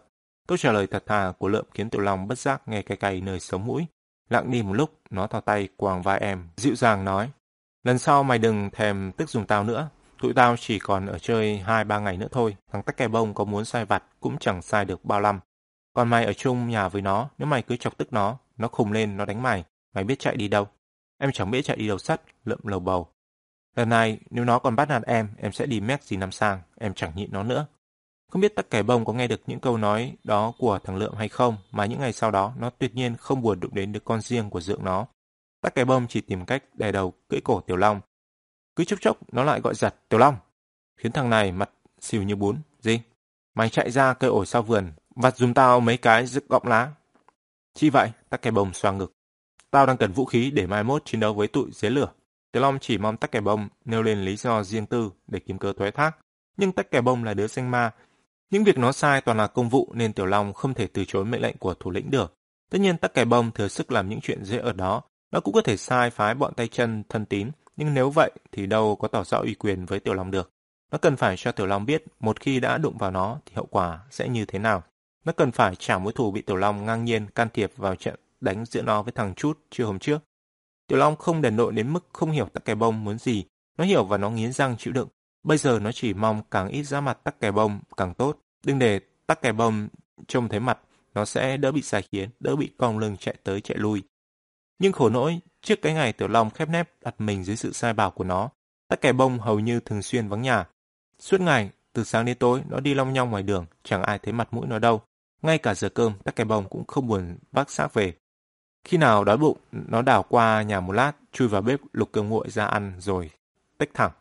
[0.49, 3.21] Câu trả lời thật thà của lượm khiến Tiểu Long bất giác nghe cay cay
[3.21, 3.87] nơi sống mũi.
[4.31, 7.31] Lặng đi một lúc, nó thò tay quàng vai em, dịu dàng nói.
[7.85, 9.89] Lần sau mày đừng thèm tức dùng tao nữa,
[10.21, 13.35] Tụi tao chỉ còn ở chơi hai ba ngày nữa thôi, thằng tắc kè bông
[13.35, 15.41] có muốn sai vặt cũng chẳng sai được bao năm.
[15.93, 18.93] Còn mày ở chung nhà với nó, nếu mày cứ chọc tức nó, nó khùng
[18.93, 19.65] lên, nó đánh mày,
[19.95, 20.69] mày biết chạy đi đâu.
[21.19, 23.09] Em chẳng biết chạy đi đâu sắt, lượm lầu bầu.
[23.77, 26.61] Lần này, nếu nó còn bắt nạt em, em sẽ đi mét gì năm sang,
[26.77, 27.67] em chẳng nhịn nó nữa.
[28.33, 31.15] Không biết tắc kè bông có nghe được những câu nói đó của thằng Lượm
[31.15, 34.01] hay không, mà những ngày sau đó nó tuyệt nhiên không buồn đụng đến đứa
[34.01, 35.07] con riêng của dượng nó.
[35.63, 38.01] Tắc kè bông chỉ tìm cách đè đầu cưỡi cổ Tiểu Long,
[38.79, 40.37] cứ chốc chốc nó lại gọi giật Tiểu Long,
[40.97, 42.57] khiến thằng này mặt xìu như bún.
[42.81, 43.01] Gì?
[43.55, 46.93] Mày chạy ra cây ổi sau vườn, vặt dùm tao mấy cái rực gọng lá.
[47.75, 48.11] Chi vậy?
[48.29, 49.13] Tắc kè bông xoa ngực.
[49.71, 52.09] Tao đang cần vũ khí để mai mốt chiến đấu với tụi dế lửa.
[52.53, 55.59] Tiểu Long chỉ mong tắc kè bông nêu lên lý do riêng tư để kiếm
[55.59, 56.17] cớ thoái thác.
[56.57, 57.91] Nhưng tắc kè bông là đứa xanh ma.
[58.51, 61.25] Những việc nó sai toàn là công vụ nên Tiểu Long không thể từ chối
[61.25, 62.35] mệnh lệnh của thủ lĩnh được.
[62.71, 65.03] Tất nhiên tắc kè bông thừa sức làm những chuyện dễ ở đó.
[65.33, 68.67] Nó cũng có thể sai phái bọn tay chân thân tín nhưng nếu vậy thì
[68.67, 70.51] đâu có tỏ rõ uy quyền với Tiểu Long được.
[70.93, 73.67] Nó cần phải cho Tiểu Long biết một khi đã đụng vào nó thì hậu
[73.67, 74.83] quả sẽ như thế nào.
[75.25, 78.15] Nó cần phải trả mối thù bị Tiểu Long ngang nhiên can thiệp vào trận
[78.41, 80.19] đánh giữa nó với thằng Chút chưa hôm trước.
[80.87, 83.45] Tiểu Long không đần nội đến mức không hiểu tắc kè bông muốn gì.
[83.79, 85.09] Nó hiểu và nó nghiến răng chịu đựng.
[85.43, 88.39] Bây giờ nó chỉ mong càng ít ra mặt tắc kè bông càng tốt.
[88.67, 89.89] Đừng để tắc kè bông
[90.29, 90.79] trông thấy mặt,
[91.15, 94.03] nó sẽ đỡ bị xài khiến, đỡ bị cong lưng chạy tới chạy lui.
[94.79, 97.93] Nhưng khổ nỗi, trước cái ngày Tiểu Long khép nép đặt mình dưới sự sai
[97.93, 98.51] bảo của nó,
[98.89, 100.67] tắc kè bông hầu như thường xuyên vắng nhà.
[101.19, 104.33] Suốt ngày, từ sáng đến tối, nó đi long nhong ngoài đường, chẳng ai thấy
[104.33, 105.03] mặt mũi nó đâu.
[105.43, 108.15] Ngay cả giờ cơm, tắc kè bông cũng không buồn vác xác về.
[108.85, 112.29] Khi nào đói bụng, nó đảo qua nhà một lát, chui vào bếp lục cơm
[112.29, 113.31] nguội ra ăn rồi
[113.79, 114.13] tách thẳng.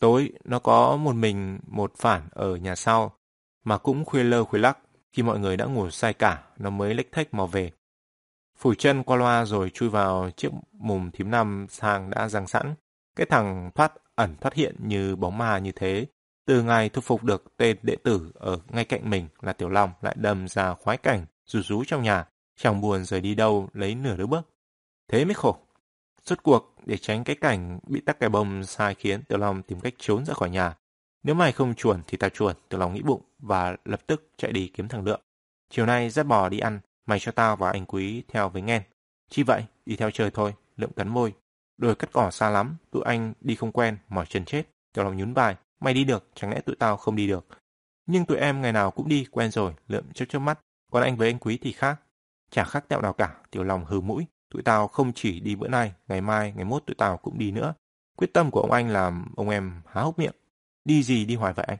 [0.00, 3.12] Tối, nó có một mình một phản ở nhà sau,
[3.64, 4.78] mà cũng khuya lơ khuya lắc.
[5.12, 7.72] Khi mọi người đã ngủ say cả, nó mới lách thách mò về.
[8.60, 12.74] Phủi chân qua loa rồi chui vào chiếc mùng thím năm sang đã răng sẵn.
[13.16, 16.06] Cái thằng thoát ẩn thoát hiện như bóng ma như thế.
[16.46, 19.90] Từ ngày thu phục được tên đệ tử ở ngay cạnh mình là Tiểu Long
[20.00, 22.24] lại đâm ra khoái cảnh, rủ rú trong nhà,
[22.56, 24.48] chẳng buồn rời đi đâu lấy nửa đứa bước.
[25.08, 25.56] Thế mới khổ.
[26.24, 29.80] Suốt cuộc, để tránh cái cảnh bị tắc cái bông sai khiến Tiểu Long tìm
[29.80, 30.76] cách trốn ra khỏi nhà.
[31.22, 34.52] Nếu mày không chuồn thì tao chuồn, Tiểu Long nghĩ bụng và lập tức chạy
[34.52, 35.20] đi kiếm thằng Lượng.
[35.70, 38.82] Chiều nay dắt bò đi ăn, mày cho tao và anh Quý theo với Nghen.
[39.30, 39.64] Chi vậy?
[39.86, 41.34] Đi theo chơi thôi, Lượng cắn môi.
[41.76, 44.62] Đồi cắt cỏ xa lắm, tụi anh đi không quen, mỏi chân chết.
[44.92, 47.46] Tiểu Long nhún vai, mày đi được, chẳng lẽ tụi tao không đi được.
[48.06, 50.58] Nhưng tụi em ngày nào cũng đi, quen rồi, Lượng chớp chớp mắt.
[50.92, 52.00] Còn anh với anh Quý thì khác.
[52.50, 54.26] Chả khác tẹo nào cả, Tiểu Long hừ mũi.
[54.50, 57.50] Tụi tao không chỉ đi bữa nay, ngày mai, ngày mốt tụi tao cũng đi
[57.50, 57.74] nữa.
[58.16, 60.34] Quyết tâm của ông anh làm ông em há hốc miệng.
[60.84, 61.78] Đi gì đi hoài vậy anh?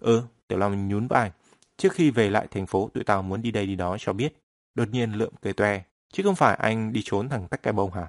[0.00, 1.30] Ừ, Tiểu Long nhún vai.
[1.76, 4.41] Trước khi về lại thành phố, tụi tao muốn đi đây đi đó cho biết.
[4.74, 5.82] Đột nhiên lượm cười toe.
[6.12, 8.06] Chứ không phải anh đi trốn thằng tách cái bông hả?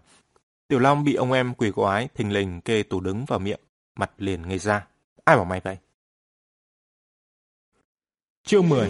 [0.68, 3.60] Tiểu Long bị ông em quỳ ái thình lình kê tủ đứng vào miệng,
[3.96, 4.88] mặt liền ngây ra.
[5.26, 5.78] Ai bảo mày vậy?
[8.44, 8.90] Chương 10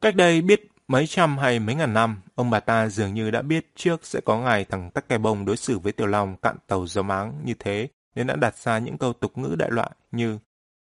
[0.00, 3.42] Cách đây biết mấy trăm hay mấy ngàn năm, ông bà ta dường như đã
[3.42, 6.56] biết trước sẽ có ngày thằng Tắc kè Bông đối xử với Tiểu Long cạn
[6.66, 9.90] tàu dấu máng như thế, nên đã đặt ra những câu tục ngữ đại loại
[10.12, 10.38] như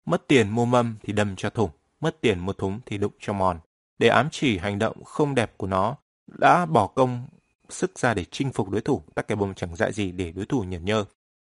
[0.06, 1.70] mất tiền mua mâm thì đâm cho thủng,
[2.00, 3.60] mất tiền mua thúng thì đụng cho mòn.
[4.02, 5.96] Để ám chỉ hành động không đẹp của nó,
[6.40, 7.28] đã bỏ công
[7.70, 10.46] sức ra để chinh phục đối thủ, Tắc kè Bông chẳng dại gì để đối
[10.46, 11.06] thủ nhởn nhơ.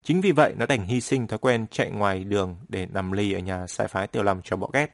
[0.04, 3.34] Chính vì vậy nó đành hy sinh thói quen chạy ngoài đường để nằm lì
[3.34, 4.94] ở nhà sai phái Tiểu Long cho bỏ ghét.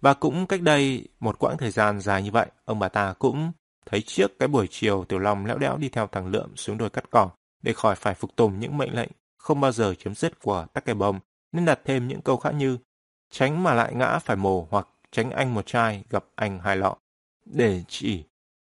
[0.00, 3.52] Và cũng cách đây một quãng thời gian dài như vậy, ông bà ta cũng
[3.86, 6.90] thấy trước cái buổi chiều Tiểu Long lẽo đẽo đi theo thằng Lượm xuống đồi
[6.90, 7.30] cắt cỏ
[7.62, 10.84] để khỏi phải phục tùng những mệnh lệnh không bao giờ chấm dứt của tắc
[10.84, 11.20] kè bông,
[11.52, 12.78] nên đặt thêm những câu khác như
[13.30, 16.96] tránh mà lại ngã phải mồ hoặc tránh anh một chai gặp anh hai lọ.
[17.44, 18.24] Để chỉ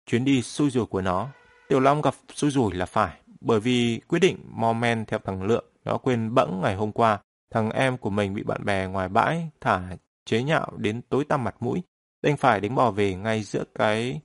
[0.05, 1.29] chuyến đi xui rủi của nó,
[1.67, 5.43] Tiểu Long gặp xui rủi là phải, bởi vì quyết định mò men theo thằng
[5.43, 9.09] Lượng, nó quên bẵng ngày hôm qua, thằng em của mình bị bạn bè ngoài
[9.09, 11.83] bãi thả chế nhạo đến tối tăm mặt mũi,
[12.23, 14.21] đành phải đánh bò về ngay giữa cái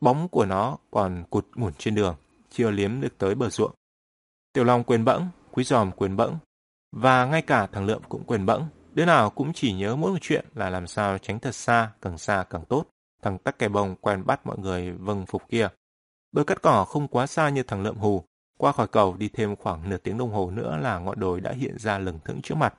[0.00, 2.16] bóng của nó còn cụt ngủn trên đường,
[2.50, 3.74] chưa liếm được tới bờ ruộng.
[4.52, 6.38] Tiểu Long quên bẫng, Quý Giòm quên bẫng,
[6.92, 8.66] và ngay cả thằng Lượm cũng quên bẫng.
[8.94, 12.18] Đứa nào cũng chỉ nhớ mỗi một chuyện là làm sao tránh thật xa, càng
[12.18, 12.84] xa càng tốt.
[13.22, 15.68] Thằng tắc kè bông quen bắt mọi người vâng phục kia.
[16.32, 18.24] Đôi cắt cỏ không quá xa như thằng lợm hù.
[18.58, 21.52] Qua khỏi cầu đi thêm khoảng nửa tiếng đồng hồ nữa là ngọn đồi đã
[21.52, 22.74] hiện ra lừng thững trước mặt.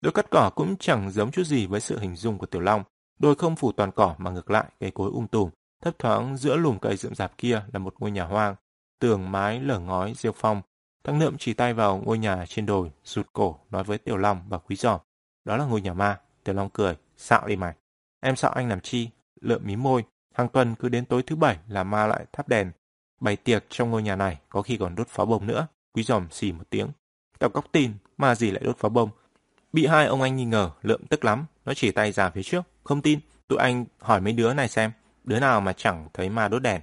[0.00, 2.82] Đôi cắt cỏ cũng chẳng giống chút gì với sự hình dung của Tiểu Long.
[3.18, 5.50] Đôi không phủ toàn cỏ mà ngược lại cây cối um tùm.
[5.82, 8.54] Thấp thoáng giữa lùm cây rậm rạp kia là một ngôi nhà hoang.
[8.98, 10.62] Tường mái lở ngói rêu phong.
[11.04, 14.42] Thằng lợm chỉ tay vào ngôi nhà trên đồi, rụt cổ, nói với Tiểu Long
[14.48, 15.00] và Quý Giò.
[15.44, 16.20] Đó là ngôi nhà ma.
[16.44, 17.74] Tiểu Long cười, xạo đi mày.
[18.20, 19.08] Em sợ anh làm chi?
[19.40, 20.04] Lượm mí môi.
[20.34, 22.72] Hàng tuần cứ đến tối thứ bảy là ma lại thắp đèn.
[23.20, 25.66] Bày tiệc trong ngôi nhà này, có khi còn đốt pháo bông nữa.
[25.94, 26.88] Quý giòm xì một tiếng.
[27.38, 29.10] Tao cóc tin, ma gì lại đốt pháo bông.
[29.72, 32.62] Bị hai ông anh nghi ngờ, lượm tức lắm, nó chỉ tay ra phía trước.
[32.84, 34.92] Không tin, tụi anh hỏi mấy đứa này xem,
[35.24, 36.80] đứa nào mà chẳng thấy ma đốt đèn.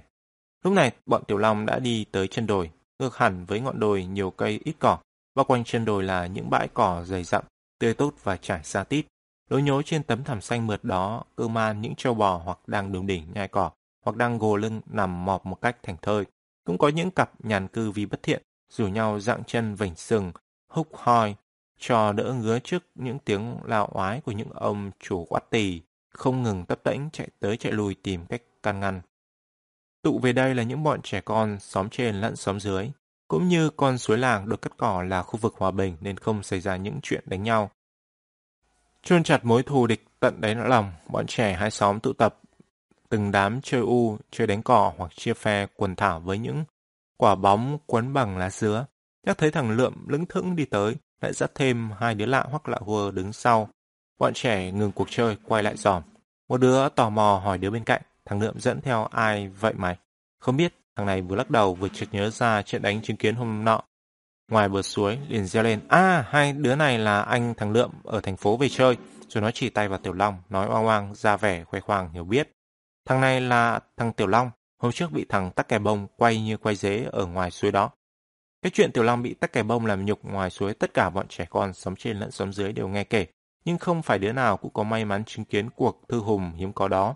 [0.64, 4.04] Lúc này, bọn Tiểu Long đã đi tới chân đồi, ngược hẳn với ngọn đồi
[4.04, 4.98] nhiều cây ít cỏ.
[5.34, 7.44] Bao quanh chân đồi là những bãi cỏ dày rậm,
[7.80, 9.06] tươi tốt và trải xa tít.
[9.48, 12.92] Lối nhố trên tấm thảm xanh mượt đó, cơ man những trâu bò hoặc đang
[12.92, 13.70] đùng đỉnh nhai cỏ,
[14.04, 16.24] hoặc đang gồ lưng nằm mọp một cách thành thơi.
[16.64, 20.32] Cũng có những cặp nhàn cư vì bất thiện, rủ nhau dạng chân vảnh sừng,
[20.68, 21.34] húc hoi,
[21.78, 25.80] cho đỡ ngứa trước những tiếng lao oái của những ông chủ quát tỳ,
[26.10, 29.00] không ngừng tấp tễnh chạy tới chạy lui tìm cách can ngăn.
[30.02, 32.90] Tụ về đây là những bọn trẻ con xóm trên lẫn xóm dưới,
[33.30, 36.42] cũng như con suối làng được cắt cỏ là khu vực hòa bình nên không
[36.42, 37.70] xảy ra những chuyện đánh nhau.
[39.02, 42.40] Chôn chặt mối thù địch tận đáy lòng, bọn trẻ hai xóm tụ tập,
[43.08, 46.64] từng đám chơi u, chơi đánh cỏ hoặc chia phe quần thảo với những
[47.16, 48.86] quả bóng quấn bằng lá dứa.
[49.26, 52.68] Nhắc thấy thằng Lượm lững thững đi tới, lại dắt thêm hai đứa lạ hoặc
[52.68, 53.68] lạ hùa đứng sau.
[54.18, 56.02] Bọn trẻ ngừng cuộc chơi, quay lại giòm.
[56.48, 59.96] Một đứa tò mò hỏi đứa bên cạnh, thằng Lượm dẫn theo ai vậy mày?
[60.38, 63.34] Không biết, thằng này vừa lắc đầu vừa chợt nhớ ra chuyện đánh chứng kiến
[63.34, 63.82] hôm nọ.
[64.50, 68.20] Ngoài bờ suối, liền reo lên, à, hai đứa này là anh thằng Lượm ở
[68.20, 68.96] thành phố về chơi.
[69.28, 72.24] Rồi nó chỉ tay vào Tiểu Long, nói oang oang, ra vẻ khoe khoang hiểu
[72.24, 72.52] biết.
[73.08, 76.56] Thằng này là thằng Tiểu Long, hôm trước bị thằng tắc kè bông quay như
[76.56, 77.90] quay dế ở ngoài suối đó.
[78.62, 81.28] Cái chuyện Tiểu Long bị tắc kè bông làm nhục ngoài suối tất cả bọn
[81.28, 83.26] trẻ con sống trên lẫn sống dưới đều nghe kể,
[83.64, 86.72] nhưng không phải đứa nào cũng có may mắn chứng kiến cuộc thư hùng hiếm
[86.72, 87.14] có đó.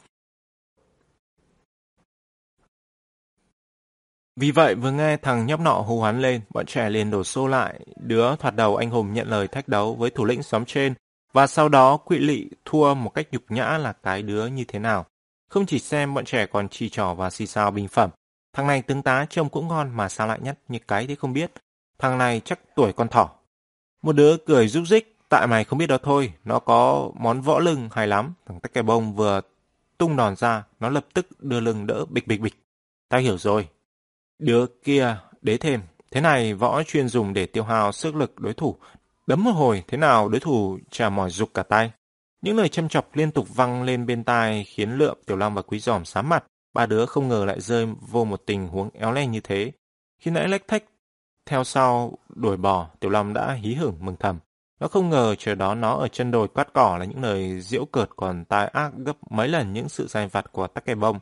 [4.36, 7.47] Vì vậy vừa nghe thằng nhóc nọ hô hoán lên, bọn trẻ liền đổ xô
[7.47, 10.94] lại, đứa thoạt đầu anh hùng nhận lời thách đấu với thủ lĩnh xóm trên,
[11.32, 14.78] và sau đó quỵ lị thua một cách nhục nhã là cái đứa như thế
[14.78, 15.06] nào.
[15.51, 18.11] Không chỉ xem bọn trẻ còn chỉ trỏ và xì xào bình phẩm,
[18.55, 21.32] Thằng này tướng tá trông cũng ngon mà sao lại nhắt như cái thế không
[21.32, 21.52] biết.
[21.98, 23.31] Thằng này chắc tuổi con thỏ.
[24.02, 27.59] Một đứa cười rúc rích, tại mày không biết đó thôi, nó có món võ
[27.59, 28.35] lưng hay lắm.
[28.47, 29.40] Thằng tách kè bông vừa
[29.98, 32.55] tung đòn ra, nó lập tức đưa lưng đỡ bịch bịch bịch.
[33.09, 33.69] Tao hiểu rồi.
[34.39, 35.81] Đứa kia, đế thêm,
[36.11, 38.77] thế này võ chuyên dùng để tiêu hao sức lực đối thủ.
[39.27, 41.90] Đấm một hồi, thế nào đối thủ chả mỏi dục cả tay.
[42.43, 45.62] Những lời châm chọc liên tục văng lên bên tai khiến Lượm, Tiểu Long và
[45.62, 46.44] Quý Giòm sám mặt.
[46.74, 49.73] Ba đứa không ngờ lại rơi vô một tình huống éo le như thế.
[50.20, 50.85] Khi nãy lách thách
[51.47, 54.39] theo sau đuổi bò, Tiểu Long đã hí hửng mừng thầm.
[54.81, 57.85] Nó không ngờ chờ đó nó ở chân đồi quát cỏ là những lời diễu
[57.85, 61.19] cợt còn tai ác gấp mấy lần những sự sai vặt của tắc kè bông.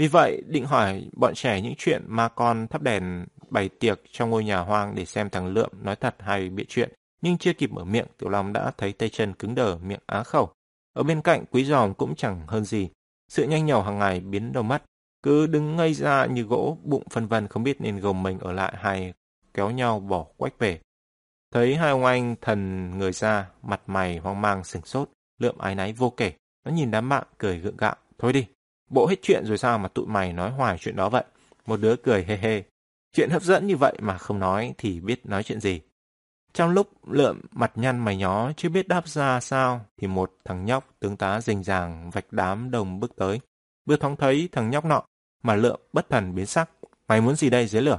[0.00, 4.30] Vì vậy, định hỏi bọn trẻ những chuyện ma con thắp đèn bày tiệc trong
[4.30, 6.90] ngôi nhà hoang để xem thằng Lượm nói thật hay bịa chuyện.
[7.22, 10.22] Nhưng chưa kịp mở miệng, Tiểu Long đã thấy tay chân cứng đờ, miệng á
[10.22, 10.52] khẩu.
[10.92, 12.88] Ở bên cạnh, Quý Giòm cũng chẳng hơn gì.
[13.28, 14.82] Sự nhanh nhẩu hàng ngày biến đầu mắt.
[15.22, 18.52] Cứ đứng ngây ra như gỗ, bụng phân vân không biết nên gồng mình ở
[18.52, 19.12] lại hay
[19.54, 20.80] kéo nhau bỏ quách về.
[21.52, 25.74] Thấy hai ông anh thần người ra, mặt mày hoang mang sừng sốt, lượm ái
[25.74, 26.32] náy vô kể.
[26.64, 27.96] Nó nhìn đám bạn cười gượng gạo.
[28.18, 28.46] Thôi đi,
[28.90, 31.24] bộ hết chuyện rồi sao mà tụi mày nói hoài chuyện đó vậy?
[31.66, 32.62] Một đứa cười hê hê.
[33.12, 35.80] Chuyện hấp dẫn như vậy mà không nói thì biết nói chuyện gì.
[36.52, 40.64] Trong lúc lượm mặt nhăn mày nhó chưa biết đáp ra sao thì một thằng
[40.64, 43.40] nhóc tướng tá rình ràng vạch đám đồng bước tới.
[43.86, 45.02] Vừa thoáng thấy thằng nhóc nọ
[45.42, 46.70] mà lượm bất thần biến sắc.
[47.08, 47.98] Mày muốn gì đây dưới lửa?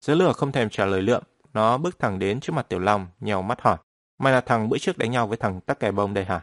[0.00, 1.22] Dưới lửa không thèm trả lời lượm.
[1.52, 3.76] Nó bước thẳng đến trước mặt Tiểu Long, nhèo mắt hỏi.
[4.18, 6.40] Mày là thằng bữa trước đánh nhau với thằng tắc kè bông đây hả?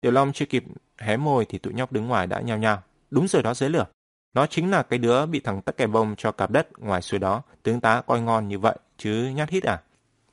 [0.00, 0.64] Tiểu Long chưa kịp
[0.98, 2.82] hé môi thì tụi nhóc đứng ngoài đã nhao nhao.
[3.12, 3.86] Đúng rồi đó dưới lửa.
[4.34, 7.20] Nó chính là cái đứa bị thằng tắc kè bông cho cạp đất ngoài suối
[7.20, 7.42] đó.
[7.62, 9.82] Tướng tá coi ngon như vậy, chứ nhát hít à?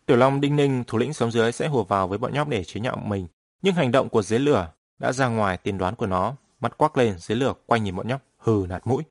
[0.06, 2.64] Tiểu Long đinh ninh thủ lĩnh sống dưới sẽ hùa vào với bọn nhóc để
[2.64, 3.28] chế nhạo mình.
[3.62, 6.36] Nhưng hành động của dưới lửa đã ra ngoài tiền đoán của nó.
[6.60, 9.04] Mắt quắc lên, dưới lửa quay nhìn bọn nhóc, hừ nạt mũi.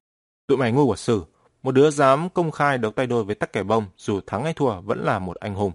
[0.46, 1.24] Tụi mày ngu của sử,
[1.62, 4.52] một đứa dám công khai đấu tay đôi với tắc kẻ bông, dù thắng hay
[4.54, 5.72] thua vẫn là một anh hùng.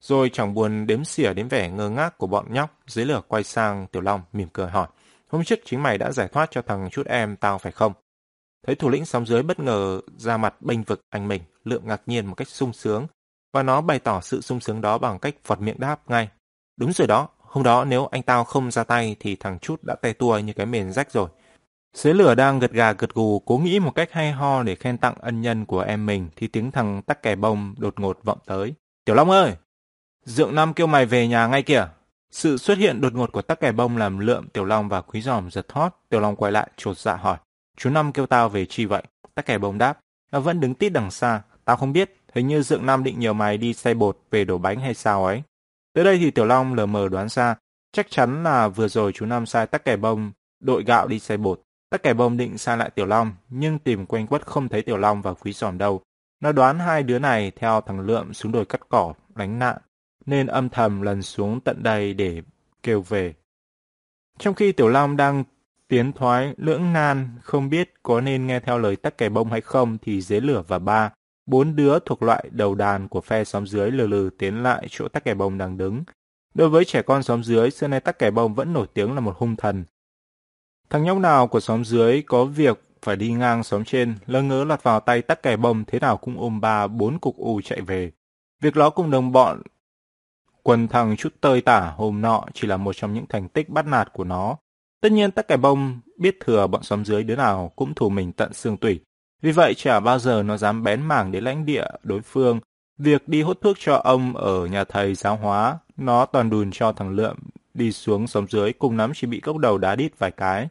[0.00, 3.44] Rồi chẳng buồn đếm xỉa đến vẻ ngơ ngác của bọn nhóc, dưới lửa quay
[3.44, 4.88] sang Tiểu Long mỉm cười hỏi.
[5.34, 7.92] Hôm trước chính mày đã giải thoát cho thằng chút em tao phải không?
[8.66, 12.02] Thấy thủ lĩnh sóng dưới bất ngờ ra mặt bênh vực anh mình, lượng ngạc
[12.06, 13.06] nhiên một cách sung sướng,
[13.52, 16.28] và nó bày tỏ sự sung sướng đó bằng cách vọt miệng đáp ngay.
[16.76, 19.94] Đúng rồi đó, hôm đó nếu anh tao không ra tay thì thằng chút đã
[19.94, 21.28] tay tua như cái mền rách rồi.
[21.94, 24.98] xế lửa đang gật gà gật gù cố nghĩ một cách hay ho để khen
[24.98, 28.38] tặng ân nhân của em mình thì tiếng thằng tắc kè bông đột ngột vọng
[28.46, 28.74] tới.
[29.04, 29.52] Tiểu Long ơi!
[30.24, 31.88] Dượng Năm kêu mày về nhà ngay kìa.
[32.34, 35.20] Sự xuất hiện đột ngột của tắc kè bông làm lượm Tiểu Long và Quý
[35.20, 35.88] Giòm giật thót.
[36.08, 37.36] Tiểu Long quay lại trột dạ hỏi.
[37.76, 39.02] Chú Năm kêu tao về chi vậy?
[39.34, 39.98] Tắc kè bông đáp.
[40.32, 41.42] Nó vẫn đứng tít đằng xa.
[41.64, 42.16] Tao không biết.
[42.34, 45.24] Hình như Dượng nam định nhờ mày đi xay bột về đổ bánh hay sao
[45.24, 45.42] ấy.
[45.92, 47.56] Tới đây thì Tiểu Long lờ mờ đoán ra.
[47.92, 51.36] Chắc chắn là vừa rồi chú Năm sai tắc kè bông đội gạo đi xay
[51.36, 51.60] bột.
[51.90, 54.96] tắc kè bông định sai lại Tiểu Long, nhưng tìm quanh quất không thấy Tiểu
[54.96, 56.00] Long và Quý Giòm đâu.
[56.40, 59.76] Nó đoán hai đứa này theo thằng Lượm xuống đồi cắt cỏ, đánh nạn,
[60.26, 62.42] nên âm thầm lần xuống tận đây để
[62.82, 63.34] kêu về.
[64.38, 65.44] Trong khi Tiểu Long đang
[65.88, 69.60] tiến thoái lưỡng nan, không biết có nên nghe theo lời tắc kè bông hay
[69.60, 71.12] không thì dế lửa và ba,
[71.46, 75.08] bốn đứa thuộc loại đầu đàn của phe xóm dưới lừ lừ tiến lại chỗ
[75.08, 76.04] tắc kè bông đang đứng.
[76.54, 79.20] Đối với trẻ con xóm dưới, xưa nay tắc kè bông vẫn nổi tiếng là
[79.20, 79.84] một hung thần,
[80.90, 84.64] Thằng nhóc nào của xóm dưới có việc phải đi ngang xóm trên, lơ ngớ
[84.64, 87.80] lọt vào tay tắc kè bông thế nào cũng ôm ba bốn cục u chạy
[87.80, 88.12] về.
[88.60, 89.62] Việc đó cùng đồng bọn
[90.64, 93.86] quần thằng chút tơi tả hôm nọ chỉ là một trong những thành tích bắt
[93.86, 94.56] nạt của nó.
[95.00, 98.32] Tất nhiên tắc kè bông biết thừa bọn xóm dưới đứa nào cũng thù mình
[98.32, 99.00] tận xương tủy.
[99.42, 102.60] Vì vậy chả bao giờ nó dám bén mảng đến lãnh địa đối phương.
[102.98, 106.92] Việc đi hút thuốc cho ông ở nhà thầy giáo hóa, nó toàn đùn cho
[106.92, 107.36] thằng Lượm
[107.74, 110.68] đi xuống xóm dưới cùng lắm chỉ bị cốc đầu đá đít vài cái.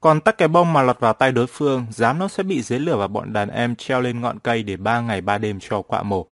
[0.00, 2.78] Còn tắc cái bông mà lọt vào tay đối phương, dám nó sẽ bị dưới
[2.78, 5.82] lửa và bọn đàn em treo lên ngọn cây để ba ngày ba đêm cho
[5.82, 6.26] quạ mổ.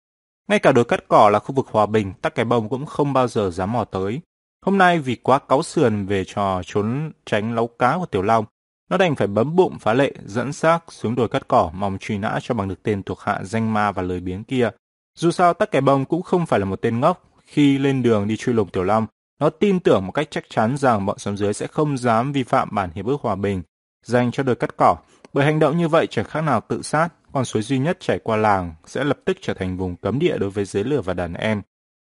[0.48, 3.12] Ngay cả đồi cắt cỏ là khu vực hòa bình, tắc cái bông cũng không
[3.12, 4.20] bao giờ dám mò tới.
[4.64, 8.44] Hôm nay vì quá cáu sườn về trò trốn tránh lấu cá của Tiểu Long,
[8.90, 12.18] nó đành phải bấm bụng phá lệ, dẫn xác xuống đồi cắt cỏ mong truy
[12.18, 14.70] nã cho bằng được tên thuộc hạ danh ma và lời biếng kia.
[15.18, 18.28] Dù sao tắc cái bông cũng không phải là một tên ngốc, khi lên đường
[18.28, 19.06] đi truy lùng Tiểu Long,
[19.40, 22.42] nó tin tưởng một cách chắc chắn rằng bọn xóm dưới sẽ không dám vi
[22.42, 23.62] phạm bản hiệp ước hòa bình
[24.02, 24.96] dành cho đồi cắt cỏ,
[25.32, 28.18] bởi hành động như vậy chẳng khác nào tự sát, con suối duy nhất chảy
[28.18, 31.14] qua làng sẽ lập tức trở thành vùng cấm địa đối với dưới lửa và
[31.14, 31.62] đàn em.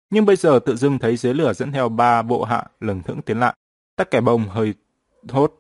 [0.10, 3.22] Nhưng bây giờ tự dưng thấy dưới lửa dẫn theo ba bộ hạ lừng thững
[3.22, 3.56] tiến lại,
[3.96, 4.74] tắc kẻ bông hơi
[5.30, 5.54] hốt.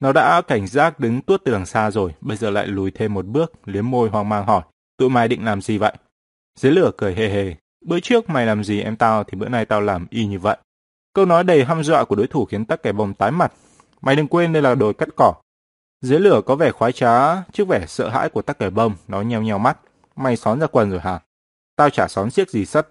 [0.00, 3.14] Nó đã cảnh giác đứng tuốt từ đằng xa rồi, bây giờ lại lùi thêm
[3.14, 4.62] một bước, liếm môi hoang mang hỏi,
[4.96, 5.92] tụi mày định làm gì vậy?
[6.60, 7.54] Dưới lửa cười hề hề,
[7.84, 10.56] bữa trước mày làm gì em tao thì bữa nay tao làm y như vậy.
[11.12, 13.52] Câu nói đầy hăm dọa của đối thủ khiến tắc kẻ bông tái mặt.
[14.00, 15.34] Mày đừng quên đây là đồi cắt cỏ.
[16.00, 19.22] Dưới lửa có vẻ khoái trá, trước vẻ sợ hãi của tắc kẻ bông, nó
[19.22, 19.78] nheo nheo mắt.
[20.16, 21.20] Mày xón ra quần rồi hả?
[21.76, 22.86] Tao chả xón xiếc gì sắt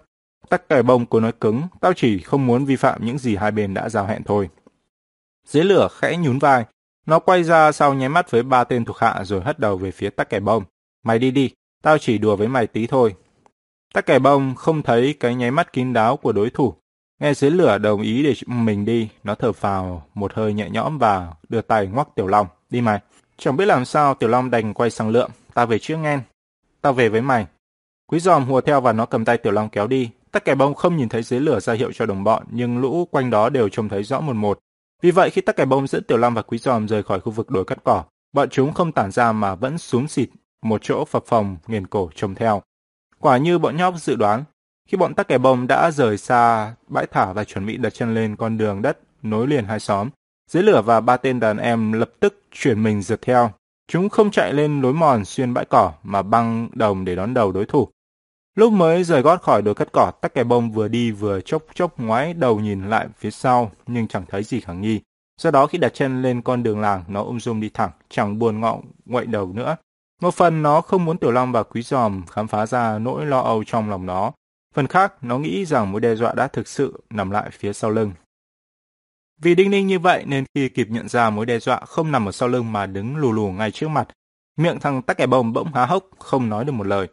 [0.48, 3.50] Tắc kẻ bông cố nói cứng, tao chỉ không muốn vi phạm những gì hai
[3.50, 4.48] bên đã giao hẹn thôi.
[5.46, 6.64] Dưới lửa khẽ nhún vai,
[7.06, 9.90] nó quay ra sau nháy mắt với ba tên thuộc hạ rồi hất đầu về
[9.90, 10.64] phía tắc kẻ bông.
[11.02, 11.50] Mày đi đi,
[11.82, 13.14] Tao chỉ đùa với mày tí thôi.
[13.94, 16.74] Tắc kẻ bông không thấy cái nháy mắt kín đáo của đối thủ.
[17.20, 20.98] Nghe dưới lửa đồng ý để mình đi, nó thở phào một hơi nhẹ nhõm
[20.98, 22.46] và đưa tay ngoắc Tiểu Long.
[22.70, 23.00] Đi mày.
[23.36, 25.30] Chẳng biết làm sao Tiểu Long đành quay sang lượm.
[25.54, 26.18] ta về trước nghe.
[26.80, 27.46] ta về với mày.
[28.06, 30.10] Quý giòm hùa theo và nó cầm tay Tiểu Long kéo đi.
[30.32, 33.08] Tắc kẻ bông không nhìn thấy dưới lửa ra hiệu cho đồng bọn, nhưng lũ
[33.10, 34.58] quanh đó đều trông thấy rõ một một.
[35.02, 37.32] Vì vậy khi tắc kẻ bông dẫn Tiểu Long và Quý giòm rời khỏi khu
[37.32, 40.28] vực đồi cắt cỏ, bọn chúng không tản ra mà vẫn xuống xịt
[40.62, 42.62] một chỗ phập phòng nghiền cổ trông theo.
[43.18, 44.44] Quả như bọn nhóc dự đoán,
[44.88, 48.14] khi bọn tắc kẻ bông đã rời xa bãi thả và chuẩn bị đặt chân
[48.14, 50.08] lên con đường đất nối liền hai xóm,
[50.50, 53.50] dưới lửa và ba tên đàn em lập tức chuyển mình rượt theo.
[53.88, 57.52] Chúng không chạy lên lối mòn xuyên bãi cỏ mà băng đồng để đón đầu
[57.52, 57.88] đối thủ.
[58.54, 61.62] Lúc mới rời gót khỏi đồi cắt cỏ, tắc kè bông vừa đi vừa chốc
[61.74, 65.00] chốc ngoái đầu nhìn lại phía sau, nhưng chẳng thấy gì khả nghi.
[65.40, 68.38] Do đó khi đặt chân lên con đường làng, nó ung dung đi thẳng, chẳng
[68.38, 69.76] buồn ngọng ngoại đầu nữa.
[70.22, 73.40] Một phần nó không muốn Tiểu Long và Quý Giòm khám phá ra nỗi lo
[73.40, 74.32] âu trong lòng nó.
[74.74, 77.90] Phần khác, nó nghĩ rằng mối đe dọa đã thực sự nằm lại phía sau
[77.90, 78.12] lưng.
[79.42, 82.28] Vì đinh ninh như vậy nên khi kịp nhận ra mối đe dọa không nằm
[82.28, 84.08] ở sau lưng mà đứng lù lù ngay trước mặt,
[84.56, 87.08] miệng thằng tắc kẻ bông bỗng há hốc, không nói được một lời.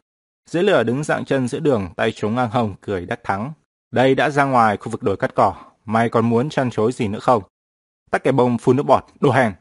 [0.50, 3.54] Dưới lửa đứng dạng chân giữa đường, tay chống ngang hông, cười đắc thắng.
[3.92, 5.56] Đây đã ra ngoài khu vực đồi cắt cỏ,
[5.86, 7.44] mày còn muốn chăn chối gì nữa không?
[8.12, 9.54] Tắc kẻ bông phun nước bọt, đồ hèn.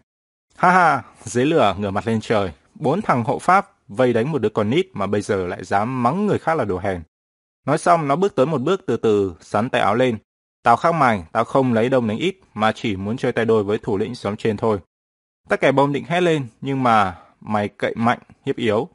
[0.57, 4.39] Ha ha, dưới lửa ngửa mặt lên trời, bốn thằng hộ pháp vây đánh một
[4.39, 7.03] đứa con nít mà bây giờ lại dám mắng người khác là đồ hèn.
[7.67, 10.19] Nói xong nó bước tới một bước từ từ, sắn tay áo lên.
[10.63, 13.65] Tao khác mày, tao không lấy đông đánh ít, mà chỉ muốn chơi tay đôi
[13.65, 14.79] với thủ lĩnh xóm trên thôi.
[15.49, 18.89] tất kẻ bông định hét lên, nhưng mà mày cậy mạnh, hiếp yếu.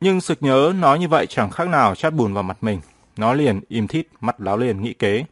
[0.00, 2.80] Nhưng sực nhớ nói như vậy chẳng khác nào chát bùn vào mặt mình.
[3.16, 5.24] Nó liền im thít, mắt láo liền nghĩ kế.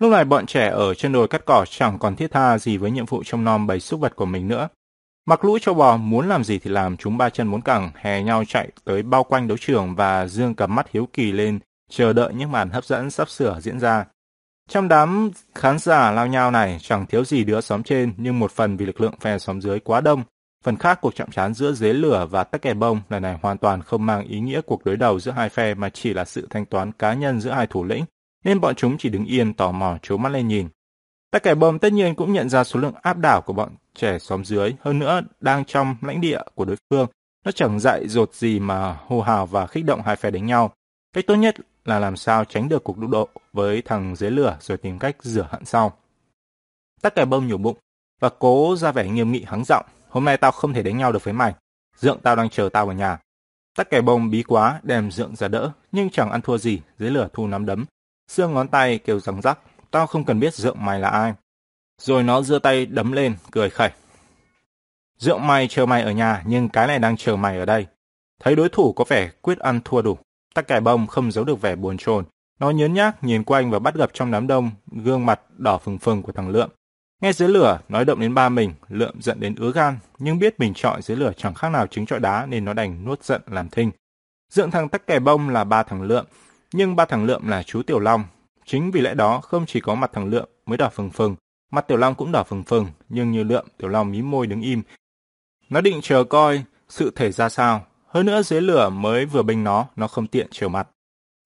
[0.00, 2.90] Lúc này bọn trẻ ở trên đồi cắt cỏ chẳng còn thiết tha gì với
[2.90, 4.68] nhiệm vụ trông nom bầy súc vật của mình nữa.
[5.26, 8.22] Mặc lũ cho bò muốn làm gì thì làm, chúng ba chân muốn cẳng hè
[8.22, 11.58] nhau chạy tới bao quanh đấu trường và dương cầm mắt hiếu kỳ lên,
[11.90, 14.04] chờ đợi những màn hấp dẫn sắp sửa diễn ra.
[14.68, 18.52] Trong đám khán giả lao nhau này chẳng thiếu gì đứa xóm trên nhưng một
[18.52, 20.22] phần vì lực lượng phe xóm dưới quá đông,
[20.64, 23.58] phần khác cuộc chạm trán giữa dế lửa và tắc kè bông lần này hoàn
[23.58, 26.46] toàn không mang ý nghĩa cuộc đối đầu giữa hai phe mà chỉ là sự
[26.50, 28.04] thanh toán cá nhân giữa hai thủ lĩnh
[28.44, 30.68] nên bọn chúng chỉ đứng yên tò mò trố mắt lên nhìn.
[31.30, 34.18] tắc kè bông tất nhiên cũng nhận ra số lượng áp đảo của bọn trẻ
[34.18, 37.06] xóm dưới, hơn nữa đang trong lãnh địa của đối phương.
[37.44, 40.70] Nó chẳng dại dột gì mà hô hào và khích động hai phe đánh nhau.
[41.12, 41.56] Cách tốt nhất
[41.88, 45.16] là làm sao tránh được cuộc đụng độ với thằng dưới lửa rồi tìm cách
[45.20, 45.92] rửa hận sau.
[47.02, 47.76] Tắc kè bông nhủ bụng
[48.20, 49.86] và cố ra vẻ nghiêm nghị hắng giọng.
[50.08, 51.54] Hôm nay tao không thể đánh nhau được với mày.
[51.96, 53.18] Dượng tao đang chờ tao ở nhà.
[53.76, 57.10] Tắc kè bông bí quá đem dượng ra đỡ, nhưng chẳng ăn thua gì, dưới
[57.10, 57.84] lửa thu nắm đấm,
[58.28, 59.58] Xương ngón tay kêu răng rắc,
[59.90, 61.34] tao không cần biết dượng mày là ai.
[61.98, 63.90] Rồi nó giơ tay đấm lên, cười khẩy.
[65.18, 67.86] Dượng mày chờ mày ở nhà, nhưng cái này đang chờ mày ở đây.
[68.40, 70.18] Thấy đối thủ có vẻ quyết ăn thua đủ.
[70.56, 72.24] Tắc cải bông không giấu được vẻ buồn chồn.
[72.60, 75.98] Nó nhớn nhác nhìn quanh và bắt gặp trong đám đông gương mặt đỏ phừng
[75.98, 76.70] phừng của thằng Lượm.
[77.22, 80.60] Nghe dưới lửa, nói động đến ba mình, Lượm giận đến ứa gan, nhưng biết
[80.60, 83.42] mình trọi dưới lửa chẳng khác nào trứng trọi đá nên nó đành nuốt giận
[83.50, 83.90] làm thinh.
[84.52, 86.24] Dượng thằng tắc kè bông là ba thằng Lượm,
[86.72, 88.24] nhưng ba thằng Lượm là chú Tiểu Long.
[88.64, 91.36] Chính vì lẽ đó không chỉ có mặt thằng Lượm mới đỏ phừng phừng,
[91.72, 94.60] mặt Tiểu Long cũng đỏ phừng phừng, nhưng như Lượm, Tiểu Long mím môi đứng
[94.60, 94.82] im.
[95.68, 97.86] Nó định chờ coi sự thể ra sao.
[98.16, 100.88] Hơn nữa dưới lửa mới vừa binh nó, nó không tiện chiều mặt.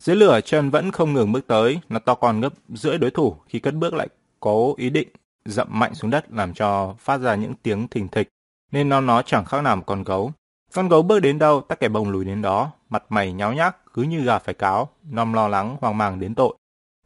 [0.02, 3.36] Dưới lửa chân vẫn không ngừng bước tới, nó to con gấp rưỡi đối thủ
[3.48, 4.08] khi cất bước lại
[4.40, 5.08] cố ý định
[5.44, 8.28] dậm mạnh xuống đất làm cho phát ra những tiếng thình thịch,
[8.72, 10.32] nên nó nó chẳng khác nào một con gấu.
[10.74, 13.76] Con gấu bước đến đâu, tắc kẻ bông lùi đến đó, mặt mày nháo nhác,
[13.92, 16.54] cứ như gà phải cáo, nom lo lắng, hoang mang đến tội.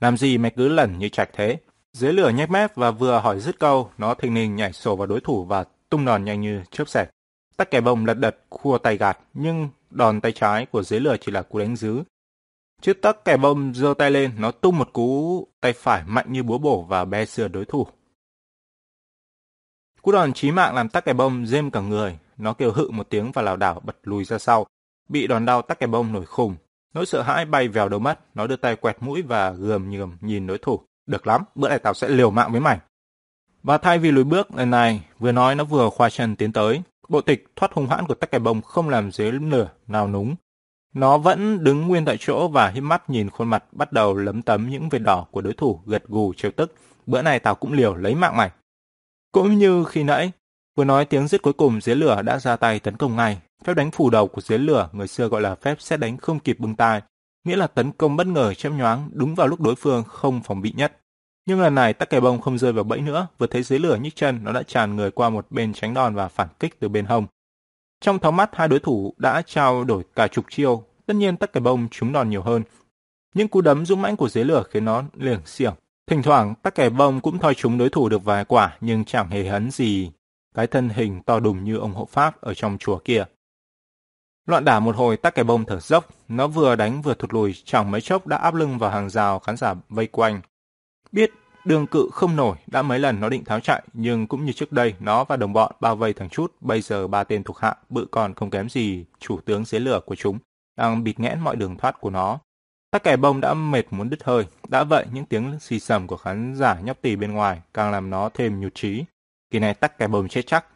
[0.00, 1.56] Làm gì mày cứ lẩn như trạch thế?
[1.92, 5.06] Dưới lửa nhếch mép và vừa hỏi dứt câu, nó thình lình nhảy sổ vào
[5.06, 7.13] đối thủ và tung đòn nhanh như chớp xẹt.
[7.56, 11.16] Tắc kẻ bông lật đật, khua tay gạt, nhưng đòn tay trái của dưới lửa
[11.20, 12.02] chỉ là cú đánh dứ.
[12.82, 16.42] Trước tắc kẻ bông giơ tay lên, nó tung một cú tay phải mạnh như
[16.42, 17.86] búa bổ và be sửa đối thủ.
[20.02, 23.10] Cú đòn chí mạng làm tắc kẻ bông rêm cả người, nó kêu hự một
[23.10, 24.66] tiếng và lảo đảo bật lùi ra sau.
[25.08, 26.56] Bị đòn đau tắc kẻ bông nổi khùng.
[26.94, 30.16] Nỗi sợ hãi bay vào đầu mắt, nó đưa tay quẹt mũi và gườm nhườm
[30.20, 30.80] nhìn đối thủ.
[31.06, 32.78] Được lắm, bữa này tao sẽ liều mạng với mày.
[33.62, 36.82] Và thay vì lùi bước, lần này, vừa nói nó vừa khoa chân tiến tới.
[37.08, 40.34] Bộ tịch thoát hung hãn của tắc kè bông không làm dế nửa nào núng.
[40.94, 44.42] Nó vẫn đứng nguyên tại chỗ và hiếp mắt nhìn khuôn mặt bắt đầu lấm
[44.42, 46.74] tấm những vệt đỏ của đối thủ gật gù trêu tức.
[47.06, 48.50] Bữa này tao cũng liều lấy mạng mày.
[49.32, 50.32] Cũng như khi nãy,
[50.76, 53.40] Vừa nói tiếng giết cuối cùng dế lửa đã ra tay tấn công ngay.
[53.64, 56.38] Phép đánh phủ đầu của dế lửa người xưa gọi là phép xét đánh không
[56.38, 57.02] kịp bưng tai,
[57.44, 60.62] nghĩa là tấn công bất ngờ chém nhoáng đúng vào lúc đối phương không phòng
[60.62, 61.00] bị nhất.
[61.46, 63.96] Nhưng lần này tắc kè bông không rơi vào bẫy nữa, vừa thấy dưới lửa
[63.96, 66.88] nhích chân nó đã tràn người qua một bên tránh đòn và phản kích từ
[66.88, 67.26] bên hông.
[68.00, 71.52] Trong thoáng mắt hai đối thủ đã trao đổi cả chục chiêu, tất nhiên tắc
[71.52, 72.62] kè bông trúng đòn nhiều hơn.
[73.34, 75.74] Những cú đấm dũng mãnh của dưới lửa khiến nó liềng xiềng.
[76.06, 79.30] Thỉnh thoảng tắc kè bông cũng thoi chúng đối thủ được vài quả nhưng chẳng
[79.30, 80.10] hề hấn gì
[80.54, 83.24] cái thân hình to đùng như ông hộ pháp ở trong chùa kia.
[84.46, 87.54] Loạn đả một hồi tắc kè bông thở dốc, nó vừa đánh vừa thụt lùi
[87.64, 90.40] chẳng mấy chốc đã áp lưng vào hàng rào khán giả vây quanh.
[91.14, 91.30] Biết
[91.64, 94.72] đường cự không nổi, đã mấy lần nó định tháo chạy, nhưng cũng như trước
[94.72, 97.76] đây, nó và đồng bọn bao vây thằng chút, bây giờ ba tên thuộc hạ,
[97.88, 100.38] bự còn không kém gì chủ tướng dưới lửa của chúng,
[100.76, 102.38] đang bịt nghẽn mọi đường thoát của nó.
[102.90, 106.16] Tắc kẻ bông đã mệt muốn đứt hơi, đã vậy những tiếng xì sầm của
[106.16, 109.04] khán giả nhóc tỳ bên ngoài càng làm nó thêm nhụt trí
[109.50, 110.66] Kỳ này tắc kẻ bông chết chắc.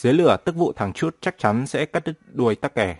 [0.00, 2.96] Dưới lửa tức vụ thằng chút chắc chắn sẽ cắt đứt đuôi tắc kẻ.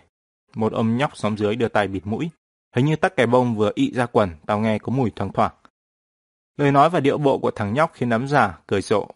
[0.55, 2.29] Một ông nhóc xóm dưới đưa tay bịt mũi.
[2.75, 5.51] Hình như tắc kẻ bông vừa ị ra quần, tao nghe có mùi thoang thoảng.
[6.57, 9.07] Lời nói và điệu bộ của thằng nhóc khiến nắm giả cười rộ.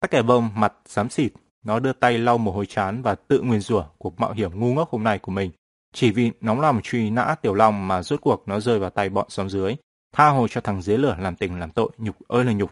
[0.00, 1.32] Tắc kẻ bông mặt xám xịt,
[1.64, 4.74] nó đưa tay lau mồ hôi chán và tự nguyền rủa cuộc mạo hiểm ngu
[4.74, 5.50] ngốc hôm nay của mình.
[5.92, 9.08] Chỉ vì nóng lòng truy nã Tiểu Long mà rốt cuộc nó rơi vào tay
[9.08, 9.76] bọn xóm dưới,
[10.12, 12.70] tha hồ cho thằng dưới lửa làm tình làm tội, nhục ơi là nhục.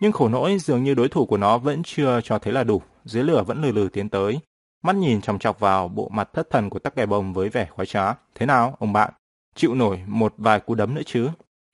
[0.00, 2.82] Nhưng khổ nỗi dường như đối thủ của nó vẫn chưa cho thấy là đủ,
[3.04, 4.38] dưới lửa vẫn lừ lừ tiến tới.
[4.82, 7.68] Mắt nhìn chòng chọc vào bộ mặt thất thần của tắc kè bông với vẻ
[7.70, 8.14] khoái trá.
[8.34, 9.12] Thế nào, ông bạn?
[9.54, 11.28] Chịu nổi một vài cú đấm nữa chứ?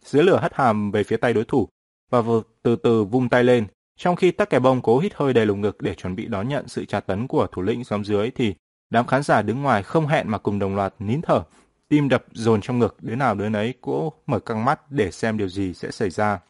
[0.04, 1.68] Dưới lửa hất hàm về phía tay đối thủ
[2.10, 3.66] và vừa từ từ vung tay lên.
[3.96, 6.48] Trong khi tắc kè bông cố hít hơi đầy lồng ngực để chuẩn bị đón
[6.48, 8.54] nhận sự tra tấn của thủ lĩnh xóm dưới thì
[8.90, 11.42] Đám khán giả đứng ngoài không hẹn mà cùng đồng loạt nín thở,
[11.88, 15.38] tim đập dồn trong ngực, đứa nào đứa nấy cũng mở căng mắt để xem
[15.38, 16.40] điều gì sẽ xảy ra.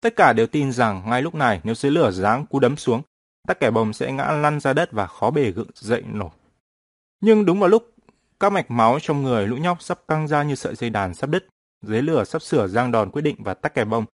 [0.00, 3.02] Tất cả đều tin rằng ngay lúc này nếu dưới lửa giáng cú đấm xuống,
[3.48, 6.30] tắc kẻ bông sẽ ngã lăn ra đất và khó bề gượng dậy nổi.
[7.20, 7.94] Nhưng đúng vào lúc
[8.40, 11.30] các mạch máu trong người lũ nhóc sắp căng ra như sợi dây đàn sắp
[11.30, 11.46] đứt,
[11.86, 14.04] dưới lửa sắp sửa giang đòn quyết định và tắc kè bông.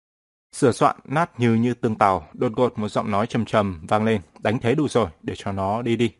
[0.52, 4.04] Sửa soạn nát như như tương tàu, đột ngột một giọng nói trầm trầm vang
[4.04, 6.12] lên, đánh thế đủ rồi, để cho nó đi đi.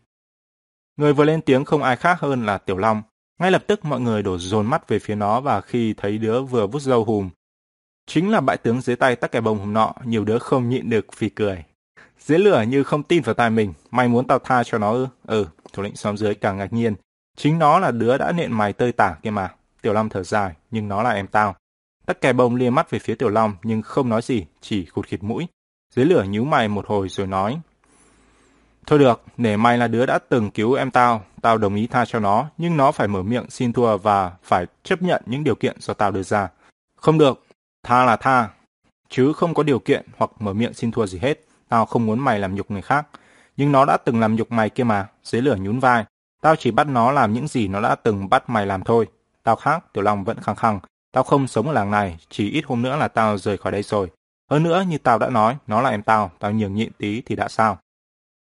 [0.97, 3.03] Người vừa lên tiếng không ai khác hơn là Tiểu Long.
[3.39, 6.43] Ngay lập tức mọi người đổ dồn mắt về phía nó và khi thấy đứa
[6.43, 7.31] vừa vút dâu hùm.
[8.07, 10.91] Chính là bại tướng dưới tay tắc kè bông hôm nọ, nhiều đứa không nhịn
[10.91, 11.65] được phì cười.
[12.19, 15.07] Dưới lửa như không tin vào tai mình, mày muốn tao tha cho nó ư?
[15.27, 16.95] Ừ, thủ lĩnh xóm dưới càng ngạc nhiên.
[17.37, 19.55] Chính nó là đứa đã nện mày tơi tả kia mà.
[19.83, 21.55] Tiểu Long thở dài, nhưng nó là em tao.
[22.07, 25.07] Tắc kè bông lia mắt về phía Tiểu Long nhưng không nói gì, chỉ khụt
[25.07, 25.47] khịt mũi.
[25.95, 27.61] Dưới lửa nhíu mày một hồi rồi nói.
[28.87, 32.05] Thôi được, để mày là đứa đã từng cứu em tao, tao đồng ý tha
[32.05, 35.55] cho nó, nhưng nó phải mở miệng xin thua và phải chấp nhận những điều
[35.55, 36.49] kiện do tao đưa ra.
[36.97, 37.45] Không được,
[37.83, 38.49] tha là tha,
[39.09, 41.41] chứ không có điều kiện hoặc mở miệng xin thua gì hết.
[41.69, 43.07] Tao không muốn mày làm nhục người khác.
[43.57, 46.05] Nhưng nó đã từng làm nhục mày kia mà, dưới lửa nhún vai.
[46.41, 49.07] Tao chỉ bắt nó làm những gì nó đã từng bắt mày làm thôi.
[49.51, 50.81] Tao khác, Tiểu Long vẫn khăng khăng.
[51.13, 53.83] Tao không sống ở làng này, chỉ ít hôm nữa là tao rời khỏi đây
[53.83, 54.11] rồi.
[54.51, 57.37] Hơn nữa, như tao đã nói, nó là em tao, tao nhường nhịn tí thì
[57.37, 57.79] đã sao.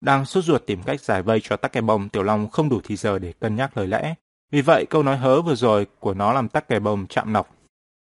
[0.00, 2.80] Đang sốt ruột tìm cách giải vây cho tắc kè bông, Tiểu Long không đủ
[2.84, 4.14] thì giờ để cân nhắc lời lẽ.
[4.52, 7.54] Vì vậy, câu nói hớ vừa rồi của nó làm tắc kè bông chạm nọc.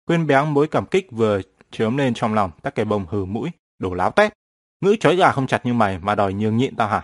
[0.09, 1.41] Quên béng mối cảm kích vừa
[1.71, 4.33] chớm lên trong lòng, tắc kè bông hừ mũi, đổ láo tét.
[4.81, 7.03] Ngữ chói gà không chặt như mày mà đòi nhường nhịn tao hả?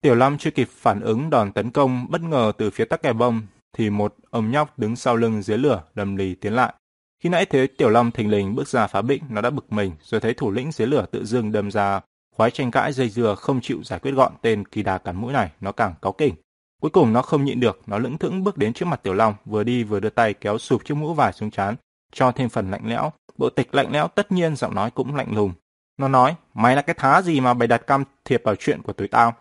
[0.00, 3.12] Tiểu Long chưa kịp phản ứng đòn tấn công bất ngờ từ phía tắc kè
[3.12, 3.42] bông,
[3.74, 6.74] thì một ông nhóc đứng sau lưng dưới lửa đầm lì tiến lại.
[7.22, 9.92] Khi nãy thế Tiểu Long thình lình bước ra phá bĩnh, nó đã bực mình,
[10.02, 12.00] rồi thấy thủ lĩnh dưới lửa tự dưng đâm ra
[12.36, 15.32] Khoái tranh cãi dây dưa không chịu giải quyết gọn tên kỳ đà cắn mũi
[15.32, 16.34] này, nó càng cáu kỉnh.
[16.82, 19.34] Cuối cùng nó không nhịn được, nó lững thững bước đến trước mặt Tiểu Long,
[19.44, 21.74] vừa đi vừa đưa tay kéo sụp chiếc mũ vải xuống chán,
[22.12, 23.12] cho thêm phần lạnh lẽo.
[23.38, 25.52] Bộ tịch lạnh lẽo tất nhiên giọng nói cũng lạnh lùng.
[25.98, 28.92] Nó nói, mày là cái thá gì mà bày đặt cam thiệp vào chuyện của
[28.92, 29.34] tuổi tao.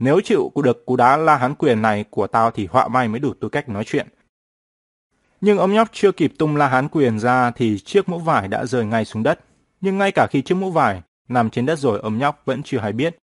[0.00, 3.20] Nếu chịu được cú đá la hán quyền này của tao thì họa may mới
[3.20, 4.06] đủ tư cách nói chuyện.
[5.40, 8.66] Nhưng ông nhóc chưa kịp tung la hán quyền ra thì chiếc mũ vải đã
[8.66, 9.40] rơi ngay xuống đất.
[9.80, 12.78] Nhưng ngay cả khi chiếc mũ vải nằm trên đất rồi ông nhóc vẫn chưa
[12.78, 13.16] hay biết.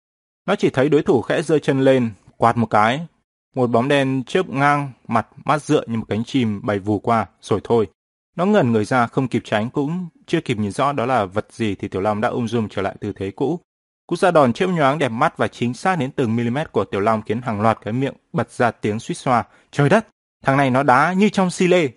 [0.46, 3.08] Nó chỉ thấy đối thủ khẽ giơ chân lên, quạt một cái.
[3.56, 7.26] Một bóng đen chớp ngang, mặt mắt dựa như một cánh chim bay vù qua,
[7.42, 7.88] rồi thôi.
[8.36, 11.48] Nó ngẩn người ra không kịp tránh cũng chưa kịp nhìn rõ đó là vật
[11.52, 13.60] gì thì Tiểu Long đã ung dung trở lại tư thế cũ.
[14.08, 17.02] Cú ra đòn chớp nhoáng đẹp mắt và chính xác đến từng mm của Tiểu
[17.02, 19.44] Long khiến hàng loạt cái miệng bật ra tiếng suýt xoa.
[19.72, 20.08] Trời đất,
[20.44, 21.90] thằng này nó đá như trong si lê.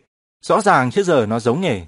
[0.42, 1.86] Rõ ràng trước giờ nó giống nghề.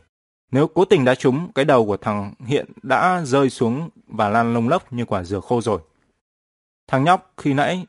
[0.53, 4.55] Nếu cố tình đá trúng, cái đầu của thằng Hiện đã rơi xuống và lan
[4.55, 5.81] lông lốc như quả dừa khô rồi.
[6.89, 7.86] Thằng nhóc khi nãy,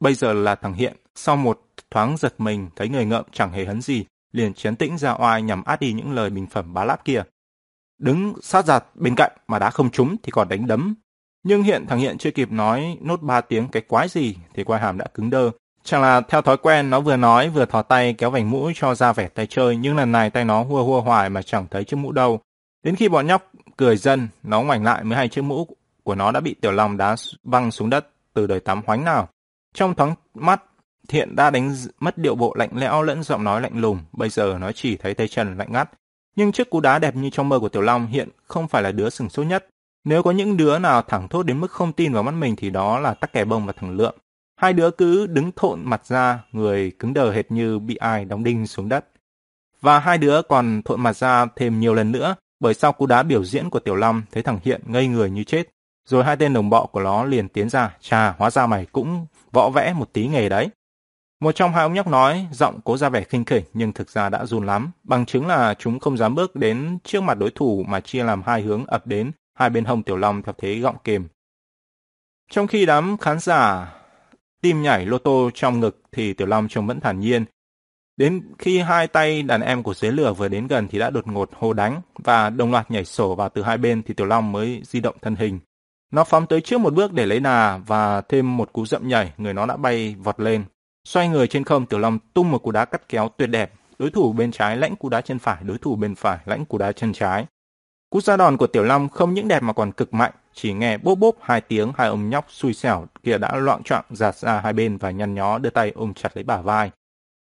[0.00, 1.60] bây giờ là thằng Hiện, sau một
[1.90, 5.42] thoáng giật mình thấy người ngợm chẳng hề hấn gì, liền chấn tĩnh ra oai
[5.42, 7.22] nhằm át đi những lời bình phẩm bá láp kia.
[7.98, 10.94] Đứng sát giặt bên cạnh mà đã không trúng thì còn đánh đấm.
[11.42, 14.80] Nhưng hiện thằng Hiện chưa kịp nói nốt ba tiếng cái quái gì thì quai
[14.80, 15.50] hàm đã cứng đơ,
[15.84, 18.94] Chẳng là theo thói quen nó vừa nói vừa thò tay kéo vành mũ cho
[18.94, 21.84] ra vẻ tay chơi nhưng lần này tay nó hua hua hoài mà chẳng thấy
[21.84, 22.40] chiếc mũ đâu.
[22.82, 25.66] Đến khi bọn nhóc cười dân, nó ngoảnh lại mới hay chiếc mũ
[26.02, 29.28] của nó đã bị tiểu long đá văng xuống đất từ đời tắm hoánh nào.
[29.74, 30.62] Trong thoáng mắt,
[31.08, 34.56] Thiện đã đánh mất điệu bộ lạnh lẽo lẫn giọng nói lạnh lùng, bây giờ
[34.60, 35.90] nó chỉ thấy tay chân lạnh ngắt.
[36.36, 38.92] Nhưng chiếc cú đá đẹp như trong mơ của Tiểu Long hiện không phải là
[38.92, 39.66] đứa sừng sốt nhất.
[40.04, 42.70] Nếu có những đứa nào thẳng thốt đến mức không tin vào mắt mình thì
[42.70, 44.14] đó là tắc kè bông và thằng lượm.
[44.56, 48.44] Hai đứa cứ đứng thộn mặt ra, người cứng đờ hệt như bị ai đóng
[48.44, 49.08] đinh xuống đất.
[49.80, 53.22] Và hai đứa còn thộn mặt ra thêm nhiều lần nữa, bởi sau cú đá
[53.22, 55.68] biểu diễn của Tiểu Long thấy thằng Hiện ngây người như chết.
[56.08, 59.26] Rồi hai tên đồng bọ của nó liền tiến ra, chà, hóa ra mày cũng
[59.52, 60.68] võ vẽ một tí nghề đấy.
[61.40, 64.28] Một trong hai ông nhóc nói, giọng cố ra vẻ khinh khỉnh nhưng thực ra
[64.28, 67.84] đã run lắm, bằng chứng là chúng không dám bước đến trước mặt đối thủ
[67.88, 70.96] mà chia làm hai hướng ập đến hai bên hông Tiểu Long theo thế gọng
[71.04, 71.28] kềm.
[72.50, 73.92] Trong khi đám khán giả
[74.60, 77.44] tim nhảy lô tô trong ngực thì Tiểu Long trông vẫn thản nhiên.
[78.16, 81.26] Đến khi hai tay đàn em của dưới lửa vừa đến gần thì đã đột
[81.26, 84.52] ngột hô đánh và đồng loạt nhảy sổ vào từ hai bên thì Tiểu Long
[84.52, 85.58] mới di động thân hình.
[86.12, 89.32] Nó phóng tới trước một bước để lấy đà và thêm một cú dậm nhảy,
[89.38, 90.64] người nó đã bay vọt lên.
[91.04, 93.72] Xoay người trên không, Tiểu Long tung một cú đá cắt kéo tuyệt đẹp.
[93.98, 96.78] Đối thủ bên trái lãnh cú đá chân phải, đối thủ bên phải lãnh cú
[96.78, 97.46] đá chân trái.
[98.10, 100.98] Cú ra đòn của Tiểu Long không những đẹp mà còn cực mạnh, chỉ nghe
[100.98, 104.60] bốp bốp hai tiếng hai ông nhóc xui xẻo kia đã loạn trọng giạt ra
[104.60, 106.90] hai bên và nhăn nhó đưa tay ôm chặt lấy bả vai.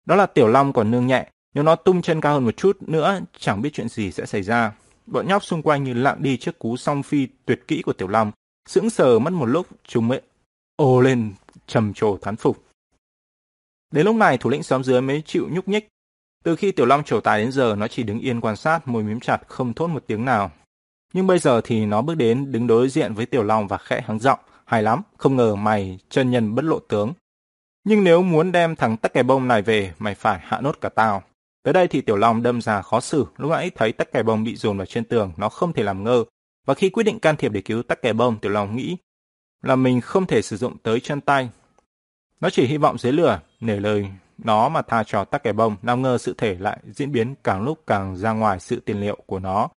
[0.07, 2.77] Đó là Tiểu Long còn nương nhẹ, nếu nó tung chân cao hơn một chút
[2.81, 4.73] nữa chẳng biết chuyện gì sẽ xảy ra.
[5.07, 8.09] Bọn nhóc xung quanh như lặng đi trước cú song phi tuyệt kỹ của Tiểu
[8.09, 8.33] Long,
[8.69, 10.21] sững sờ mất một lúc chúng mới
[10.77, 11.33] ồ lên
[11.67, 12.65] trầm trồ thán phục.
[13.91, 15.89] Đến lúc này thủ lĩnh xóm dưới mới chịu nhúc nhích.
[16.45, 19.03] Từ khi Tiểu Long trổ tài đến giờ nó chỉ đứng yên quan sát, môi
[19.03, 20.51] mím chặt, không thốt một tiếng nào.
[21.13, 24.01] Nhưng bây giờ thì nó bước đến đứng đối diện với Tiểu Long và khẽ
[24.07, 27.13] hắng giọng, hay lắm, không ngờ mày chân nhân bất lộ tướng.
[27.85, 30.89] Nhưng nếu muốn đem thằng tắc kè bông này về, mày phải hạ nốt cả
[30.89, 31.23] tao.
[31.63, 34.45] Tới đây thì Tiểu Long đâm ra khó xử, lúc nãy thấy tắc kè bông
[34.45, 36.25] bị dồn vào trên tường, nó không thể làm ngơ.
[36.67, 38.97] Và khi quyết định can thiệp để cứu tắc kè bông, Tiểu Long nghĩ
[39.63, 41.51] là mình không thể sử dụng tới chân tay.
[42.41, 44.07] Nó chỉ hy vọng dưới lửa, nể lời
[44.39, 47.63] nó mà tha cho tắc kè bông, nào ngờ sự thể lại diễn biến càng
[47.63, 49.69] lúc càng ra ngoài sự tiền liệu của nó.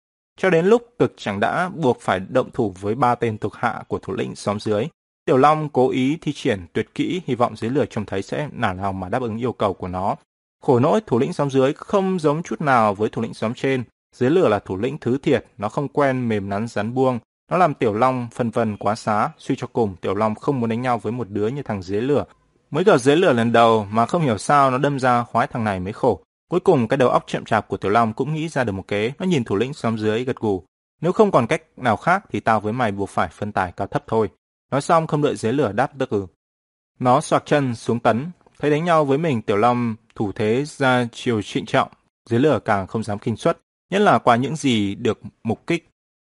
[0.42, 3.84] Cho đến lúc cực chẳng đã buộc phải động thủ với ba tên thuộc hạ
[3.88, 4.88] của thủ lĩnh xóm dưới.
[5.26, 8.50] Tiểu Long cố ý thi triển tuyệt kỹ hy vọng dưới lửa trông thấy sẽ
[8.52, 10.16] nản lòng mà đáp ứng yêu cầu của nó.
[10.62, 13.84] Khổ nỗi thủ lĩnh xóm dưới không giống chút nào với thủ lĩnh xóm trên.
[14.16, 17.20] Dưới lửa là thủ lĩnh thứ thiệt, nó không quen mềm nắn rắn buông.
[17.52, 20.70] Nó làm Tiểu Long phân vân quá xá, suy cho cùng Tiểu Long không muốn
[20.70, 22.26] đánh nhau với một đứa như thằng dưới lửa.
[22.72, 25.64] Mới gặp dưới lửa lần đầu mà không hiểu sao nó đâm ra khoái thằng
[25.64, 26.22] này mới khổ.
[26.52, 28.88] Cuối cùng cái đầu óc chậm chạp của Tiểu Long cũng nghĩ ra được một
[28.88, 30.64] kế, nó nhìn thủ lĩnh xóm dưới gật gù.
[31.02, 33.88] Nếu không còn cách nào khác thì tao với mày buộc phải phân tài cao
[33.88, 34.30] thấp thôi.
[34.72, 36.26] Nói xong không đợi dưới lửa đáp tức ừ.
[37.00, 41.08] Nó xoạc chân xuống tấn, thấy đánh nhau với mình Tiểu Long thủ thế ra
[41.12, 41.92] chiều trịnh trọng,
[42.30, 43.60] dưới lửa càng không dám kinh suất,
[43.92, 45.90] nhất là qua những gì được mục kích.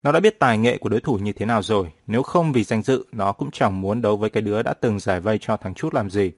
[0.03, 2.65] Nó đã biết tài nghệ của đối thủ như thế nào rồi, nếu không vì
[2.65, 5.57] danh dự, nó cũng chẳng muốn đấu với cái đứa đã từng giải vây cho
[5.57, 6.33] thằng chút làm gì.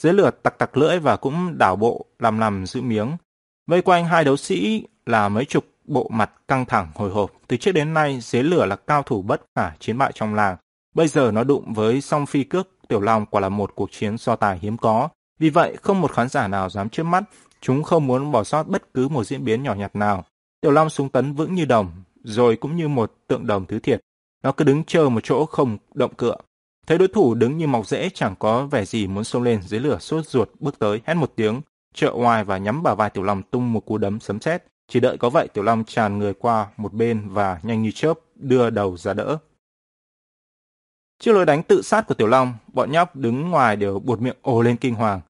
[0.00, 3.16] Dưới lửa tặc tặc lưỡi và cũng đảo bộ làm làm giữ miếng.
[3.66, 7.30] Vây quanh hai đấu sĩ là mấy chục bộ mặt căng thẳng hồi hộp.
[7.48, 10.56] Từ trước đến nay, dế lửa là cao thủ bất khả chiến bại trong làng.
[10.94, 14.18] Bây giờ nó đụng với song phi cước Tiểu Long quả là một cuộc chiến
[14.18, 15.08] so tài hiếm có.
[15.38, 17.24] Vì vậy, không một khán giả nào dám trước mắt.
[17.60, 20.24] Chúng không muốn bỏ sót bất cứ một diễn biến nhỏ nhặt nào.
[20.60, 21.92] Tiểu Long súng tấn vững như đồng,
[22.24, 24.00] rồi cũng như một tượng đồng thứ thiệt.
[24.42, 26.36] Nó cứ đứng chờ một chỗ không động cựa.
[26.90, 29.80] Thấy đối thủ đứng như mọc rễ chẳng có vẻ gì muốn xông lên dưới
[29.80, 31.60] lửa sốt ruột bước tới hét một tiếng,
[31.94, 34.64] trợ oai và nhắm vào vai Tiểu Long tung một cú đấm sấm sét.
[34.88, 38.18] Chỉ đợi có vậy Tiểu Long tràn người qua một bên và nhanh như chớp
[38.34, 39.38] đưa đầu ra đỡ.
[41.18, 44.36] Trước lối đánh tự sát của Tiểu Long, bọn nhóc đứng ngoài đều buột miệng
[44.42, 45.20] ồ lên kinh hoàng.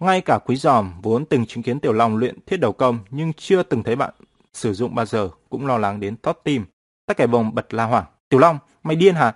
[0.00, 3.32] Ngay cả quý giòm vốn từng chứng kiến Tiểu Long luyện thiết đầu công nhưng
[3.32, 4.14] chưa từng thấy bạn
[4.52, 6.64] sử dụng bao giờ cũng lo lắng đến thót tim.
[7.06, 8.04] Tất cả bồng bật la hoảng.
[8.28, 9.34] Tiểu Long, mày điên hả?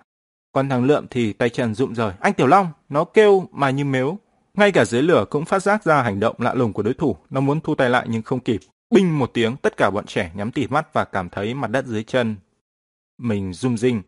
[0.58, 2.12] Còn thằng Lượm thì tay chân rụng rời.
[2.20, 4.18] Anh Tiểu Long, nó kêu mà như mếu.
[4.54, 7.16] Ngay cả dưới lửa cũng phát giác ra hành động lạ lùng của đối thủ.
[7.30, 8.60] Nó muốn thu tay lại nhưng không kịp.
[8.90, 11.86] Binh một tiếng, tất cả bọn trẻ nhắm tỉ mắt và cảm thấy mặt đất
[11.86, 12.36] dưới chân.
[13.18, 14.02] Mình rung rinh.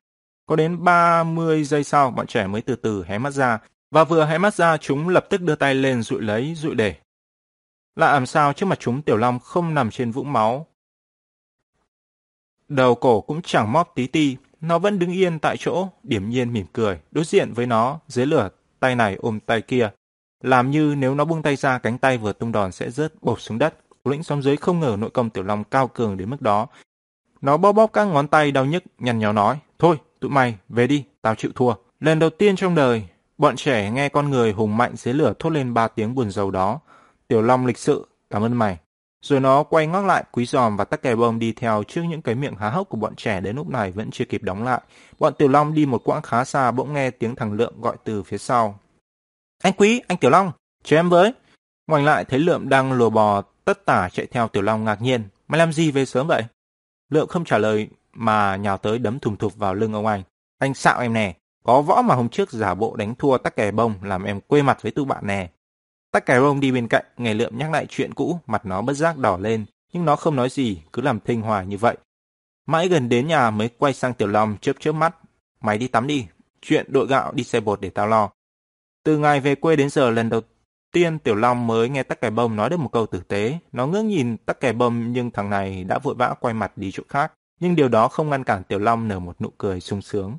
[0.46, 3.58] Có đến 30 giây sau, bọn trẻ mới từ từ hé mắt ra.
[3.90, 6.94] Và vừa hé mắt ra, chúng lập tức đưa tay lên dụi lấy, dụi để.
[7.96, 10.66] Lạ làm sao trước mặt chúng Tiểu Long không nằm trên vũng máu.
[12.68, 16.52] Đầu cổ cũng chẳng móp tí ti, nó vẫn đứng yên tại chỗ, điểm nhiên
[16.52, 18.48] mỉm cười, đối diện với nó, dưới lửa,
[18.80, 19.90] tay này ôm tay kia.
[20.42, 23.40] Làm như nếu nó buông tay ra, cánh tay vừa tung đòn sẽ rớt bột
[23.40, 23.74] xuống đất.
[24.04, 26.66] Lĩnh xóm dưới không ngờ nội công Tiểu Long cao cường đến mức đó.
[27.40, 30.86] Nó bóp bóp các ngón tay đau nhức, nhằn nhó nói, thôi, tụi mày, về
[30.86, 31.74] đi, tao chịu thua.
[32.00, 33.04] Lần đầu tiên trong đời,
[33.38, 36.50] bọn trẻ nghe con người hùng mạnh dưới lửa thốt lên ba tiếng buồn rầu
[36.50, 36.80] đó.
[37.28, 38.78] Tiểu Long lịch sự, cảm ơn mày.
[39.22, 42.22] Rồi nó quay ngoắc lại quý giòm và tắc kè bông đi theo trước những
[42.22, 44.80] cái miệng há hốc của bọn trẻ đến lúc này vẫn chưa kịp đóng lại.
[45.18, 48.22] Bọn Tiểu Long đi một quãng khá xa bỗng nghe tiếng thằng Lượng gọi từ
[48.22, 48.78] phía sau.
[49.62, 50.52] Anh Quý, anh Tiểu Long,
[50.84, 51.32] chờ em với.
[51.86, 55.22] Ngoảnh lại thấy Lượm đang lùa bò tất tả chạy theo Tiểu Long ngạc nhiên.
[55.48, 56.42] Mày làm gì về sớm vậy?
[57.10, 60.22] Lượm không trả lời mà nhào tới đấm thùng thụp vào lưng ông anh.
[60.58, 61.34] Anh xạo em nè,
[61.64, 64.62] có võ mà hôm trước giả bộ đánh thua tắc kè bông làm em quê
[64.62, 65.50] mặt với tụi bạn nè.
[66.12, 68.92] Tắc kè bông đi bên cạnh, ngày lượm nhắc lại chuyện cũ, mặt nó bất
[68.92, 71.96] giác đỏ lên, nhưng nó không nói gì, cứ làm thinh hòa như vậy.
[72.66, 75.16] Mãi gần đến nhà mới quay sang Tiểu Long chớp chớp mắt.
[75.60, 76.26] Mày đi tắm đi,
[76.62, 78.30] chuyện đội gạo đi xe bột để tao lo.
[79.04, 80.40] Từ ngày về quê đến giờ lần đầu
[80.92, 83.58] tiên Tiểu Long mới nghe tắc kè bông nói được một câu tử tế.
[83.72, 86.90] Nó ngước nhìn tắc kè bông nhưng thằng này đã vội vã quay mặt đi
[86.92, 87.32] chỗ khác.
[87.60, 90.36] Nhưng điều đó không ngăn cản Tiểu Long nở một nụ cười sung sướng.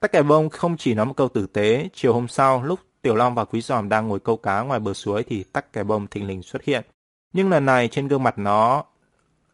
[0.00, 3.14] Tắc kè bông không chỉ nói một câu tử tế, chiều hôm sau lúc Tiểu
[3.14, 6.06] Long và Quý Giòm đang ngồi câu cá ngoài bờ suối thì tắc kè bông
[6.06, 6.84] thình lình xuất hiện.
[7.32, 8.84] Nhưng lần này trên gương mặt nó,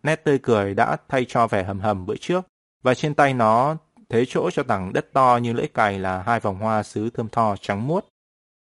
[0.02, 2.46] nét tươi cười đã thay cho vẻ hầm hầm bữa trước,
[2.82, 3.76] và trên tay nó
[4.08, 7.28] thế chỗ cho tảng đất to như lưỡi cày là hai vòng hoa sứ thơm
[7.28, 8.08] tho trắng muốt.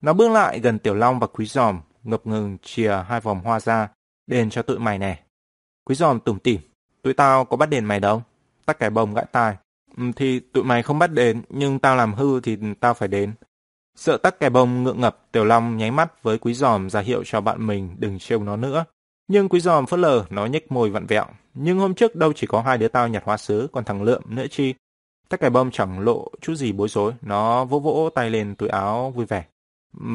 [0.02, 3.60] Nó bước lại gần Tiểu Long và Quý Giòm, ngập ngừng chìa hai vòng hoa
[3.60, 3.90] ra,
[4.28, 5.24] đền cho tụi mày nè.
[5.86, 6.62] Quý Giòm tủm tỉm,
[7.02, 8.24] tụi tao có bắt đền mày đâu?
[8.66, 9.56] Tắc kè bông gãi tai.
[9.98, 13.34] Ừ, thì tụi mày không bắt đền, nhưng tao làm hư thì tao phải đến.
[14.00, 17.24] Sợ tắc kè bông ngượng ngập, Tiểu Long nháy mắt với Quý Giòm ra hiệu
[17.26, 18.86] cho bạn mình đừng trêu nó nữa.
[19.28, 21.26] Nhưng Quý Giòm phớt lờ, nó nhếch môi vặn vẹo.
[21.54, 24.22] Nhưng hôm trước đâu chỉ có hai đứa tao nhặt hoa sứ, còn thằng Lượm
[24.26, 24.74] nữa chi.
[25.30, 28.70] Tắc kè bông chẳng lộ chút gì bối rối, nó vỗ vỗ tay lên túi
[28.70, 29.46] áo vui vẻ.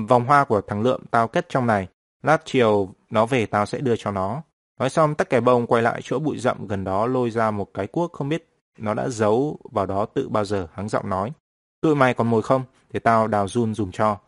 [0.08, 1.88] Vòng hoa của thằng Lượm tao kết trong này,
[2.22, 4.42] lát chiều nó về tao sẽ đưa cho nó.
[4.80, 7.74] Nói xong tắc kè bông quay lại chỗ bụi rậm gần đó lôi ra một
[7.74, 8.48] cái cuốc không biết
[8.78, 11.32] nó đã giấu vào đó tự bao giờ hắng giọng nói.
[11.80, 12.62] Tụi mày còn mồi không?
[12.94, 14.18] Để tao đào run dùng cho.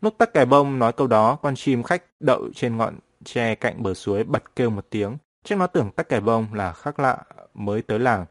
[0.00, 3.82] Lúc tắc kè bông nói câu đó, con chim khách đậu trên ngọn tre cạnh
[3.82, 5.16] bờ suối bật kêu một tiếng.
[5.44, 7.24] Chắc nó tưởng tắc kè bông là khác lạ
[7.54, 8.26] mới tới làng.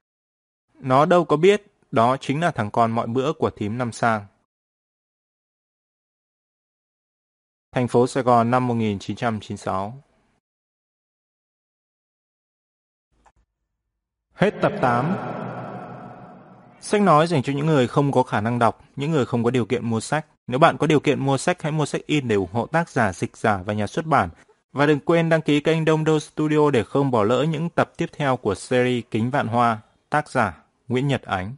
[0.74, 4.26] Nó đâu có biết, đó chính là thằng con mọi bữa của thím năm sang.
[7.72, 10.02] Thành phố Sài Gòn năm 1996
[14.34, 15.16] Hết tập 8
[16.86, 19.52] Sách nói dành cho những người không có khả năng đọc, những người không có
[19.52, 20.26] điều kiện mua sách.
[20.48, 22.90] Nếu bạn có điều kiện mua sách, hãy mua sách in để ủng hộ tác
[22.90, 24.30] giả, dịch giả và nhà xuất bản.
[24.74, 27.92] Và đừng quên đăng ký kênh Đông Đô Studio để không bỏ lỡ những tập
[27.98, 29.78] tiếp theo của series Kính Vạn Hoa,
[30.10, 30.58] tác giả
[30.88, 31.56] Nguyễn Nhật Ánh.